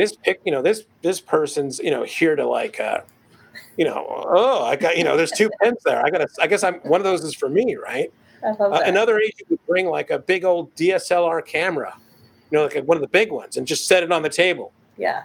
this 0.00 0.16
pick, 0.16 0.40
you 0.44 0.52
know, 0.52 0.62
this 0.62 0.84
this 1.02 1.20
person's, 1.20 1.78
you 1.78 1.90
know, 1.90 2.04
here 2.04 2.34
to 2.34 2.46
like, 2.46 2.80
uh, 2.80 3.00
you 3.76 3.84
know, 3.84 4.06
oh, 4.08 4.64
I 4.64 4.74
got, 4.74 4.96
you 4.96 5.04
know, 5.04 5.14
there's 5.14 5.30
two 5.30 5.50
pens 5.60 5.76
there. 5.84 6.02
I 6.02 6.08
got 6.08 6.18
to, 6.18 6.28
I 6.40 6.46
guess 6.46 6.64
I'm 6.64 6.76
one 6.76 7.00
of 7.00 7.04
those 7.04 7.22
is 7.22 7.34
for 7.34 7.50
me, 7.50 7.76
right? 7.76 8.10
Uh, 8.42 8.80
another 8.86 9.20
agent 9.20 9.50
would 9.50 9.64
bring 9.66 9.86
like 9.86 10.08
a 10.08 10.18
big 10.18 10.42
old 10.44 10.74
DSLR 10.74 11.44
camera, 11.44 11.94
you 12.50 12.56
know, 12.56 12.64
like 12.64 12.82
one 12.84 12.96
of 12.96 13.02
the 13.02 13.08
big 13.08 13.30
ones, 13.30 13.58
and 13.58 13.66
just 13.66 13.86
set 13.86 14.02
it 14.02 14.10
on 14.10 14.22
the 14.22 14.30
table. 14.30 14.72
Yeah. 14.96 15.24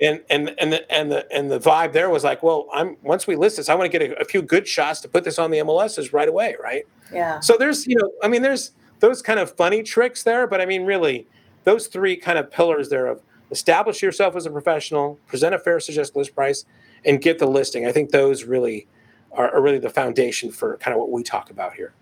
and 0.00 0.20
and 0.28 0.54
and 0.58 0.72
the 0.72 0.92
and 0.92 1.12
the 1.12 1.32
and 1.32 1.48
the 1.48 1.60
vibe 1.60 1.92
there 1.92 2.10
was 2.10 2.24
like, 2.24 2.42
well, 2.42 2.68
I'm 2.74 2.96
once 3.02 3.28
we 3.28 3.36
list 3.36 3.58
this, 3.58 3.68
I 3.68 3.76
want 3.76 3.92
to 3.92 3.96
get 3.96 4.10
a, 4.10 4.20
a, 4.20 4.24
few 4.24 4.42
good 4.42 4.66
shots 4.66 5.00
to 5.02 5.08
put 5.08 5.22
this 5.22 5.38
on 5.38 5.52
the 5.52 5.58
MLSs 5.58 6.12
right 6.12 6.28
away, 6.28 6.56
right? 6.60 6.84
Yeah. 7.12 7.38
So 7.38 7.56
there's 7.56 7.86
you 7.86 7.94
know, 7.94 8.10
I 8.24 8.26
mean, 8.26 8.42
there's 8.42 8.72
those 8.98 9.22
kind 9.22 9.38
of 9.38 9.54
funny 9.54 9.84
tricks 9.84 10.24
there, 10.24 10.48
but 10.48 10.60
I 10.60 10.66
mean, 10.66 10.84
really, 10.84 11.28
those 11.62 11.86
three 11.86 12.16
kind 12.16 12.38
of 12.38 12.50
pillars 12.50 12.88
there 12.88 13.06
of 13.06 13.22
establish 13.50 14.02
yourself 14.02 14.36
as 14.36 14.46
a 14.46 14.50
professional, 14.50 15.18
present 15.26 15.54
a 15.54 15.58
fair 15.58 15.80
suggested 15.80 16.16
list 16.16 16.34
price, 16.34 16.64
and 17.04 17.20
get 17.20 17.38
the 17.38 17.46
listing. 17.46 17.86
I 17.86 17.92
think 17.92 18.10
those 18.10 18.44
really 18.44 18.86
are, 19.32 19.50
are 19.50 19.62
really 19.62 19.78
the 19.78 19.90
foundation 19.90 20.50
for 20.50 20.76
kind 20.78 20.94
of 20.94 21.00
what 21.00 21.10
we 21.10 21.22
talk 21.22 21.50
about 21.50 21.74
here. 21.74 21.92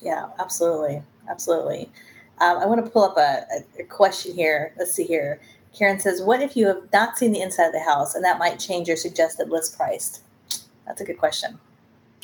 Yeah, 0.00 0.28
absolutely, 0.38 1.02
absolutely. 1.28 1.90
Um, 2.40 2.58
I 2.58 2.66
want 2.66 2.84
to 2.84 2.90
pull 2.90 3.04
up 3.04 3.16
a, 3.16 3.44
a, 3.78 3.84
question 3.84 4.34
here. 4.34 4.72
Let's 4.76 4.92
see 4.92 5.04
here. 5.04 5.40
Karen 5.72 6.00
says, 6.00 6.20
"What 6.20 6.42
if 6.42 6.56
you 6.56 6.66
have 6.66 6.82
not 6.92 7.16
seen 7.16 7.32
the 7.32 7.40
inside 7.40 7.66
of 7.66 7.72
the 7.72 7.80
house, 7.80 8.14
and 8.14 8.24
that 8.24 8.38
might 8.38 8.58
change 8.58 8.88
your 8.88 8.96
suggested 8.96 9.50
list 9.50 9.76
price?" 9.76 10.20
That's 10.84 11.00
a 11.00 11.04
good 11.04 11.18
question. 11.18 11.58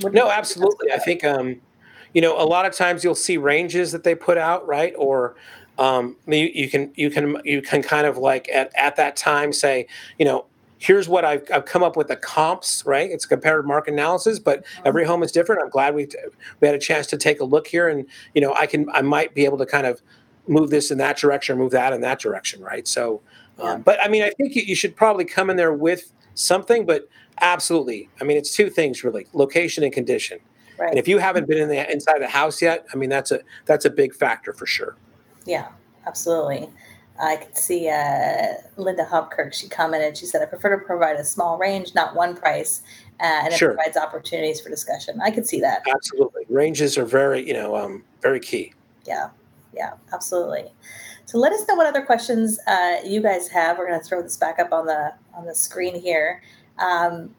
No, 0.02 0.28
absolutely. 0.28 0.92
I 0.92 0.98
think 0.98 1.24
um, 1.24 1.60
you 2.12 2.20
know 2.20 2.40
a 2.40 2.44
lot 2.44 2.66
of 2.66 2.72
times 2.72 3.04
you'll 3.04 3.14
see 3.14 3.36
ranges 3.36 3.92
that 3.92 4.02
they 4.02 4.14
put 4.14 4.36
out, 4.36 4.66
right? 4.66 4.94
Or 4.98 5.36
um, 5.80 6.16
you, 6.26 6.50
you 6.54 6.68
can 6.68 6.92
you 6.94 7.10
can 7.10 7.40
you 7.42 7.62
can 7.62 7.82
kind 7.82 8.06
of 8.06 8.18
like 8.18 8.48
at, 8.50 8.70
at 8.76 8.96
that 8.96 9.16
time 9.16 9.50
say, 9.52 9.86
you 10.18 10.26
know, 10.26 10.44
here's 10.78 11.08
what 11.08 11.24
I've, 11.24 11.42
I've 11.52 11.64
come 11.64 11.82
up 11.82 11.96
with 11.96 12.08
the 12.08 12.16
comps, 12.16 12.84
right? 12.84 13.10
It's 13.10 13.24
comparative 13.24 13.66
market 13.66 13.94
analysis, 13.94 14.38
but 14.38 14.62
mm-hmm. 14.62 14.82
every 14.86 15.06
home 15.06 15.22
is 15.22 15.32
different. 15.32 15.62
I'm 15.62 15.70
glad 15.70 15.94
we 15.94 16.06
we 16.60 16.68
had 16.68 16.74
a 16.74 16.78
chance 16.78 17.06
to 17.08 17.16
take 17.16 17.40
a 17.40 17.44
look 17.44 17.66
here, 17.66 17.88
and 17.88 18.06
you 18.34 18.42
know, 18.42 18.54
I 18.54 18.66
can 18.66 18.90
I 18.90 19.00
might 19.00 19.34
be 19.34 19.46
able 19.46 19.56
to 19.56 19.66
kind 19.66 19.86
of 19.86 20.02
move 20.46 20.68
this 20.68 20.90
in 20.90 20.98
that 20.98 21.16
direction, 21.16 21.56
or 21.56 21.62
move 21.62 21.72
that 21.72 21.94
in 21.94 22.02
that 22.02 22.18
direction, 22.18 22.62
right? 22.62 22.86
So, 22.86 23.22
yeah. 23.58 23.72
um, 23.72 23.80
but 23.80 23.98
I 24.04 24.08
mean, 24.08 24.22
I 24.22 24.30
think 24.30 24.54
you, 24.54 24.62
you 24.62 24.74
should 24.74 24.94
probably 24.94 25.24
come 25.24 25.48
in 25.48 25.56
there 25.56 25.72
with 25.72 26.12
something, 26.34 26.84
but 26.84 27.08
absolutely, 27.40 28.10
I 28.20 28.24
mean, 28.24 28.36
it's 28.36 28.54
two 28.54 28.68
things 28.68 29.02
really: 29.02 29.28
location 29.32 29.82
and 29.82 29.94
condition. 29.94 30.40
Right. 30.78 30.90
And 30.90 30.98
if 30.98 31.08
you 31.08 31.18
haven't 31.18 31.46
been 31.46 31.58
in 31.58 31.68
the 31.68 31.90
inside 31.90 32.20
the 32.20 32.28
house 32.28 32.60
yet, 32.60 32.86
I 32.92 32.96
mean, 32.96 33.08
that's 33.08 33.30
a 33.30 33.40
that's 33.64 33.86
a 33.86 33.90
big 33.90 34.14
factor 34.14 34.52
for 34.52 34.66
sure. 34.66 34.96
Yeah, 35.46 35.68
absolutely. 36.06 36.68
I 37.20 37.36
could 37.36 37.56
see 37.56 37.88
uh, 37.88 38.54
Linda 38.76 39.04
Hopkirk. 39.04 39.52
She 39.52 39.68
commented. 39.68 40.16
She 40.16 40.26
said, 40.26 40.42
"I 40.42 40.46
prefer 40.46 40.78
to 40.78 40.84
provide 40.84 41.16
a 41.16 41.24
small 41.24 41.58
range, 41.58 41.94
not 41.94 42.14
one 42.14 42.34
price, 42.34 42.82
uh, 43.20 43.24
and 43.44 43.52
it 43.52 43.58
sure. 43.58 43.74
provides 43.74 43.96
opportunities 43.96 44.60
for 44.60 44.70
discussion." 44.70 45.20
I 45.20 45.30
could 45.30 45.46
see 45.46 45.60
that. 45.60 45.82
Absolutely, 45.86 46.44
ranges 46.48 46.96
are 46.96 47.04
very, 47.04 47.46
you 47.46 47.52
know, 47.52 47.76
um, 47.76 48.04
very 48.22 48.40
key. 48.40 48.72
Yeah, 49.06 49.28
yeah, 49.74 49.94
absolutely. 50.12 50.72
So 51.26 51.38
let 51.38 51.52
us 51.52 51.66
know 51.68 51.74
what 51.74 51.86
other 51.86 52.02
questions 52.02 52.58
uh, 52.66 52.96
you 53.04 53.20
guys 53.20 53.48
have. 53.48 53.78
We're 53.78 53.86
going 53.86 54.00
to 54.00 54.06
throw 54.06 54.22
this 54.22 54.36
back 54.36 54.58
up 54.58 54.72
on 54.72 54.86
the 54.86 55.12
on 55.34 55.44
the 55.46 55.54
screen 55.54 56.00
here. 56.00 56.42
Um, 56.78 57.34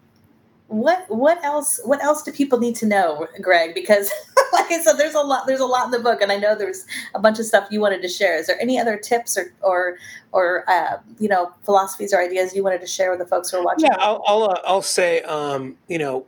what 0.72 1.04
what 1.10 1.44
else 1.44 1.82
what 1.84 2.02
else 2.02 2.24
do 2.24 2.32
people 2.32 2.58
need 2.58 2.76
to 2.78 2.86
know 2.86 3.28
greg? 3.42 3.76
Because 3.76 4.10
like 4.54 4.72
i 4.72 4.82
said 4.82 4.94
there's 4.94 5.16
a 5.16 5.20
lot 5.20 5.46
there's 5.46 5.60
a 5.60 5.66
lot 5.66 5.86
in 5.86 5.92
the 5.92 6.00
book 6.00 6.22
and 6.22 6.32
i 6.32 6.38
know 6.38 6.56
there's 6.56 6.86
a 7.14 7.20
bunch 7.20 7.40
of 7.40 7.46
stuff 7.46 7.68
you 7.70 7.82
wanted 7.82 8.02
to 8.02 8.08
share. 8.08 8.38
Is 8.38 8.48
there 8.48 8.60
any 8.62 8.80
other 8.80 8.98
tips 8.98 9.38
or 9.38 9.54
or 9.62 9.98
or 10.32 10.70
uh, 10.70 10.98
you 11.20 11.28
know 11.28 11.52
philosophies 11.64 12.14
or 12.14 12.22
ideas 12.22 12.56
you 12.56 12.64
wanted 12.64 12.80
to 12.82 12.88
share 12.88 13.10
with 13.10 13.20
the 13.20 13.26
folks 13.26 13.52
who 13.52 13.58
are 13.58 13.66
watching? 13.66 13.90
Yeah 13.92 13.98
i'll 14.00 14.24
i'll, 14.26 14.44
uh, 14.44 14.62
I'll 14.66 14.82
say 14.82 15.22
um, 15.24 15.76
you 15.90 15.98
know 15.98 16.26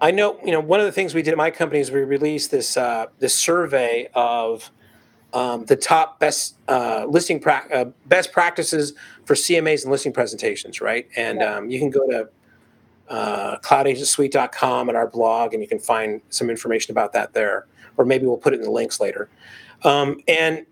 i 0.00 0.12
know 0.12 0.38
you 0.44 0.52
know 0.52 0.60
one 0.60 0.78
of 0.78 0.86
the 0.86 0.92
things 0.92 1.12
we 1.12 1.22
did 1.22 1.32
at 1.32 1.36
my 1.36 1.50
company 1.50 1.80
is 1.80 1.90
we 1.90 2.00
released 2.00 2.52
this 2.52 2.76
uh, 2.76 3.06
this 3.18 3.34
survey 3.34 4.08
of 4.14 4.70
um, 5.34 5.64
the 5.64 5.76
top 5.76 6.20
best 6.20 6.54
uh, 6.68 7.06
listing 7.08 7.40
pra- 7.40 7.66
uh, 7.72 7.84
best 8.06 8.30
practices 8.30 8.92
for 9.24 9.34
cmas 9.34 9.82
and 9.82 9.90
listing 9.90 10.12
presentations 10.12 10.80
right? 10.80 11.08
And 11.16 11.40
yeah. 11.40 11.56
um, 11.56 11.70
you 11.70 11.80
can 11.80 11.90
go 11.90 12.06
to 12.08 12.28
uh, 13.08 13.58
cloudagentsuite.com 13.58 14.88
and 14.88 14.96
our 14.96 15.06
blog, 15.06 15.54
and 15.54 15.62
you 15.62 15.68
can 15.68 15.78
find 15.78 16.20
some 16.28 16.50
information 16.50 16.92
about 16.92 17.12
that 17.12 17.32
there. 17.32 17.66
Or 17.96 18.04
maybe 18.04 18.26
we'll 18.26 18.36
put 18.36 18.54
it 18.54 18.56
in 18.56 18.62
the 18.62 18.70
links 18.70 19.00
later. 19.00 19.28
Um, 19.82 20.20
and 20.28 20.66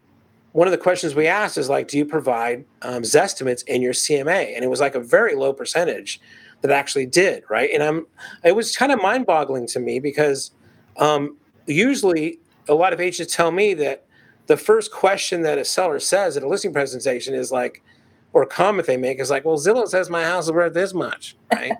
one 0.52 0.66
of 0.66 0.72
the 0.72 0.78
questions 0.78 1.14
we 1.14 1.26
asked 1.26 1.58
is 1.58 1.68
like, 1.68 1.88
do 1.88 1.98
you 1.98 2.04
provide 2.04 2.64
um, 2.82 3.02
Zestimates 3.02 3.62
in 3.66 3.82
your 3.82 3.92
CMA? 3.92 4.54
And 4.54 4.64
it 4.64 4.68
was 4.68 4.80
like 4.80 4.94
a 4.94 5.00
very 5.00 5.34
low 5.34 5.52
percentage 5.52 6.20
that 6.62 6.70
actually 6.70 7.06
did, 7.06 7.44
right? 7.50 7.68
And 7.72 7.82
I'm, 7.82 8.06
it 8.42 8.56
was 8.56 8.76
kind 8.76 8.90
of 8.90 9.02
mind-boggling 9.02 9.66
to 9.68 9.80
me 9.80 9.98
because 9.98 10.52
um, 10.96 11.36
usually 11.66 12.38
a 12.68 12.74
lot 12.74 12.92
of 12.92 13.00
agents 13.00 13.34
tell 13.34 13.50
me 13.50 13.74
that 13.74 14.04
the 14.46 14.56
first 14.56 14.92
question 14.92 15.42
that 15.42 15.58
a 15.58 15.64
seller 15.64 16.00
says 16.00 16.36
at 16.36 16.42
a 16.42 16.48
listing 16.48 16.72
presentation 16.72 17.34
is 17.34 17.52
like, 17.52 17.82
or 18.32 18.44
comment 18.46 18.86
they 18.86 18.96
make 18.96 19.18
is 19.20 19.30
like, 19.30 19.44
well, 19.44 19.56
Zillow 19.56 19.86
says 19.86 20.10
my 20.10 20.24
house 20.24 20.44
is 20.44 20.52
worth 20.52 20.74
this 20.74 20.92
much, 20.92 21.36
right? 21.52 21.72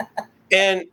and 0.52 0.84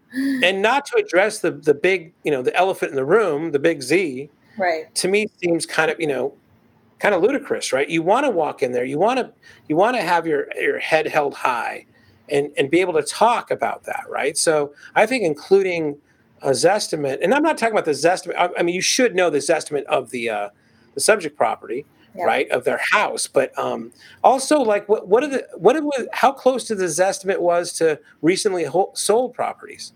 and 0.44 0.62
not 0.62 0.86
to 0.88 0.98
address 0.98 1.40
the 1.40 1.52
the 1.52 1.74
big, 1.74 2.14
you 2.24 2.32
know, 2.32 2.42
the 2.42 2.56
elephant 2.56 2.92
in 2.92 2.96
the 2.96 3.06
room, 3.06 3.52
the 3.52 3.60
big 3.60 3.82
Z, 3.82 4.30
right? 4.58 4.94
To 4.96 5.08
me, 5.08 5.28
seems 5.42 5.66
kind 5.66 5.92
of, 5.92 6.00
you 6.00 6.08
know, 6.08 6.34
kind 7.00 7.16
of 7.16 7.22
ludicrous, 7.22 7.74
right? 7.74 7.90
You 7.90 8.02
want 8.02 8.26
to 8.26 8.30
walk 8.30 8.64
in 8.64 8.72
there, 8.72 8.86
you 8.86 8.98
want 8.98 9.20
to 9.20 9.32
you 9.68 9.76
want 9.76 9.96
to 9.96 10.02
have 10.02 10.28
your 10.28 10.48
your 10.60 10.80
head 10.80 11.08
held 11.08 11.34
high, 11.34 11.86
and 12.30 12.52
and 12.58 12.70
be 12.70 12.82
able 12.82 12.94
to 12.94 13.04
talk 13.04 13.52
about 13.52 13.84
that, 13.86 14.04
right? 14.10 14.38
So 14.38 14.74
I 14.96 15.06
think 15.06 15.24
including 15.24 15.98
a 16.42 16.50
zestimate, 16.50 17.20
and 17.22 17.34
I'm 17.34 17.44
not 17.44 17.58
talking 17.58 17.74
about 17.74 17.86
the 17.86 17.92
zestimate. 17.92 18.36
I, 18.38 18.50
I 18.58 18.64
mean, 18.64 18.76
you 18.76 18.82
should 18.82 19.16
know 19.16 19.30
the 19.30 19.40
zestimate 19.40 19.84
of 19.84 20.10
the 20.10 20.30
uh, 20.30 20.50
the 20.96 21.02
subject 21.02 21.38
property, 21.38 21.86
yeah. 22.16 22.24
right, 22.24 22.50
of 22.50 22.64
their 22.64 22.80
house. 22.92 23.28
But 23.28 23.58
um, 23.60 23.92
also, 24.24 24.60
like, 24.60 24.90
what 24.90 25.08
what 25.08 25.24
are 25.24 25.28
the 25.28 25.48
what 25.56 25.82
was 25.84 26.08
how 26.14 26.32
close 26.32 26.64
to 26.66 26.76
this 26.76 27.00
estimate 27.00 27.42
was 27.42 27.72
to 27.74 28.00
recently 28.22 28.66
sold 28.94 29.34
properties, 29.34 29.94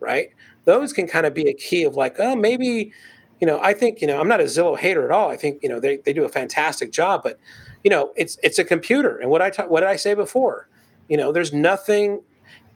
right? 0.00 0.30
Those 0.64 0.92
can 0.92 1.06
kind 1.06 1.26
of 1.26 1.34
be 1.34 1.48
a 1.48 1.54
key 1.54 1.84
of 1.84 1.94
like, 1.94 2.16
oh, 2.18 2.36
maybe, 2.36 2.92
you 3.40 3.46
know, 3.46 3.60
I 3.62 3.72
think 3.72 4.00
you 4.00 4.06
know, 4.06 4.20
I'm 4.20 4.28
not 4.28 4.40
a 4.40 4.44
Zillow 4.44 4.76
hater 4.76 5.04
at 5.04 5.10
all. 5.10 5.30
I 5.30 5.36
think 5.36 5.62
you 5.62 5.68
know 5.68 5.78
they 5.78 5.98
they 5.98 6.12
do 6.12 6.24
a 6.24 6.28
fantastic 6.28 6.90
job, 6.90 7.22
but 7.22 7.38
you 7.84 7.90
know, 7.90 8.12
it's 8.16 8.38
it's 8.42 8.58
a 8.58 8.64
computer. 8.64 9.18
And 9.18 9.30
what 9.30 9.42
I 9.42 9.50
ta- 9.50 9.66
what 9.66 9.80
did 9.80 9.88
I 9.88 9.96
say 9.96 10.14
before? 10.14 10.68
You 11.08 11.16
know, 11.16 11.32
there's 11.32 11.52
nothing. 11.52 12.22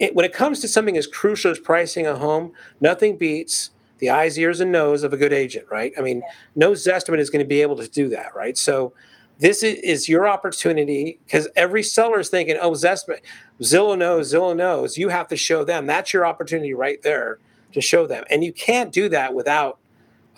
It, 0.01 0.15
when 0.17 0.25
it 0.25 0.33
comes 0.33 0.59
to 0.61 0.67
something 0.67 0.97
as 0.97 1.07
crucial 1.07 1.53
as 1.53 1.61
pricing 1.61 2.05
a 2.05 2.17
home, 2.17 2.53
nothing 2.81 3.17
beats 3.17 3.71
the 3.99 4.11
eyes, 4.11 4.39
ears, 4.39 4.61
and 4.61 4.73
nose 4.73 5.03
of 5.03 5.13
a 5.13 5.17
good 5.17 5.33
agent, 5.33 5.67
right? 5.71 5.93
I 5.97 6.01
mean, 6.01 6.23
no 6.55 6.73
Zestimate 6.73 7.19
is 7.19 7.31
going 7.31 7.45
to 7.45 7.49
be 7.49 7.63
able 7.63 7.77
to 7.77 7.89
do 7.89 8.09
that, 8.11 8.35
right? 8.35 8.57
So 8.59 8.93
this 9.39 9.63
is 9.63 10.09
your 10.09 10.29
opportunity 10.29 11.19
because 11.25 11.49
every 11.57 11.83
seller 11.83 12.21
is 12.21 12.29
thinking, 12.29 12.57
oh, 12.61 12.73
Zestimate, 12.73 13.21
Zillow 13.61 13.99
knows, 13.99 14.33
Zillow 14.33 14.57
knows. 14.57 14.97
You 14.97 15.09
have 15.09 15.29
to 15.29 15.37
show 15.37 15.65
them. 15.65 15.87
That's 15.87 16.13
your 16.13 16.27
opportunity 16.27 16.75
right 16.75 17.03
there 17.03 17.39
to 17.73 17.81
show 17.81 18.07
them. 18.07 18.25
And 18.31 18.45
you 18.45 18.53
can't 18.53 18.93
do 18.93 19.09
that 19.09 19.35
without 19.35 19.79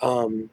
um, 0.01 0.49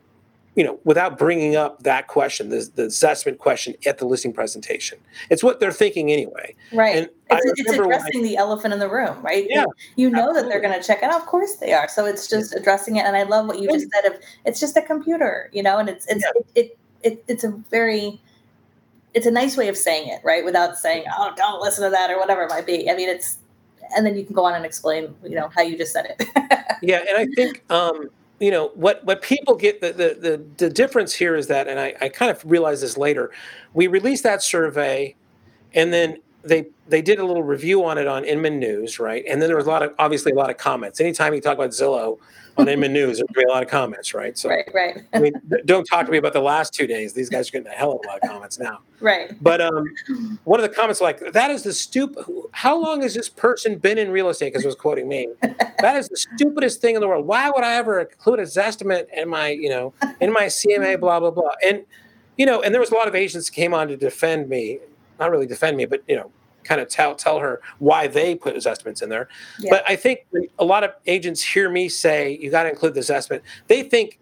you 0.57 0.63
know, 0.63 0.79
without 0.85 1.19
bringing 1.19 1.57
up 1.57 1.83
that 1.83 2.07
question, 2.07 2.49
the, 2.49 2.71
the 2.75 2.87
assessment 2.87 3.39
question 3.39 3.75
at 3.87 3.99
the 3.99 4.07
listing 4.07 4.33
presentation. 4.33 4.99
It's 5.29 5.43
what 5.43 5.59
they're 5.59 5.73
thinking 5.73 6.13
anyway. 6.13 6.55
Right. 6.73 6.97
And 6.97 7.11
it's, 7.31 7.61
it's 7.61 7.73
addressing 7.73 8.21
I, 8.21 8.23
the 8.23 8.37
elephant 8.37 8.73
in 8.73 8.79
the 8.79 8.89
room, 8.89 9.21
right? 9.21 9.47
Yeah. 9.49 9.65
You, 9.97 10.11
know 10.11 10.29
absolutely. 10.29 10.43
that 10.43 10.49
they're 10.49 10.61
going 10.61 10.81
to 10.81 10.87
check 10.87 11.03
it. 11.03 11.11
Of 11.11 11.27
course 11.27 11.57
they 11.57 11.73
are. 11.73 11.89
So 11.89 12.07
it's 12.07 12.29
just 12.29 12.55
addressing 12.55 12.97
it. 12.97 13.05
And 13.05 13.17
I 13.17 13.25
love 13.25 13.47
what 13.47 13.59
you 13.59 13.69
just 13.69 13.89
said 13.93 14.13
of 14.13 14.21
it's 14.45 14.61
just 14.61 14.77
a 14.77 14.83
computer, 14.83 15.51
you 15.53 15.63
know, 15.63 15.79
and 15.79 15.89
it's, 15.89 16.07
it's, 16.07 16.25
yeah. 16.25 16.43
it, 16.55 16.61
it, 16.67 16.79
it, 17.03 17.25
it's 17.27 17.45
a 17.45 17.51
very, 17.71 18.21
it's 19.13 19.27
a 19.27 19.33
nice 19.33 19.57
way 19.57 19.69
of 19.69 19.77
saying 19.77 20.09
it, 20.09 20.21
right? 20.23 20.45
Without 20.45 20.79
saying, 20.79 21.05
oh, 21.19 21.33
don't 21.37 21.61
listen 21.61 21.85
to 21.85 21.91
that 21.91 22.11
or 22.11 22.19
whatever 22.19 22.43
it 22.43 22.51
might 22.51 22.67
be. 22.67 22.89
I 22.89 22.95
mean, 22.95 23.09
it's, 23.09 23.39
and 23.97 24.07
then 24.07 24.17
you 24.17 24.25
can 24.25 24.35
go 24.35 24.45
on 24.45 24.55
and 24.55 24.65
explain, 24.65 25.15
you 25.25 25.35
know, 25.35 25.49
how 25.49 25.63
you 25.63 25.77
just 25.77 25.93
said 25.93 26.15
it. 26.17 26.29
yeah. 26.83 27.03
And 27.09 27.19
I 27.19 27.27
think, 27.35 27.65
um, 27.71 28.09
you 28.41 28.51
know 28.51 28.71
what 28.75 29.05
what 29.05 29.23
people 29.23 29.55
get 29.55 29.81
the, 29.81 29.93
the 29.93 30.17
the 30.21 30.45
the, 30.57 30.71
difference 30.71 31.15
here 31.15 31.37
is 31.37 31.47
that 31.47 31.69
and 31.69 31.79
I, 31.79 31.95
I 32.01 32.09
kind 32.09 32.31
of 32.31 32.43
realized 32.45 32.83
this 32.83 32.97
later 32.97 33.31
we 33.73 33.87
released 33.87 34.25
that 34.25 34.43
survey 34.43 35.15
and 35.73 35.93
then 35.93 36.19
they 36.45 36.67
they 36.89 37.01
did 37.01 37.19
a 37.19 37.25
little 37.25 37.43
review 37.43 37.85
on 37.85 37.99
it 37.99 38.07
on 38.07 38.25
Inman 38.25 38.59
News, 38.59 38.99
right? 38.99 39.25
And 39.29 39.41
then 39.41 39.49
there 39.49 39.57
was 39.57 39.67
a 39.67 39.71
lot 39.71 39.83
of 39.83 39.95
obviously 39.99 40.33
a 40.33 40.35
lot 40.35 40.51
of 40.51 40.59
comments. 40.59 41.01
Anytime 41.01 41.35
you 41.35 41.41
talk 41.41 41.55
about 41.55 41.71
Zillow 41.71 42.19
on 42.59 42.69
Inman 42.69 42.93
News, 42.93 43.19
there's 43.19 43.27
gonna 43.33 43.47
be 43.47 43.51
a 43.51 43.53
lot 43.53 43.63
of 43.63 43.69
comments, 43.69 44.13
right? 44.13 44.37
So 44.37 44.51
right, 44.51 44.69
right. 44.75 45.03
I 45.15 45.19
mean, 45.19 45.33
don't 45.65 45.85
talk 45.85 46.05
to 46.05 46.13
me 46.13 46.19
about 46.19 46.35
the 46.35 46.41
last 46.41 46.75
two 46.75 46.87
days. 46.87 47.15
These 47.15 47.31
guys 47.31 47.49
are 47.49 47.53
getting 47.53 47.69
a 47.69 47.75
hell 47.75 47.93
of 47.93 48.01
a 48.05 48.09
lot 48.09 48.23
of 48.23 48.29
comments 48.29 48.59
now. 48.59 48.81
Right. 49.01 49.33
But 49.43 49.61
um, 49.61 49.87
one 50.45 50.61
of 50.61 50.69
the 50.69 50.75
comments 50.75 51.01
like 51.01 51.33
that 51.33 51.51
is 51.51 51.63
the 51.63 51.73
stupid. 51.73 52.25
How 52.53 52.77
long 52.77 53.03
has 53.03 53.15
this 53.15 53.29
person 53.29 53.79
been 53.79 53.97
in 53.97 54.11
real 54.11 54.29
estate? 54.29 54.53
Because 54.53 54.65
it 54.65 54.69
was 54.69 54.77
quoting 54.77 55.09
me. 55.09 55.29
that 55.43 55.97
is 55.97 56.09
the 56.09 56.17
stupidest 56.17 56.81
thing 56.81 56.95
in 56.95 57.01
the 57.01 57.09
world. 57.09 57.27
Why 57.27 57.51
would 57.51 57.65
I 57.65 57.75
ever 57.75 58.01
include 58.01 58.41
a 58.41 58.45
Zestimate 58.45 59.07
in 59.17 59.29
my 59.29 59.49
you 59.49 59.71
know 59.71 59.95
in 60.21 60.33
my 60.33 60.47
CMA? 60.47 61.01
Blah 61.01 61.21
blah 61.21 61.31
blah. 61.31 61.53
And 61.67 61.85
you 62.37 62.47
know, 62.47 62.61
and 62.61 62.75
there 62.75 62.81
was 62.81 62.91
a 62.91 62.95
lot 62.95 63.09
of 63.09 63.15
agents 63.15 63.49
came 63.49 63.73
on 63.73 63.89
to 63.89 63.97
defend 63.97 64.49
me 64.49 64.81
not 65.25 65.31
really 65.31 65.47
defend 65.47 65.77
me, 65.77 65.85
but 65.87 66.03
you 66.07 66.17
know, 66.17 66.31
kind 66.65 66.81
of 66.81 66.89
tell 66.89 67.15
tell 67.15 67.39
her 67.39 67.61
why 67.79 68.07
they 68.07 68.35
put 68.35 68.57
Zestimates 68.57 69.03
in 69.03 69.09
there. 69.09 69.29
Yeah. 69.59 69.71
But 69.71 69.85
I 69.89 69.97
think 69.97 70.27
a 70.59 70.65
lot 70.65 70.85
of 70.85 70.93
agents 71.07 71.43
hear 71.43 71.71
me 71.71 71.89
say 71.89 72.39
you 72.41 72.51
got 72.51 72.65
to 72.65 72.71
include 72.71 72.95
this 72.95 73.11
estimate. 73.11 73.43
They 73.69 73.83
think 73.83 74.19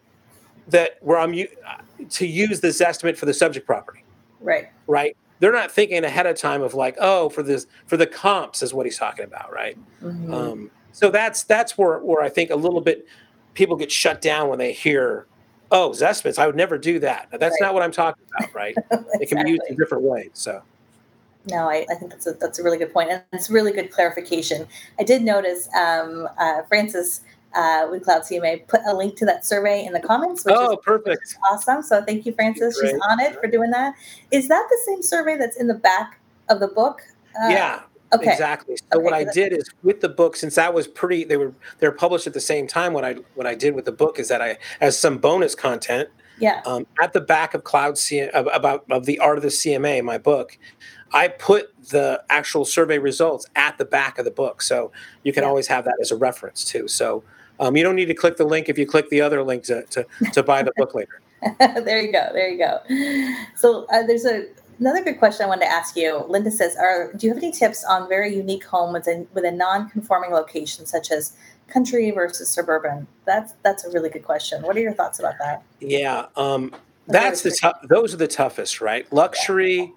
that 0.69 0.99
where 1.01 1.19
I'm 1.19 1.35
to 2.11 2.27
use 2.27 2.61
this 2.61 2.81
estimate 2.81 3.17
for 3.17 3.27
the 3.27 3.35
subject 3.35 3.67
property. 3.67 4.05
Right. 4.41 4.69
Right. 4.87 5.17
they're 5.39 5.53
not 5.53 5.73
thinking 5.73 6.05
ahead 6.05 6.27
of 6.27 6.37
time 6.37 6.63
of 6.63 6.75
like, 6.75 6.97
oh, 7.01 7.29
for 7.29 7.43
this 7.43 7.67
for 7.87 7.97
the 7.97 8.07
comps 8.07 8.63
is 8.63 8.75
what 8.75 8.87
he's 8.87 8.99
talking 8.99 9.25
about, 9.25 9.53
right? 9.53 9.77
Mm-hmm. 10.03 10.33
Um, 10.33 10.71
so 10.93 11.11
that's 11.11 11.43
that's 11.45 11.79
where 11.79 11.99
where 11.99 12.23
I 12.23 12.29
think 12.29 12.51
a 12.51 12.57
little 12.57 12.81
bit 12.81 13.07
people 13.55 13.77
get 13.77 13.91
shut 13.91 14.21
down 14.21 14.49
when 14.49 14.59
they 14.59 14.73
hear, 14.73 15.27
oh, 15.71 15.91
Zestimates, 15.91 16.39
I 16.39 16.47
would 16.47 16.57
never 16.57 16.79
do 16.79 16.99
that. 17.01 17.29
That's 17.33 17.43
right. 17.61 17.67
not 17.67 17.75
what 17.75 17.83
I'm 17.83 17.93
talking 17.93 18.25
about, 18.37 18.55
right? 18.55 18.75
exactly. 18.77 19.09
It 19.21 19.29
can 19.29 19.45
be 19.45 19.51
used 19.51 19.63
in 19.69 19.77
different 19.77 20.05
ways. 20.05 20.31
So 20.35 20.63
no, 21.49 21.69
I, 21.69 21.87
I, 21.91 21.95
think 21.95 22.11
that's 22.11 22.27
a 22.27 22.33
that's 22.33 22.59
a 22.59 22.63
really 22.63 22.79
good 22.79 22.93
point, 22.93 23.11
and 23.11 23.23
it's 23.33 23.51
really 23.51 23.73
good 23.73 23.91
clarification. 23.91 24.67
I 24.99 25.05
did 25.05 25.23
notice 25.23 25.69
um, 25.75 26.29
uh, 26.39 26.63
Francis 26.69 27.23
uh, 27.55 27.89
with 27.91 28.05
Cloud 28.05 28.23
CMA 28.23 28.67
put 28.69 28.81
a 28.87 28.95
link 28.95 29.17
to 29.17 29.27
that 29.27 29.45
survey 29.45 29.85
in 29.85 29.93
the 29.93 30.01
comments. 30.01 30.45
Which 30.45 30.55
oh, 30.57 30.73
is, 30.73 30.79
perfect! 30.83 31.23
Is 31.25 31.37
awesome. 31.51 31.83
So 31.83 32.03
thank 32.05 32.27
you, 32.27 32.33
Francis. 32.35 32.79
She's 32.81 32.99
on 33.11 33.21
it 33.21 33.35
for 33.41 33.47
doing 33.47 33.71
that. 33.71 33.95
Is 34.31 34.49
that 34.49 34.67
the 34.69 34.79
same 34.87 35.03
survey 35.03 35.37
that's 35.37 35.57
in 35.57 35.67
the 35.67 35.75
back 35.75 36.21
of 36.49 36.61
the 36.61 36.69
book? 36.69 37.03
Uh, 37.43 37.49
yeah. 37.49 37.83
Okay. 38.15 38.31
Exactly. 38.31 38.77
So 38.77 38.99
okay. 38.99 39.05
what 39.05 39.15
I 39.15 39.25
did 39.25 39.53
is 39.53 39.71
with 39.83 40.01
the 40.01 40.09
book, 40.09 40.37
since 40.37 40.57
that 40.57 40.75
was 40.75 40.87
pretty, 40.87 41.25
they 41.25 41.37
were 41.37 41.55
they 41.79 41.89
were 41.89 41.95
published 41.95 42.27
at 42.27 42.35
the 42.35 42.41
same 42.41 42.67
time. 42.67 42.93
What 42.93 43.05
I 43.05 43.17
what 43.35 43.47
I 43.47 43.55
did 43.55 43.75
with 43.75 43.87
the 43.87 43.93
book 43.93 44.19
is 44.19 44.29
that 44.29 44.43
I, 44.43 44.59
as 44.81 44.99
some 44.99 45.19
bonus 45.19 45.55
content, 45.55 46.09
yeah, 46.39 46.61
um, 46.67 46.87
at 47.03 47.15
the 47.15 47.21
back 47.21 47.55
of 47.55 47.65
Cloud 47.65 47.97
C 47.97 48.21
about 48.21 48.85
of 48.91 49.07
the 49.07 49.19
art 49.19 49.39
of 49.39 49.43
the 49.43 49.49
CMA, 49.49 50.05
my 50.05 50.19
book, 50.19 50.59
I 51.13 51.29
put 51.29 51.73
the 51.89 52.23
actual 52.31 52.65
survey 52.65 52.99
results 52.99 53.47
at 53.57 53.79
the 53.79 53.85
back 53.85 54.19
of 54.19 54.25
the 54.25 54.31
book, 54.31 54.63
so 54.63 54.93
you 55.25 55.33
can 55.33 55.43
yeah. 55.43 55.49
always 55.49 55.67
have 55.67 55.85
that 55.85 55.97
as 56.01 56.11
a 56.11 56.17
reference 56.17 56.65
too. 56.65 56.89
So 56.89 57.23
um, 57.61 57.77
you 57.77 57.83
don't 57.83 57.97
need 57.97 58.07
to 58.07 58.15
click 58.15 58.37
the 58.37 58.45
link 58.45 58.69
if 58.69 58.79
you 58.79 58.87
click 58.87 59.11
the 59.11 59.21
other 59.21 59.43
link 59.43 59.65
to 59.65 59.83
to, 59.85 60.07
to 60.33 60.43
buy 60.43 60.63
the 60.63 60.73
book 60.77 60.95
later. 60.95 61.21
there 61.59 62.01
you 62.01 62.13
go. 62.13 62.29
There 62.33 62.49
you 62.49 62.59
go. 62.59 62.81
So 63.57 63.87
uh, 63.93 64.07
there's 64.07 64.25
a 64.25 64.47
another 64.79 65.03
good 65.03 65.19
question 65.19 65.45
I 65.45 65.49
wanted 65.49 65.67
to 65.67 65.71
ask 65.73 65.97
you. 65.97 66.25
Linda 66.29 66.51
says, 66.51 66.77
"Are 66.77 67.13
do 67.13 67.27
you 67.27 67.33
have 67.33 67.43
any 67.43 67.53
tips 67.53 67.85
on 67.85 68.09
very 68.09 68.35
unique 68.35 68.65
home 68.65 68.93
with 68.93 69.07
a 69.07 69.27
with 69.35 69.45
a 69.45 69.51
non-conforming 69.51 70.31
location, 70.31 70.87
such 70.87 71.11
as 71.11 71.35
country 71.69 72.11
versus 72.11 72.49
suburban?" 72.49 73.07
That's 73.25 73.55
that's 73.63 73.85
a 73.85 73.91
really 73.91 74.09
good 74.09 74.25
question. 74.25 74.63
What 74.63 74.77
are 74.77 74.81
your 74.81 74.95
thoughts 74.95 75.19
about 75.19 75.35
that? 75.41 75.63
Yeah, 75.81 76.27
um, 76.37 76.75
that's 77.07 77.43
the 77.43 77.51
tough. 77.51 77.79
Those 77.85 78.15
are 78.15 78.19
the 78.19 78.29
toughest, 78.29 78.81
right? 78.81 79.11
Luxury. 79.13 79.93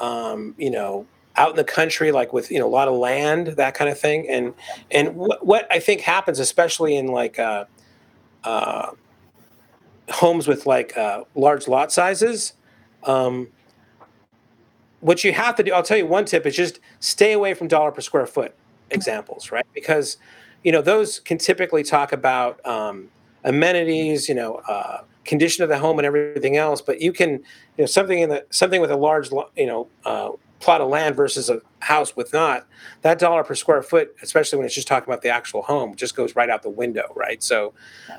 Um, 0.00 0.54
you 0.58 0.70
know, 0.70 1.06
out 1.36 1.50
in 1.50 1.56
the 1.56 1.64
country, 1.64 2.12
like 2.12 2.32
with 2.32 2.50
you 2.50 2.58
know 2.58 2.66
a 2.66 2.70
lot 2.70 2.88
of 2.88 2.94
land, 2.94 3.48
that 3.48 3.74
kind 3.74 3.90
of 3.90 3.98
thing. 3.98 4.28
And 4.28 4.54
and 4.90 5.16
what, 5.16 5.46
what 5.46 5.66
I 5.70 5.78
think 5.78 6.00
happens, 6.02 6.38
especially 6.38 6.96
in 6.96 7.06
like 7.06 7.38
uh, 7.38 7.64
uh, 8.44 8.90
homes 10.10 10.48
with 10.48 10.66
like 10.66 10.96
uh, 10.96 11.24
large 11.34 11.68
lot 11.68 11.92
sizes, 11.92 12.54
um, 13.04 13.48
what 15.00 15.22
you 15.24 15.32
have 15.32 15.54
to 15.56 15.62
do, 15.62 15.72
I'll 15.72 15.82
tell 15.82 15.96
you 15.98 16.06
one 16.06 16.24
tip 16.24 16.44
is 16.46 16.56
just 16.56 16.80
stay 17.00 17.32
away 17.32 17.54
from 17.54 17.68
dollar 17.68 17.92
per 17.92 18.00
square 18.00 18.26
foot 18.26 18.54
examples, 18.90 19.52
right? 19.52 19.66
Because 19.74 20.16
you 20.64 20.72
know 20.72 20.82
those 20.82 21.20
can 21.20 21.38
typically 21.38 21.84
talk 21.84 22.12
about 22.12 22.64
um, 22.66 23.08
amenities, 23.44 24.28
you 24.28 24.34
know, 24.34 24.56
uh, 24.68 25.02
condition 25.28 25.62
of 25.62 25.68
the 25.68 25.78
home 25.78 25.98
and 25.98 26.06
everything 26.06 26.56
else. 26.56 26.80
But 26.80 27.00
you 27.00 27.12
can, 27.12 27.32
you 27.32 27.42
know, 27.78 27.86
something 27.86 28.18
in 28.18 28.30
the 28.30 28.44
something 28.50 28.80
with 28.80 28.90
a 28.90 28.96
large, 28.96 29.30
you 29.56 29.66
know, 29.66 29.88
uh, 30.04 30.30
plot 30.58 30.80
of 30.80 30.88
land 30.88 31.14
versus 31.14 31.48
a 31.48 31.60
house 31.80 32.16
with 32.16 32.32
not 32.32 32.66
that 33.02 33.18
dollar 33.20 33.44
per 33.44 33.54
square 33.54 33.82
foot, 33.82 34.16
especially 34.22 34.56
when 34.56 34.66
it's 34.66 34.74
just 34.74 34.88
talking 34.88 35.08
about 35.08 35.22
the 35.22 35.28
actual 35.28 35.62
home, 35.62 35.94
just 35.94 36.16
goes 36.16 36.34
right 36.34 36.50
out 36.50 36.62
the 36.62 36.70
window, 36.70 37.12
right? 37.14 37.42
So, 37.42 37.74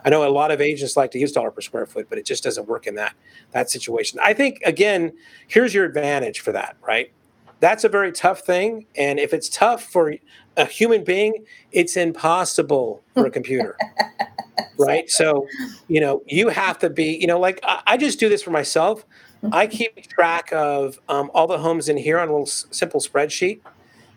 I 0.05 0.09
know 0.09 0.25
a 0.25 0.29
lot 0.29 0.51
of 0.51 0.61
agents 0.61 0.95
like 0.95 1.11
to 1.11 1.19
use 1.19 1.33
dollar 1.33 1.51
per 1.51 1.61
square 1.61 1.85
foot, 1.85 2.07
but 2.09 2.17
it 2.17 2.25
just 2.25 2.43
doesn't 2.43 2.67
work 2.67 2.87
in 2.87 2.95
that 2.95 3.15
that 3.51 3.69
situation. 3.69 4.19
I 4.23 4.33
think 4.33 4.61
again, 4.63 5.11
here's 5.47 5.73
your 5.73 5.85
advantage 5.85 6.39
for 6.39 6.51
that, 6.53 6.77
right? 6.85 7.11
That's 7.59 7.83
a 7.83 7.89
very 7.89 8.13
tough 8.13 8.41
thing, 8.41 8.85
and 8.95 9.19
if 9.19 9.33
it's 9.33 9.49
tough 9.49 9.83
for 9.83 10.13
a 10.55 10.65
human 10.65 11.03
being, 11.03 11.43
it's 11.71 11.97
impossible 11.97 13.03
for 13.15 13.25
a 13.25 13.31
computer. 13.31 13.75
right? 14.79 15.09
So, 15.09 15.47
you 15.87 15.99
know, 15.99 16.23
you 16.25 16.49
have 16.49 16.79
to 16.79 16.89
be, 16.89 17.17
you 17.17 17.27
know, 17.27 17.39
like 17.39 17.59
I, 17.63 17.81
I 17.87 17.97
just 17.97 18.19
do 18.19 18.29
this 18.29 18.41
for 18.41 18.51
myself. 18.51 19.05
I 19.51 19.67
mm-hmm. 19.67 19.77
keep 19.77 20.07
track 20.07 20.49
of 20.51 20.99
um, 21.07 21.31
all 21.33 21.47
the 21.47 21.57
homes 21.57 21.89
in 21.89 21.97
here 21.97 22.19
on 22.19 22.27
a 22.27 22.31
little 22.31 22.47
s- 22.47 22.65
simple 22.71 22.99
spreadsheet, 22.99 23.61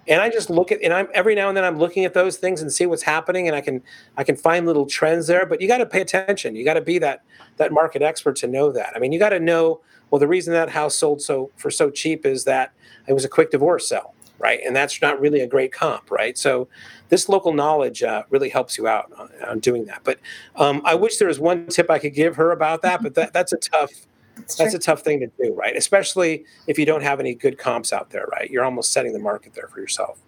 and 0.08 0.20
I 0.20 0.28
just 0.28 0.50
look 0.50 0.72
at 0.72 0.82
and 0.82 0.92
I'm 0.92 1.06
every 1.14 1.36
now 1.36 1.48
and 1.48 1.56
then 1.56 1.64
I'm 1.64 1.78
looking 1.78 2.04
at 2.04 2.12
those 2.12 2.38
things 2.38 2.60
and 2.60 2.72
see 2.72 2.86
what's 2.86 3.02
happening, 3.02 3.46
and 3.46 3.56
I 3.56 3.60
can 3.60 3.82
I 4.16 4.24
can 4.24 4.36
find 4.36 4.66
little 4.66 4.86
trends 4.86 5.28
there. 5.28 5.46
But 5.46 5.60
you 5.60 5.68
got 5.68 5.78
to 5.78 5.86
pay 5.86 6.00
attention. 6.00 6.56
You 6.56 6.64
got 6.64 6.74
to 6.74 6.80
be 6.80 6.98
that 6.98 7.22
that 7.58 7.72
market 7.72 8.02
expert 8.02 8.34
to 8.36 8.48
know 8.48 8.72
that. 8.72 8.92
I 8.96 8.98
mean, 8.98 9.12
you 9.12 9.18
got 9.18 9.30
to 9.30 9.40
know. 9.40 9.80
Well, 10.10 10.18
the 10.18 10.28
reason 10.28 10.52
that 10.52 10.68
house 10.68 10.96
sold 10.96 11.22
so 11.22 11.50
for 11.56 11.70
so 11.70 11.88
cheap 11.88 12.26
is 12.26 12.44
that 12.44 12.72
it 13.06 13.12
was 13.14 13.24
a 13.24 13.28
quick 13.28 13.50
divorce 13.50 13.88
sale 13.88 14.12
right? 14.42 14.60
And 14.66 14.74
that's 14.74 15.00
not 15.00 15.20
really 15.20 15.40
a 15.40 15.46
great 15.46 15.72
comp, 15.72 16.10
right? 16.10 16.36
So 16.36 16.68
this 17.08 17.28
local 17.28 17.54
knowledge 17.54 18.02
uh, 18.02 18.24
really 18.28 18.48
helps 18.48 18.76
you 18.76 18.88
out 18.88 19.10
on, 19.16 19.30
on 19.46 19.60
doing 19.60 19.86
that. 19.86 20.00
But 20.02 20.18
um, 20.56 20.82
I 20.84 20.94
wish 20.96 21.16
there 21.18 21.28
was 21.28 21.38
one 21.38 21.68
tip 21.68 21.90
I 21.90 21.98
could 21.98 22.14
give 22.14 22.36
her 22.36 22.50
about 22.50 22.82
that, 22.82 23.02
but 23.02 23.14
that, 23.14 23.32
that's 23.32 23.52
a 23.52 23.58
tough. 23.58 23.92
That's, 24.34 24.56
that's 24.56 24.74
a 24.74 24.78
tough 24.78 25.02
thing 25.02 25.20
to 25.20 25.26
do, 25.42 25.52
right? 25.52 25.76
Especially 25.76 26.46
if 26.66 26.78
you 26.78 26.86
don't 26.86 27.02
have 27.02 27.20
any 27.20 27.34
good 27.34 27.58
comps 27.58 27.92
out 27.92 28.08
there, 28.10 28.26
right? 28.32 28.50
You're 28.50 28.64
almost 28.64 28.90
setting 28.90 29.12
the 29.12 29.18
market 29.18 29.52
there 29.52 29.68
for 29.68 29.78
yourself. 29.78 30.18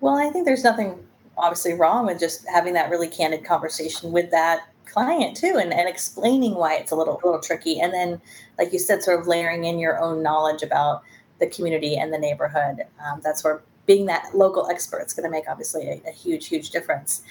Well, 0.00 0.16
I 0.16 0.30
think 0.30 0.46
there's 0.46 0.64
nothing 0.64 0.98
obviously 1.36 1.74
wrong 1.74 2.06
with 2.06 2.18
just 2.18 2.48
having 2.48 2.72
that 2.74 2.88
really 2.88 3.08
candid 3.08 3.44
conversation 3.44 4.10
with 4.10 4.30
that 4.30 4.68
client 4.86 5.36
too 5.36 5.58
and, 5.60 5.72
and 5.72 5.88
explaining 5.88 6.54
why 6.54 6.74
it's 6.76 6.92
a 6.92 6.96
little 6.96 7.14
a 7.22 7.24
little 7.24 7.40
tricky 7.40 7.80
and 7.80 7.94
then 7.94 8.20
like 8.58 8.72
you 8.72 8.78
said 8.78 9.02
sort 9.02 9.18
of 9.18 9.26
layering 9.26 9.64
in 9.64 9.78
your 9.78 9.98
own 9.98 10.22
knowledge 10.22 10.62
about 10.62 11.02
the 11.42 11.48
community 11.48 11.96
and 11.96 12.12
the 12.12 12.18
neighborhood. 12.18 12.86
Um, 13.04 13.20
that's 13.22 13.42
where 13.42 13.62
being 13.84 14.06
that 14.06 14.30
local 14.32 14.70
expert 14.70 15.04
is 15.04 15.12
going 15.12 15.24
to 15.24 15.30
make 15.30 15.44
obviously 15.48 15.88
a, 15.88 16.08
a 16.08 16.12
huge, 16.12 16.46
huge 16.46 16.70
difference. 16.70 17.22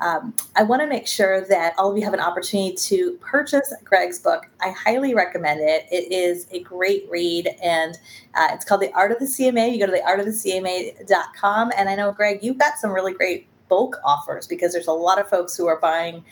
Um, 0.00 0.34
I 0.54 0.62
want 0.62 0.82
to 0.82 0.86
make 0.86 1.06
sure 1.06 1.46
that 1.46 1.74
all 1.78 1.90
of 1.90 1.96
you 1.96 2.04
have 2.04 2.12
an 2.12 2.20
opportunity 2.20 2.76
to 2.76 3.12
purchase 3.20 3.72
Greg's 3.84 4.18
book. 4.18 4.46
I 4.60 4.70
highly 4.70 5.14
recommend 5.14 5.60
it. 5.60 5.86
It 5.90 6.12
is 6.12 6.46
a 6.50 6.60
great 6.60 7.08
read, 7.08 7.48
and 7.62 7.96
uh, 8.34 8.48
it's 8.50 8.64
called 8.64 8.82
The 8.82 8.92
Art 8.92 9.12
of 9.12 9.18
the 9.18 9.24
CMA. 9.24 9.72
You 9.72 9.78
go 9.78 9.90
to 9.90 9.98
theartofthecma.com, 9.98 11.72
and 11.76 11.88
I 11.88 11.94
know, 11.94 12.12
Greg, 12.12 12.40
you've 12.42 12.58
got 12.58 12.78
some 12.78 12.90
really 12.90 13.14
great 13.14 13.46
bulk 13.68 13.96
offers 14.04 14.46
because 14.46 14.72
there's 14.72 14.88
a 14.88 14.92
lot 14.92 15.18
of 15.18 15.28
folks 15.28 15.56
who 15.56 15.66
are 15.68 15.80
buying 15.80 16.22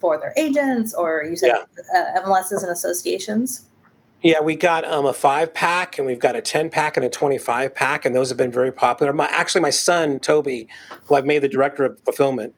for 0.00 0.18
their 0.18 0.32
agents 0.36 0.94
or 0.94 1.24
you 1.24 1.36
said 1.36 1.48
yeah. 1.48 2.16
uh, 2.16 2.22
MLSs 2.22 2.62
and 2.62 2.70
associations. 2.70 3.67
Yeah, 4.22 4.40
we 4.40 4.56
got 4.56 4.84
um, 4.84 5.06
a 5.06 5.12
five 5.12 5.54
pack, 5.54 5.98
and 5.98 6.06
we've 6.06 6.18
got 6.18 6.34
a 6.34 6.40
ten 6.40 6.70
pack 6.70 6.96
and 6.96 7.06
a 7.06 7.08
twenty-five 7.08 7.74
pack, 7.74 8.04
and 8.04 8.14
those 8.14 8.28
have 8.30 8.38
been 8.38 8.50
very 8.50 8.72
popular. 8.72 9.12
My 9.12 9.26
actually, 9.26 9.60
my 9.60 9.70
son 9.70 10.18
Toby, 10.18 10.66
who 11.04 11.14
I've 11.14 11.24
made 11.26 11.38
the 11.40 11.48
director 11.48 11.84
of 11.84 12.00
fulfillment, 12.00 12.52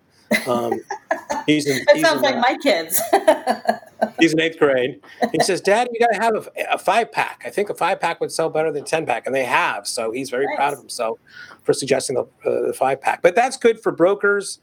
um, 0.47 0.73
he's 1.47 1.67
in. 1.67 1.85
That 1.85 1.97
he's 1.97 2.05
sounds 2.05 2.19
in, 2.19 2.23
like 2.23 2.37
uh, 2.37 2.41
my 2.41 2.57
kids. 2.63 3.03
he's 4.19 4.33
in 4.33 4.41
eighth 4.41 4.59
grade. 4.59 5.03
He 5.33 5.41
says, 5.41 5.61
"Dad, 5.61 5.89
you 5.93 6.01
got 6.01 6.15
to 6.15 6.23
have 6.23 6.49
a, 6.57 6.75
a, 6.75 6.79
five 6.79 7.13
pack. 7.13 7.43
I 7.45 7.51
think 7.51 7.69
a 7.69 7.75
five 7.75 8.01
pack 8.01 8.21
would 8.21 8.33
sell 8.33 8.49
better 8.49 8.73
than 8.73 8.85
ten 8.85 9.05
pack, 9.05 9.27
and 9.27 9.35
they 9.35 9.45
have." 9.45 9.87
So 9.87 10.13
he's 10.13 10.31
very 10.31 10.47
nice. 10.47 10.57
proud 10.57 10.73
of 10.73 10.79
himself 10.79 11.19
for 11.63 11.75
suggesting 11.75 12.17
the, 12.17 12.23
uh, 12.23 12.69
the 12.69 12.75
five 12.75 13.03
pack. 13.03 13.21
But 13.21 13.35
that's 13.35 13.59
good 13.59 13.83
for 13.83 13.93
brokers. 13.93 14.61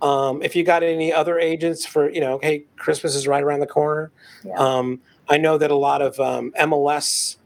Um, 0.00 0.42
if 0.42 0.56
you 0.56 0.64
got 0.64 0.82
any 0.82 1.12
other 1.12 1.38
agents 1.38 1.86
for, 1.86 2.10
you 2.10 2.20
know, 2.20 2.40
hey, 2.42 2.64
Christmas 2.76 3.14
is 3.14 3.28
right 3.28 3.40
around 3.42 3.60
the 3.60 3.68
corner. 3.68 4.10
Yeah. 4.44 4.54
Um, 4.54 5.00
I 5.32 5.38
know 5.38 5.56
that 5.56 5.70
a 5.70 5.76
lot 5.76 6.02
of 6.02 6.20
um, 6.20 6.52
MLS 6.60 7.36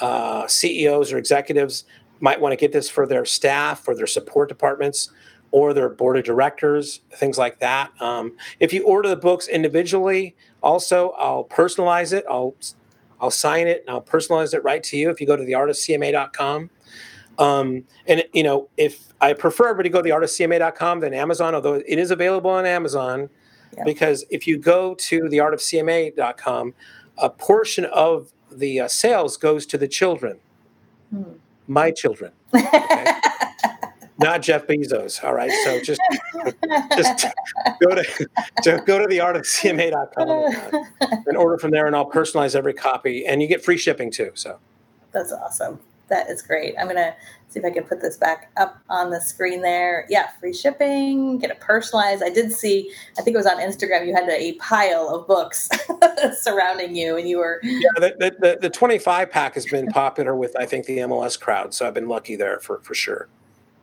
uh, 0.00 0.46
CEOs 0.46 1.12
or 1.12 1.18
executives 1.18 1.84
might 2.20 2.40
want 2.40 2.52
to 2.52 2.56
get 2.56 2.72
this 2.72 2.88
for 2.88 3.06
their 3.06 3.26
staff, 3.26 3.84
for 3.84 3.94
their 3.94 4.06
support 4.06 4.48
departments, 4.48 5.10
or 5.50 5.74
their 5.74 5.90
board 5.90 6.16
of 6.16 6.24
directors, 6.24 7.02
things 7.12 7.36
like 7.36 7.58
that. 7.58 7.92
Um, 8.00 8.32
if 8.60 8.72
you 8.72 8.82
order 8.84 9.10
the 9.10 9.16
books 9.16 9.46
individually, 9.46 10.34
also 10.62 11.10
I'll 11.10 11.44
personalize 11.44 12.14
it. 12.14 12.24
I'll 12.30 12.54
I'll 13.20 13.30
sign 13.30 13.68
it 13.68 13.84
and 13.86 13.90
I'll 13.90 14.02
personalize 14.02 14.54
it 14.54 14.64
right 14.64 14.82
to 14.82 14.96
you 14.96 15.10
if 15.10 15.20
you 15.20 15.26
go 15.26 15.36
to 15.36 15.44
theartofcma.com. 15.44 16.70
Um, 17.38 17.84
and 18.06 18.24
you 18.32 18.42
know, 18.42 18.68
if 18.78 19.12
I 19.20 19.34
prefer 19.34 19.68
everybody 19.68 19.90
go 19.90 20.00
to 20.00 20.08
theartofcma.com 20.08 21.00
than 21.00 21.12
Amazon, 21.12 21.54
although 21.54 21.74
it 21.74 21.98
is 21.98 22.10
available 22.10 22.50
on 22.50 22.64
Amazon, 22.64 23.28
yeah. 23.76 23.84
because 23.84 24.24
if 24.30 24.46
you 24.46 24.58
go 24.58 24.94
to 24.94 25.20
theartofcma.com, 25.24 26.74
a 27.18 27.30
portion 27.30 27.84
of 27.86 28.32
the 28.50 28.80
uh, 28.80 28.88
sales 28.88 29.36
goes 29.36 29.66
to 29.66 29.78
the 29.78 29.88
children, 29.88 30.38
hmm. 31.10 31.22
my 31.66 31.90
children, 31.90 32.32
okay? 32.54 33.06
not 34.18 34.42
Jeff 34.42 34.66
Bezos. 34.66 35.22
All 35.24 35.34
right, 35.34 35.50
so 35.64 35.80
just 35.82 36.00
just 36.96 37.26
go 37.80 37.94
to, 37.94 38.28
to 38.62 38.82
go 38.86 38.98
to 38.98 39.06
the 39.08 39.20
art 39.20 39.36
of 39.36 39.42
cma.com 39.42 40.28
and 41.26 41.36
order 41.36 41.58
from 41.58 41.70
there, 41.70 41.86
and 41.86 41.96
I'll 41.96 42.10
personalize 42.10 42.54
every 42.54 42.74
copy, 42.74 43.26
and 43.26 43.42
you 43.42 43.48
get 43.48 43.64
free 43.64 43.78
shipping 43.78 44.10
too. 44.10 44.30
So 44.34 44.58
that's 45.12 45.32
awesome. 45.32 45.80
That 46.08 46.28
is 46.28 46.42
great. 46.42 46.74
I'm 46.78 46.86
gonna 46.86 47.14
see 47.48 47.60
if 47.60 47.64
I 47.64 47.70
can 47.70 47.84
put 47.84 48.00
this 48.00 48.16
back 48.16 48.50
up 48.56 48.78
on 48.90 49.10
the 49.10 49.20
screen 49.20 49.62
there. 49.62 50.06
Yeah, 50.08 50.30
free 50.40 50.52
shipping, 50.52 51.38
get 51.38 51.50
it 51.50 51.60
personalized. 51.60 52.22
I 52.22 52.30
did 52.30 52.52
see, 52.52 52.92
I 53.18 53.22
think 53.22 53.34
it 53.34 53.38
was 53.38 53.46
on 53.46 53.58
Instagram, 53.58 54.06
you 54.06 54.14
had 54.14 54.28
a 54.28 54.52
pile 54.54 55.08
of 55.08 55.26
books 55.26 55.68
surrounding 56.40 56.94
you, 56.94 57.16
and 57.16 57.28
you 57.28 57.38
were. 57.38 57.60
Yeah, 57.62 57.88
the, 57.96 58.36
the, 58.38 58.58
the 58.60 58.70
25 58.70 59.30
pack 59.30 59.54
has 59.54 59.64
been 59.66 59.86
popular 59.88 60.34
with, 60.36 60.54
I 60.58 60.66
think, 60.66 60.86
the 60.86 60.98
MLS 60.98 61.40
crowd. 61.40 61.72
So 61.72 61.86
I've 61.86 61.94
been 61.94 62.08
lucky 62.08 62.36
there 62.36 62.58
for, 62.58 62.80
for 62.80 62.94
sure. 62.94 63.28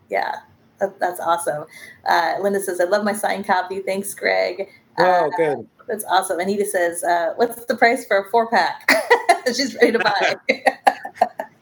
Yeah, 0.09 0.36
that, 0.80 0.99
that's 0.99 1.19
awesome. 1.19 1.65
Uh, 2.07 2.36
Linda 2.41 2.59
says, 2.59 2.80
I 2.82 2.84
love 2.84 3.03
my 3.03 3.13
signed 3.13 3.47
copy. 3.47 3.80
Thanks, 3.80 4.13
Greg. 4.13 4.69
Oh, 4.99 5.03
uh, 5.03 5.30
good. 5.38 5.67
That's 5.88 6.03
awesome. 6.05 6.39
Anita 6.39 6.65
says, 6.65 7.03
uh, 7.03 7.34
What's 7.36 7.65
the 7.65 7.76
price 7.76 8.05
for 8.05 8.19
a 8.19 8.30
four 8.30 8.49
pack? 8.49 8.89
She's 9.47 9.76
ready 9.76 9.93
to 9.93 9.99
buy. 9.99 10.36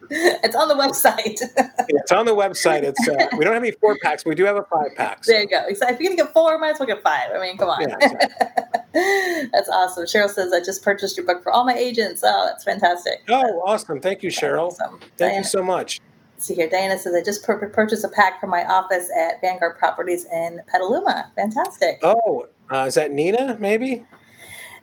it's 0.43 0.55
on 0.55 0.67
the 0.67 0.73
website. 0.73 1.39
it's 1.89 2.11
on 2.11 2.25
the 2.25 2.33
website. 2.33 2.81
It's 2.81 3.07
uh, 3.07 3.27
we 3.37 3.45
don't 3.45 3.53
have 3.53 3.61
any 3.61 3.73
four 3.73 3.95
packs, 4.01 4.23
but 4.23 4.29
we 4.29 4.35
do 4.35 4.43
have 4.43 4.55
a 4.55 4.63
five 4.63 4.95
pack. 4.95 5.23
So. 5.23 5.31
There 5.31 5.41
you 5.41 5.47
go. 5.47 5.63
So 5.75 5.87
if 5.87 5.99
you're 5.99 6.09
gonna 6.09 6.23
get 6.23 6.33
four, 6.33 6.57
might 6.57 6.71
as 6.71 6.79
well 6.79 6.87
get 6.87 7.03
five. 7.03 7.29
I 7.31 7.39
mean, 7.39 7.57
come 7.57 7.69
on. 7.69 7.81
Yeah, 7.81 7.95
exactly. 8.01 8.45
that's 9.51 9.69
awesome. 9.69 10.05
Cheryl 10.05 10.27
says 10.27 10.51
I 10.51 10.61
just 10.61 10.83
purchased 10.83 11.15
your 11.15 11.27
book 11.27 11.43
for 11.43 11.51
all 11.51 11.63
my 11.63 11.75
agents. 11.75 12.23
Oh, 12.25 12.45
that's 12.47 12.63
fantastic. 12.63 13.21
Oh, 13.29 13.61
awesome! 13.67 14.01
Thank 14.01 14.23
you, 14.23 14.31
Cheryl. 14.31 14.69
Awesome. 14.69 14.99
Thank 14.99 15.17
Diana, 15.17 15.37
you 15.37 15.43
so 15.43 15.61
much. 15.61 16.01
See 16.37 16.55
here, 16.55 16.67
Diana 16.67 16.97
says 16.97 17.13
I 17.13 17.21
just 17.21 17.43
purchased 17.43 18.03
a 18.03 18.09
pack 18.09 18.39
for 18.39 18.47
my 18.47 18.65
office 18.65 19.09
at 19.15 19.41
Vanguard 19.41 19.77
Properties 19.77 20.25
in 20.33 20.59
Petaluma. 20.71 21.31
Fantastic. 21.35 21.99
Oh, 22.01 22.47
uh, 22.71 22.85
is 22.87 22.95
that 22.95 23.11
Nina? 23.11 23.57
Maybe. 23.59 24.05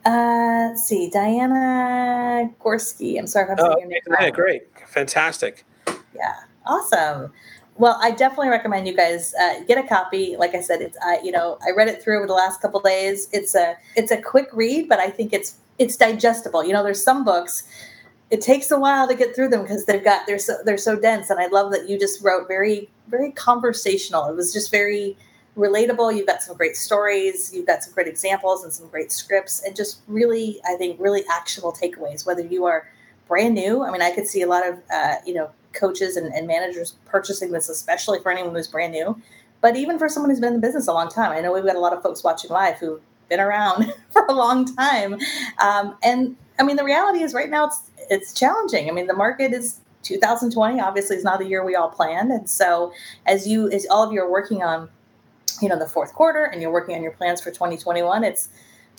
Uh, 0.04 0.68
let's 0.68 0.84
see, 0.84 1.10
Diana 1.10 2.48
Gorski. 2.60 3.18
I'm 3.18 3.26
sorry 3.26 3.46
if 3.46 3.50
I'm 3.52 3.58
saying 3.58 3.72
oh, 3.74 3.80
your 3.80 3.88
name 3.88 4.00
wrong. 4.06 4.30
Great 4.30 4.75
fantastic. 4.96 5.64
Yeah, 6.14 6.34
awesome. 6.64 7.32
Well, 7.76 7.98
I 8.02 8.10
definitely 8.12 8.48
recommend 8.48 8.88
you 8.88 8.96
guys 8.96 9.34
uh, 9.38 9.60
get 9.68 9.76
a 9.76 9.86
copy. 9.86 10.34
Like 10.38 10.54
I 10.54 10.62
said, 10.62 10.80
it's 10.80 10.96
I 11.04 11.20
you 11.22 11.30
know 11.30 11.58
I 11.66 11.72
read 11.76 11.88
it 11.88 12.02
through 12.02 12.18
over 12.18 12.26
the 12.26 12.32
last 12.32 12.62
couple 12.62 12.80
days. 12.80 13.28
It's 13.32 13.54
a 13.54 13.76
it's 13.94 14.10
a 14.10 14.20
quick 14.20 14.48
read, 14.52 14.88
but 14.88 14.98
I 14.98 15.10
think 15.10 15.34
it's 15.34 15.56
it's 15.78 15.96
digestible. 15.96 16.64
You 16.64 16.72
know, 16.72 16.82
there's 16.82 17.04
some 17.04 17.24
books 17.24 17.64
it 18.30 18.40
takes 18.40 18.70
a 18.70 18.78
while 18.78 19.06
to 19.06 19.14
get 19.14 19.36
through 19.36 19.48
them 19.48 19.62
because 19.62 19.84
they've 19.84 20.02
got 20.02 20.26
they're 20.26 20.38
so 20.38 20.56
they're 20.64 20.78
so 20.78 20.98
dense. 20.98 21.30
And 21.30 21.38
I 21.38 21.46
love 21.46 21.70
that 21.72 21.88
you 21.88 21.98
just 21.98 22.22
wrote 22.22 22.48
very 22.48 22.88
very 23.08 23.30
conversational. 23.32 24.26
It 24.28 24.34
was 24.34 24.52
just 24.52 24.70
very 24.70 25.16
relatable. 25.56 26.16
You've 26.16 26.26
got 26.26 26.42
some 26.42 26.56
great 26.56 26.76
stories. 26.76 27.52
You've 27.54 27.66
got 27.66 27.84
some 27.84 27.92
great 27.94 28.08
examples 28.08 28.64
and 28.64 28.72
some 28.72 28.88
great 28.88 29.12
scripts, 29.12 29.62
and 29.62 29.76
just 29.76 30.00
really 30.08 30.60
I 30.66 30.76
think 30.76 30.98
really 30.98 31.24
actionable 31.30 31.72
takeaways. 31.72 32.26
Whether 32.26 32.42
you 32.42 32.64
are 32.64 32.88
brand 33.28 33.54
new. 33.54 33.84
I 33.84 33.90
mean, 33.90 34.02
I 34.02 34.10
could 34.10 34.26
see 34.26 34.42
a 34.42 34.46
lot 34.46 34.66
of 34.66 34.78
uh, 34.92 35.16
you 35.24 35.34
know 35.34 35.50
coaches 35.72 36.16
and, 36.16 36.32
and, 36.32 36.46
managers 36.46 36.94
purchasing 37.04 37.52
this, 37.52 37.68
especially 37.68 38.18
for 38.20 38.32
anyone 38.32 38.54
who's 38.54 38.66
brand 38.66 38.92
new. 38.92 39.20
But 39.60 39.76
even 39.76 39.98
for 39.98 40.08
someone 40.08 40.30
who's 40.30 40.40
been 40.40 40.54
in 40.54 40.60
the 40.60 40.66
business 40.66 40.88
a 40.88 40.92
long 40.92 41.08
time, 41.08 41.32
I 41.32 41.40
know 41.40 41.52
we've 41.52 41.64
got 41.64 41.76
a 41.76 41.80
lot 41.80 41.92
of 41.92 42.02
folks 42.02 42.24
watching 42.24 42.50
live 42.50 42.76
who've 42.76 43.00
been 43.28 43.40
around 43.40 43.92
for 44.10 44.24
a 44.26 44.32
long 44.32 44.64
time. 44.74 45.18
Um, 45.58 45.96
and 46.02 46.36
I 46.58 46.62
mean, 46.62 46.76
the 46.76 46.84
reality 46.84 47.22
is 47.22 47.34
right 47.34 47.50
now 47.50 47.66
it's 47.66 47.90
it's 48.10 48.32
challenging. 48.32 48.88
I 48.88 48.92
mean, 48.92 49.06
the 49.06 49.14
market 49.14 49.52
is 49.52 49.80
2020 50.02 50.80
obviously 50.80 51.16
is 51.16 51.24
not 51.24 51.40
the 51.40 51.46
year 51.46 51.64
we 51.64 51.74
all 51.74 51.90
planned, 51.90 52.30
and 52.30 52.48
so 52.48 52.92
as 53.26 53.46
you 53.46 53.70
as 53.70 53.86
all 53.90 54.02
of 54.02 54.12
you 54.12 54.20
are 54.20 54.30
working 54.30 54.62
on, 54.62 54.88
you 55.60 55.68
know, 55.68 55.78
the 55.78 55.86
fourth 55.86 56.14
quarter 56.14 56.44
and 56.44 56.62
you're 56.62 56.72
working 56.72 56.94
on 56.94 57.02
your 57.02 57.12
plans 57.12 57.40
for 57.40 57.50
2021, 57.50 58.24
it's 58.24 58.48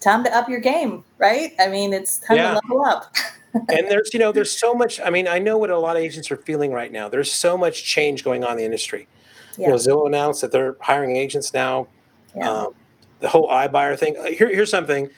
time 0.02 0.24
to 0.24 0.36
up 0.36 0.50
your 0.50 0.60
game, 0.60 1.04
right? 1.18 1.54
I 1.60 1.68
mean, 1.68 1.94
it's 1.94 2.20
time 2.20 2.38
yeah. 2.38 2.50
to 2.50 2.60
level 2.68 2.86
up. 2.86 3.16
and 3.70 3.88
there's 3.90 4.14
you 4.14 4.20
know 4.20 4.32
there's 4.32 4.52
so 4.52 4.74
much 4.74 5.00
i 5.02 5.10
mean 5.10 5.28
i 5.28 5.40
know 5.40 5.58
what 5.58 5.70
a 5.70 5.78
lot 5.78 5.96
of 5.96 6.02
agents 6.02 6.32
are 6.32 6.38
feeling 6.38 6.72
right 6.72 6.92
now. 6.92 7.10
There's 7.10 7.32
so 7.32 7.58
much 7.58 7.84
change 7.84 8.24
going 8.24 8.44
on 8.44 8.52
in 8.52 8.58
the 8.58 8.66
industry. 8.66 9.08
Yeah. 9.58 9.68
you 9.68 9.72
know 9.72 9.78
zillow 9.78 10.08
announced 10.08 10.42
that 10.42 10.52
they're 10.52 10.76
hiring 10.82 11.16
agents 11.16 11.54
now. 11.54 11.88
Yeah. 12.36 12.52
um, 12.52 12.74
the 13.20 13.30
whole 13.30 13.50
iBuyer 13.50 13.98
thing 13.98 14.16
uh, 14.18 14.26
Here, 14.26 14.50
here's 14.50 14.70
something 14.70 15.10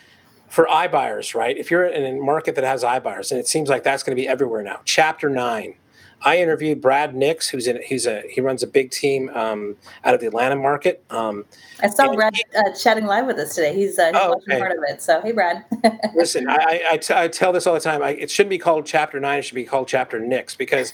for 0.48 0.66
iBuyers 0.66 1.36
right? 1.36 1.58
If 1.58 1.70
you're 1.70 1.86
in 1.86 2.18
a 2.18 2.20
market 2.20 2.56
that 2.56 2.64
has 2.64 2.84
iBuyers 2.84 3.32
and 3.32 3.40
it 3.40 3.48
seems 3.48 3.70
like 3.70 3.84
that's 3.84 4.04
going 4.04 4.16
to 4.16 4.22
be 4.22 4.28
everywhere 4.28 4.64
now 4.64 4.82
chapter 4.86 5.30
9 5.30 5.76
I 6.22 6.38
interviewed 6.38 6.82
Brad 6.82 7.15
Nix, 7.15 7.47
who's 7.47 7.67
in 7.67 7.82
he's 7.82 8.05
a 8.05 8.24
he 8.30 8.41
runs 8.41 8.61
a 8.61 8.67
big 8.67 8.91
team 8.91 9.30
um, 9.34 9.76
out 10.03 10.13
of 10.13 10.20
the 10.20 10.28
Atlanta 10.28 10.55
market. 10.55 11.03
Um, 11.09 11.45
I 11.82 11.88
saw 11.88 12.13
Brad 12.13 12.36
he, 12.36 12.43
uh, 12.57 12.76
chatting 12.76 13.05
live 13.05 13.26
with 13.26 13.38
us 13.38 13.55
today. 13.55 13.74
He's, 13.74 13.97
uh, 13.97 14.07
he's 14.07 14.15
oh, 14.15 14.30
watching 14.30 14.51
okay. 14.51 14.59
part 14.59 14.72
of 14.74 14.84
it. 14.88 15.01
So 15.01 15.22
hey, 15.22 15.32
Brad. 15.32 15.63
Listen, 16.15 16.49
I, 16.49 16.82
I, 16.91 16.97
t- 16.97 17.13
I 17.15 17.28
tell 17.30 17.53
this 17.53 17.65
all 17.65 17.74
the 17.74 17.80
time. 17.80 18.03
I, 18.03 18.11
it 18.11 18.30
shouldn't 18.30 18.49
be 18.49 18.57
called 18.57 18.86
Chapter 18.86 19.20
Nine. 19.20 19.39
It 19.39 19.43
should 19.43 19.55
be 19.55 19.63
called 19.63 19.88
Chapter 19.88 20.20
Nix 20.20 20.55
because 20.55 20.93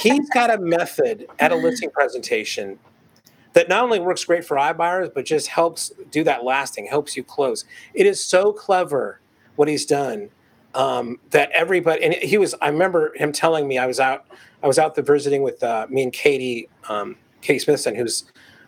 he's 0.00 0.28
got 0.30 0.50
a 0.50 0.58
method 0.58 1.26
at 1.38 1.52
a 1.52 1.56
listing 1.56 1.90
presentation 1.94 2.78
that 3.52 3.68
not 3.68 3.84
only 3.84 4.00
works 4.00 4.24
great 4.24 4.44
for 4.44 4.56
iBuyers 4.56 5.12
but 5.12 5.26
just 5.26 5.48
helps 5.48 5.92
do 6.10 6.24
that 6.24 6.44
lasting, 6.44 6.86
helps 6.86 7.16
you 7.16 7.22
close. 7.22 7.66
It 7.92 8.06
is 8.06 8.22
so 8.22 8.52
clever 8.52 9.20
what 9.56 9.68
he's 9.68 9.84
done 9.84 10.30
um, 10.74 11.18
that 11.30 11.50
everybody 11.52 12.02
and 12.02 12.14
he 12.14 12.38
was. 12.38 12.54
I 12.60 12.68
remember 12.68 13.12
him 13.16 13.32
telling 13.32 13.68
me 13.68 13.78
I 13.78 13.86
was 13.86 14.00
out 14.00 14.26
I 14.62 14.66
was 14.66 14.78
out 14.78 14.94
there 14.94 15.04
visiting 15.04 15.42
with 15.42 15.62
uh, 15.62 15.86
me 15.90 16.02
and 16.02 16.12
Katie, 16.12 16.68
um, 16.88 17.16
Katie 17.40 17.58
Smithson, 17.58 17.94
who's 17.94 18.24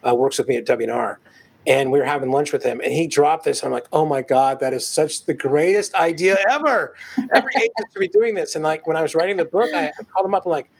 uh, 0.06 0.14
works 0.14 0.38
with 0.38 0.48
me 0.48 0.56
at 0.56 0.66
W+R, 0.66 1.20
and 1.66 1.92
we 1.92 1.98
were 1.98 2.04
having 2.04 2.30
lunch 2.30 2.52
with 2.52 2.62
him, 2.62 2.80
and 2.80 2.92
he 2.92 3.06
dropped 3.06 3.44
this. 3.44 3.60
And 3.60 3.68
I'm 3.68 3.72
like, 3.72 3.86
oh 3.92 4.04
my 4.04 4.20
god, 4.20 4.60
that 4.60 4.74
is 4.74 4.86
such 4.86 5.24
the 5.24 5.34
greatest 5.34 5.94
idea 5.94 6.36
ever. 6.50 6.94
Every 7.32 7.52
agent 7.56 7.86
should 7.92 8.00
be 8.00 8.08
doing 8.08 8.34
this. 8.34 8.56
And 8.56 8.64
like 8.64 8.86
when 8.86 8.96
I 8.96 9.02
was 9.02 9.14
writing 9.14 9.36
the 9.36 9.44
book, 9.44 9.72
I, 9.72 9.86
I 9.86 10.02
called 10.12 10.26
him 10.26 10.34
up 10.34 10.44
and 10.44 10.50
like, 10.50 10.70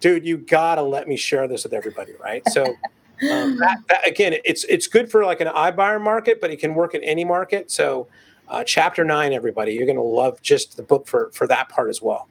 dude, 0.00 0.26
you 0.26 0.38
gotta 0.38 0.82
let 0.82 1.06
me 1.06 1.16
share 1.16 1.46
this 1.46 1.64
with 1.64 1.72
everybody, 1.72 2.12
right? 2.22 2.46
So. 2.48 2.74
Um, 3.30 3.56
that, 3.58 3.78
that, 3.88 4.08
again, 4.08 4.34
it's 4.44 4.64
it's 4.64 4.88
good 4.88 5.08
for 5.08 5.24
like 5.24 5.40
an 5.40 5.46
iBuyer 5.46 6.02
market, 6.02 6.40
but 6.40 6.50
it 6.50 6.58
can 6.58 6.74
work 6.74 6.94
in 6.94 7.04
any 7.04 7.24
market. 7.24 7.70
So, 7.70 8.08
uh, 8.48 8.64
chapter 8.64 9.04
nine, 9.04 9.32
everybody, 9.32 9.72
you're 9.72 9.86
going 9.86 9.96
to 9.96 10.02
love 10.02 10.40
just 10.42 10.76
the 10.76 10.82
book 10.82 11.06
for 11.06 11.30
for 11.32 11.46
that 11.46 11.68
part 11.68 11.88
as 11.88 12.02
well. 12.02 12.28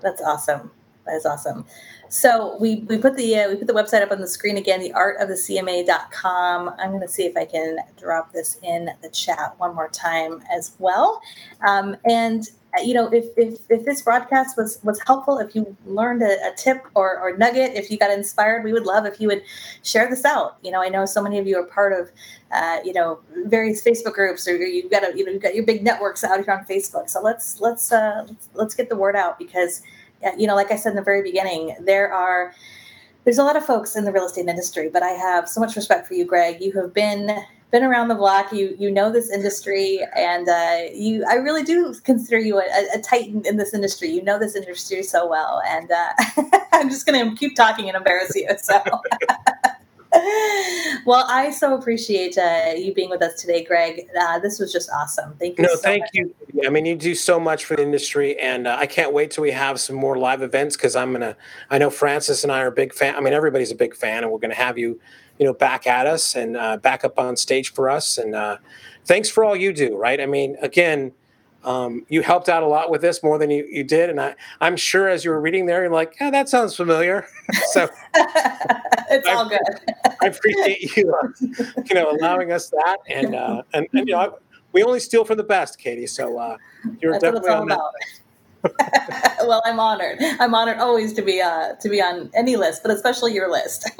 That's 0.00 0.22
awesome. 0.22 0.70
That 1.06 1.16
is 1.16 1.26
awesome. 1.26 1.66
So 2.08 2.56
we, 2.60 2.76
we 2.88 2.98
put 2.98 3.16
the 3.16 3.36
uh, 3.36 3.48
we 3.48 3.56
put 3.56 3.66
the 3.66 3.72
website 3.72 4.02
up 4.02 4.12
on 4.12 4.20
the 4.20 4.28
screen 4.28 4.56
again, 4.56 4.80
the 4.80 4.92
art 4.92 5.20
of 5.20 5.28
the 5.28 5.34
CMA.com. 5.34 6.74
I'm 6.78 6.90
going 6.90 7.00
to 7.00 7.08
see 7.08 7.24
if 7.24 7.36
I 7.36 7.44
can 7.44 7.78
drop 7.98 8.32
this 8.32 8.58
in 8.62 8.90
the 9.02 9.08
chat 9.08 9.54
one 9.58 9.74
more 9.74 9.88
time 9.88 10.42
as 10.52 10.72
well. 10.78 11.20
Um, 11.66 11.96
and 12.04 12.48
you 12.82 12.94
know, 12.94 13.08
if, 13.12 13.26
if, 13.36 13.58
if 13.68 13.84
this 13.84 14.02
broadcast 14.02 14.56
was 14.56 14.78
was 14.82 15.00
helpful, 15.06 15.38
if 15.38 15.54
you 15.54 15.76
learned 15.86 16.22
a, 16.22 16.32
a, 16.46 16.52
tip 16.56 16.84
or, 16.94 17.18
or 17.20 17.36
nugget, 17.36 17.74
if 17.74 17.90
you 17.90 17.98
got 17.98 18.10
inspired, 18.10 18.64
we 18.64 18.72
would 18.72 18.84
love 18.84 19.06
if 19.06 19.20
you 19.20 19.28
would 19.28 19.42
share 19.82 20.08
this 20.08 20.24
out. 20.24 20.56
You 20.62 20.72
know, 20.72 20.82
I 20.82 20.88
know 20.88 21.06
so 21.06 21.22
many 21.22 21.38
of 21.38 21.46
you 21.46 21.58
are 21.58 21.66
part 21.66 21.92
of, 21.92 22.10
uh, 22.52 22.78
you 22.84 22.92
know, 22.92 23.20
various 23.46 23.82
Facebook 23.82 24.14
groups, 24.14 24.48
or 24.48 24.56
you've 24.56 24.90
got 24.90 25.04
a, 25.04 25.16
you 25.16 25.24
know, 25.24 25.32
you've 25.32 25.42
got 25.42 25.54
your 25.54 25.64
big 25.64 25.84
networks 25.84 26.24
out 26.24 26.42
here 26.42 26.52
on 26.52 26.64
Facebook. 26.64 27.08
So 27.08 27.22
let's 27.22 27.60
let's 27.60 27.92
uh, 27.92 28.24
let's, 28.26 28.48
let's 28.54 28.74
get 28.74 28.88
the 28.88 28.96
word 28.96 29.14
out 29.14 29.38
because 29.38 29.82
you 30.38 30.46
know, 30.46 30.54
like 30.54 30.70
I 30.70 30.76
said 30.76 30.90
in 30.90 30.96
the 30.96 31.02
very 31.02 31.22
beginning, 31.22 31.76
there 31.80 32.12
are 32.12 32.54
there's 33.24 33.38
a 33.38 33.44
lot 33.44 33.56
of 33.56 33.64
folks 33.64 33.96
in 33.96 34.04
the 34.04 34.12
real 34.12 34.26
estate 34.26 34.46
industry, 34.46 34.90
but 34.92 35.02
I 35.02 35.10
have 35.10 35.48
so 35.48 35.60
much 35.60 35.76
respect 35.76 36.06
for 36.06 36.14
you, 36.14 36.24
Greg. 36.24 36.60
You 36.60 36.72
have 36.72 36.92
been 36.92 37.44
been 37.70 37.82
around 37.82 38.08
the 38.08 38.14
block. 38.14 38.52
You 38.52 38.76
you 38.78 38.90
know 38.90 39.10
this 39.10 39.30
industry, 39.30 40.00
and 40.16 40.48
uh, 40.48 40.78
you 40.92 41.24
I 41.28 41.34
really 41.34 41.64
do 41.64 41.94
consider 42.04 42.38
you 42.38 42.58
a, 42.58 42.64
a, 42.94 43.00
titan 43.00 43.42
in 43.44 43.56
this 43.56 43.74
industry. 43.74 44.10
You 44.10 44.22
know 44.22 44.38
this 44.38 44.54
industry 44.54 45.02
so 45.02 45.28
well, 45.28 45.62
and 45.66 45.90
uh, 45.90 46.58
I'm 46.72 46.88
just 46.88 47.06
going 47.06 47.30
to 47.30 47.36
keep 47.36 47.56
talking 47.56 47.88
and 47.88 47.96
embarrass 47.96 48.34
you. 48.34 48.48
So. 48.58 48.82
well, 51.04 51.26
I 51.28 51.50
so 51.50 51.76
appreciate 51.76 52.38
uh, 52.38 52.74
you 52.76 52.94
being 52.94 53.10
with 53.10 53.22
us 53.22 53.40
today, 53.40 53.64
Greg. 53.64 54.06
Uh, 54.18 54.38
this 54.38 54.58
was 54.58 54.72
just 54.72 54.88
awesome. 54.90 55.34
Thank 55.38 55.58
you. 55.58 55.64
No, 55.64 55.74
so 55.74 55.80
thank 55.80 56.02
much. 56.02 56.10
you. 56.12 56.34
I 56.64 56.70
mean, 56.70 56.86
you 56.86 56.94
do 56.94 57.14
so 57.14 57.40
much 57.40 57.64
for 57.64 57.76
the 57.76 57.82
industry, 57.82 58.38
and 58.38 58.66
uh, 58.66 58.76
I 58.78 58.86
can't 58.86 59.12
wait 59.12 59.32
till 59.32 59.42
we 59.42 59.50
have 59.50 59.80
some 59.80 59.96
more 59.96 60.16
live 60.16 60.42
events 60.42 60.76
because 60.76 60.94
I'm 60.94 61.12
gonna. 61.12 61.36
I 61.70 61.78
know 61.78 61.90
Francis 61.90 62.44
and 62.44 62.52
I 62.52 62.60
are 62.60 62.70
big 62.70 62.94
fan. 62.94 63.16
I 63.16 63.20
mean, 63.20 63.34
everybody's 63.34 63.72
a 63.72 63.76
big 63.76 63.96
fan, 63.96 64.22
and 64.22 64.32
we're 64.32 64.38
gonna 64.38 64.54
have 64.54 64.78
you, 64.78 65.00
you 65.38 65.46
know, 65.46 65.52
back 65.52 65.86
at 65.86 66.06
us 66.06 66.34
and 66.34 66.56
uh, 66.56 66.76
back 66.76 67.04
up 67.04 67.18
on 67.18 67.36
stage 67.36 67.72
for 67.72 67.90
us. 67.90 68.18
And 68.18 68.34
uh, 68.34 68.58
thanks 69.04 69.28
for 69.28 69.44
all 69.44 69.56
you 69.56 69.72
do. 69.72 69.96
Right? 69.96 70.20
I 70.20 70.26
mean, 70.26 70.56
again 70.62 71.12
um, 71.64 72.04
you 72.08 72.22
helped 72.22 72.48
out 72.48 72.62
a 72.62 72.66
lot 72.66 72.90
with 72.90 73.00
this 73.00 73.22
more 73.22 73.38
than 73.38 73.50
you, 73.50 73.66
you 73.70 73.84
did. 73.84 74.10
And 74.10 74.20
I, 74.20 74.34
I'm 74.60 74.76
sure 74.76 75.08
as 75.08 75.24
you 75.24 75.30
were 75.30 75.40
reading 75.40 75.66
there, 75.66 75.82
you're 75.82 75.92
like, 75.92 76.14
yeah, 76.20 76.30
that 76.30 76.48
sounds 76.48 76.76
familiar. 76.76 77.26
so 77.72 77.88
it's 78.14 79.26
all 79.26 79.48
good. 79.48 79.60
I 80.22 80.26
appreciate 80.26 80.96
you, 80.96 81.14
uh, 81.14 81.28
you 81.84 81.94
know, 81.94 82.10
allowing 82.10 82.52
us 82.52 82.70
that. 82.70 82.98
And, 83.08 83.34
uh, 83.34 83.62
and, 83.72 83.86
and, 83.92 84.08
you 84.08 84.14
know, 84.14 84.20
I, 84.20 84.28
we 84.72 84.82
only 84.82 85.00
steal 85.00 85.24
from 85.24 85.38
the 85.38 85.44
best, 85.44 85.78
Katie. 85.78 86.06
So 86.06 86.38
uh, 86.38 86.58
you're 87.00 87.12
That's 87.12 87.24
definitely 87.24 87.50
on 87.50 87.68
that. 87.68 87.80
well, 89.46 89.62
I'm 89.64 89.78
honored. 89.78 90.18
I'm 90.40 90.54
honored 90.54 90.78
always 90.78 91.12
to 91.14 91.22
be 91.22 91.40
uh, 91.40 91.74
to 91.74 91.88
be 91.90 92.00
on 92.00 92.30
any 92.34 92.56
list, 92.56 92.82
but 92.82 92.90
especially 92.92 93.34
your 93.34 93.50
list. 93.50 93.90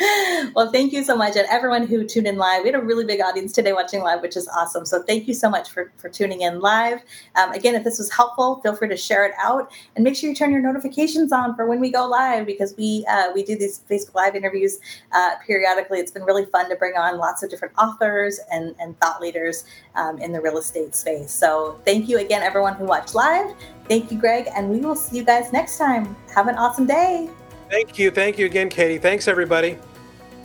well, 0.54 0.70
thank 0.72 0.92
you 0.94 1.04
so 1.04 1.14
much. 1.14 1.36
And 1.36 1.46
everyone 1.50 1.86
who 1.86 2.06
tuned 2.06 2.26
in 2.26 2.36
live, 2.36 2.62
we 2.62 2.70
had 2.70 2.80
a 2.80 2.82
really 2.82 3.04
big 3.04 3.20
audience 3.20 3.52
today 3.52 3.74
watching 3.74 4.00
live, 4.00 4.22
which 4.22 4.36
is 4.36 4.48
awesome. 4.48 4.86
So 4.86 5.02
thank 5.02 5.28
you 5.28 5.34
so 5.34 5.50
much 5.50 5.70
for, 5.70 5.92
for 5.98 6.08
tuning 6.08 6.40
in 6.40 6.60
live. 6.60 7.02
Um, 7.36 7.52
again, 7.52 7.74
if 7.74 7.84
this 7.84 7.98
was 7.98 8.10
helpful, 8.10 8.60
feel 8.62 8.74
free 8.74 8.88
to 8.88 8.96
share 8.96 9.26
it 9.26 9.32
out 9.38 9.70
and 9.96 10.04
make 10.04 10.16
sure 10.16 10.30
you 10.30 10.34
turn 10.34 10.52
your 10.52 10.62
notifications 10.62 11.32
on 11.32 11.54
for 11.54 11.66
when 11.66 11.80
we 11.80 11.90
go 11.90 12.06
live 12.06 12.46
because 12.46 12.74
we 12.78 13.04
uh, 13.10 13.30
we 13.34 13.42
do 13.42 13.58
these 13.58 13.80
Facebook 13.90 14.14
Live 14.14 14.34
interviews 14.34 14.78
uh, 15.12 15.32
periodically. 15.46 15.98
It's 15.98 16.12
been 16.12 16.24
really 16.24 16.46
fun 16.46 16.70
to 16.70 16.76
bring 16.76 16.96
on 16.96 17.18
lots 17.18 17.42
of 17.42 17.50
different 17.50 17.74
authors 17.76 18.40
and, 18.50 18.74
and 18.80 18.98
thought 19.00 19.20
leaders 19.20 19.64
um, 19.96 20.18
in 20.18 20.32
the 20.32 20.40
real 20.40 20.56
estate 20.56 20.94
space. 20.94 21.30
So 21.30 21.78
thank 21.84 22.08
you 22.08 22.18
again, 22.18 22.42
everyone 22.42 22.74
who 22.74 22.86
watched 22.86 23.14
live. 23.14 23.54
Thank 23.86 24.10
you, 24.10 24.18
Greg, 24.18 24.48
and 24.54 24.70
we 24.70 24.78
will 24.78 24.96
see 24.96 25.18
you 25.18 25.24
guys 25.24 25.52
next 25.52 25.76
time. 25.76 26.16
Have 26.34 26.48
an 26.48 26.54
awesome 26.54 26.86
day. 26.86 27.28
Thank 27.68 27.98
you. 27.98 28.10
Thank 28.10 28.38
you 28.38 28.46
again, 28.46 28.68
Katie. 28.68 28.98
Thanks, 28.98 29.28
everybody. 29.28 29.76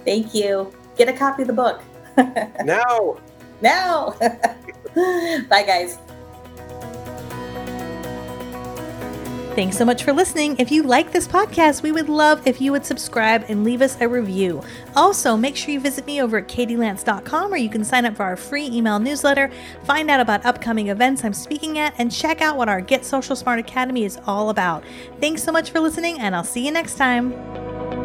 Thank 0.06 0.34
you. 0.34 0.74
Get 0.98 1.10
a 1.10 1.14
copy 1.14 1.42
of 1.42 1.48
the 1.48 1.54
book. 1.54 1.82
now. 2.64 3.18
Now. 3.62 4.16
Bye, 4.96 5.64
guys. 5.64 5.98
Thanks 9.56 9.78
so 9.78 9.86
much 9.86 10.04
for 10.04 10.12
listening. 10.12 10.58
If 10.60 10.70
you 10.70 10.84
like 10.84 11.14
this 11.14 11.30
podcast, 11.30 11.82
we 11.82 11.94
would 11.94 12.10
love 12.10 12.46
if 12.46 12.60
you 12.60 12.74
would 12.74 12.86
subscribe 12.86 13.46
and 13.48 13.64
leave 13.64 13.82
us 13.82 13.96
a 14.02 14.08
review. 14.08 14.62
Also, 14.98 15.38
make 15.38 15.56
sure 15.56 15.72
you 15.72 15.80
visit 15.80 16.06
me 16.06 16.22
over 16.22 16.40
at 16.40 16.50
katielance.com 16.50 17.52
where 17.52 17.60
you 17.60 17.70
can 17.70 17.86
sign 17.86 18.04
up 18.04 18.18
for 18.18 18.24
our 18.24 18.36
free 18.36 18.66
email 18.66 19.00
newsletter, 19.00 19.50
find 19.86 20.12
out 20.12 20.20
about 20.20 20.46
upcoming 20.46 20.90
events 20.90 21.24
I'm 21.24 21.34
speaking 21.34 21.80
at, 21.80 21.94
and 21.98 22.12
check 22.12 22.42
out 22.42 22.58
what 22.58 22.68
our 22.68 22.82
Get 22.82 23.06
Social 23.06 23.34
Smart 23.34 23.60
Academy 23.60 24.04
is 24.04 24.20
all 24.28 24.50
about. 24.50 24.84
Thanks 25.22 25.42
so 25.42 25.54
much 25.54 25.72
for 25.72 25.80
listening, 25.80 26.20
and 26.20 26.36
I'll 26.36 26.44
see 26.44 26.66
you 26.66 26.72
next 26.72 26.96
time. 26.96 28.05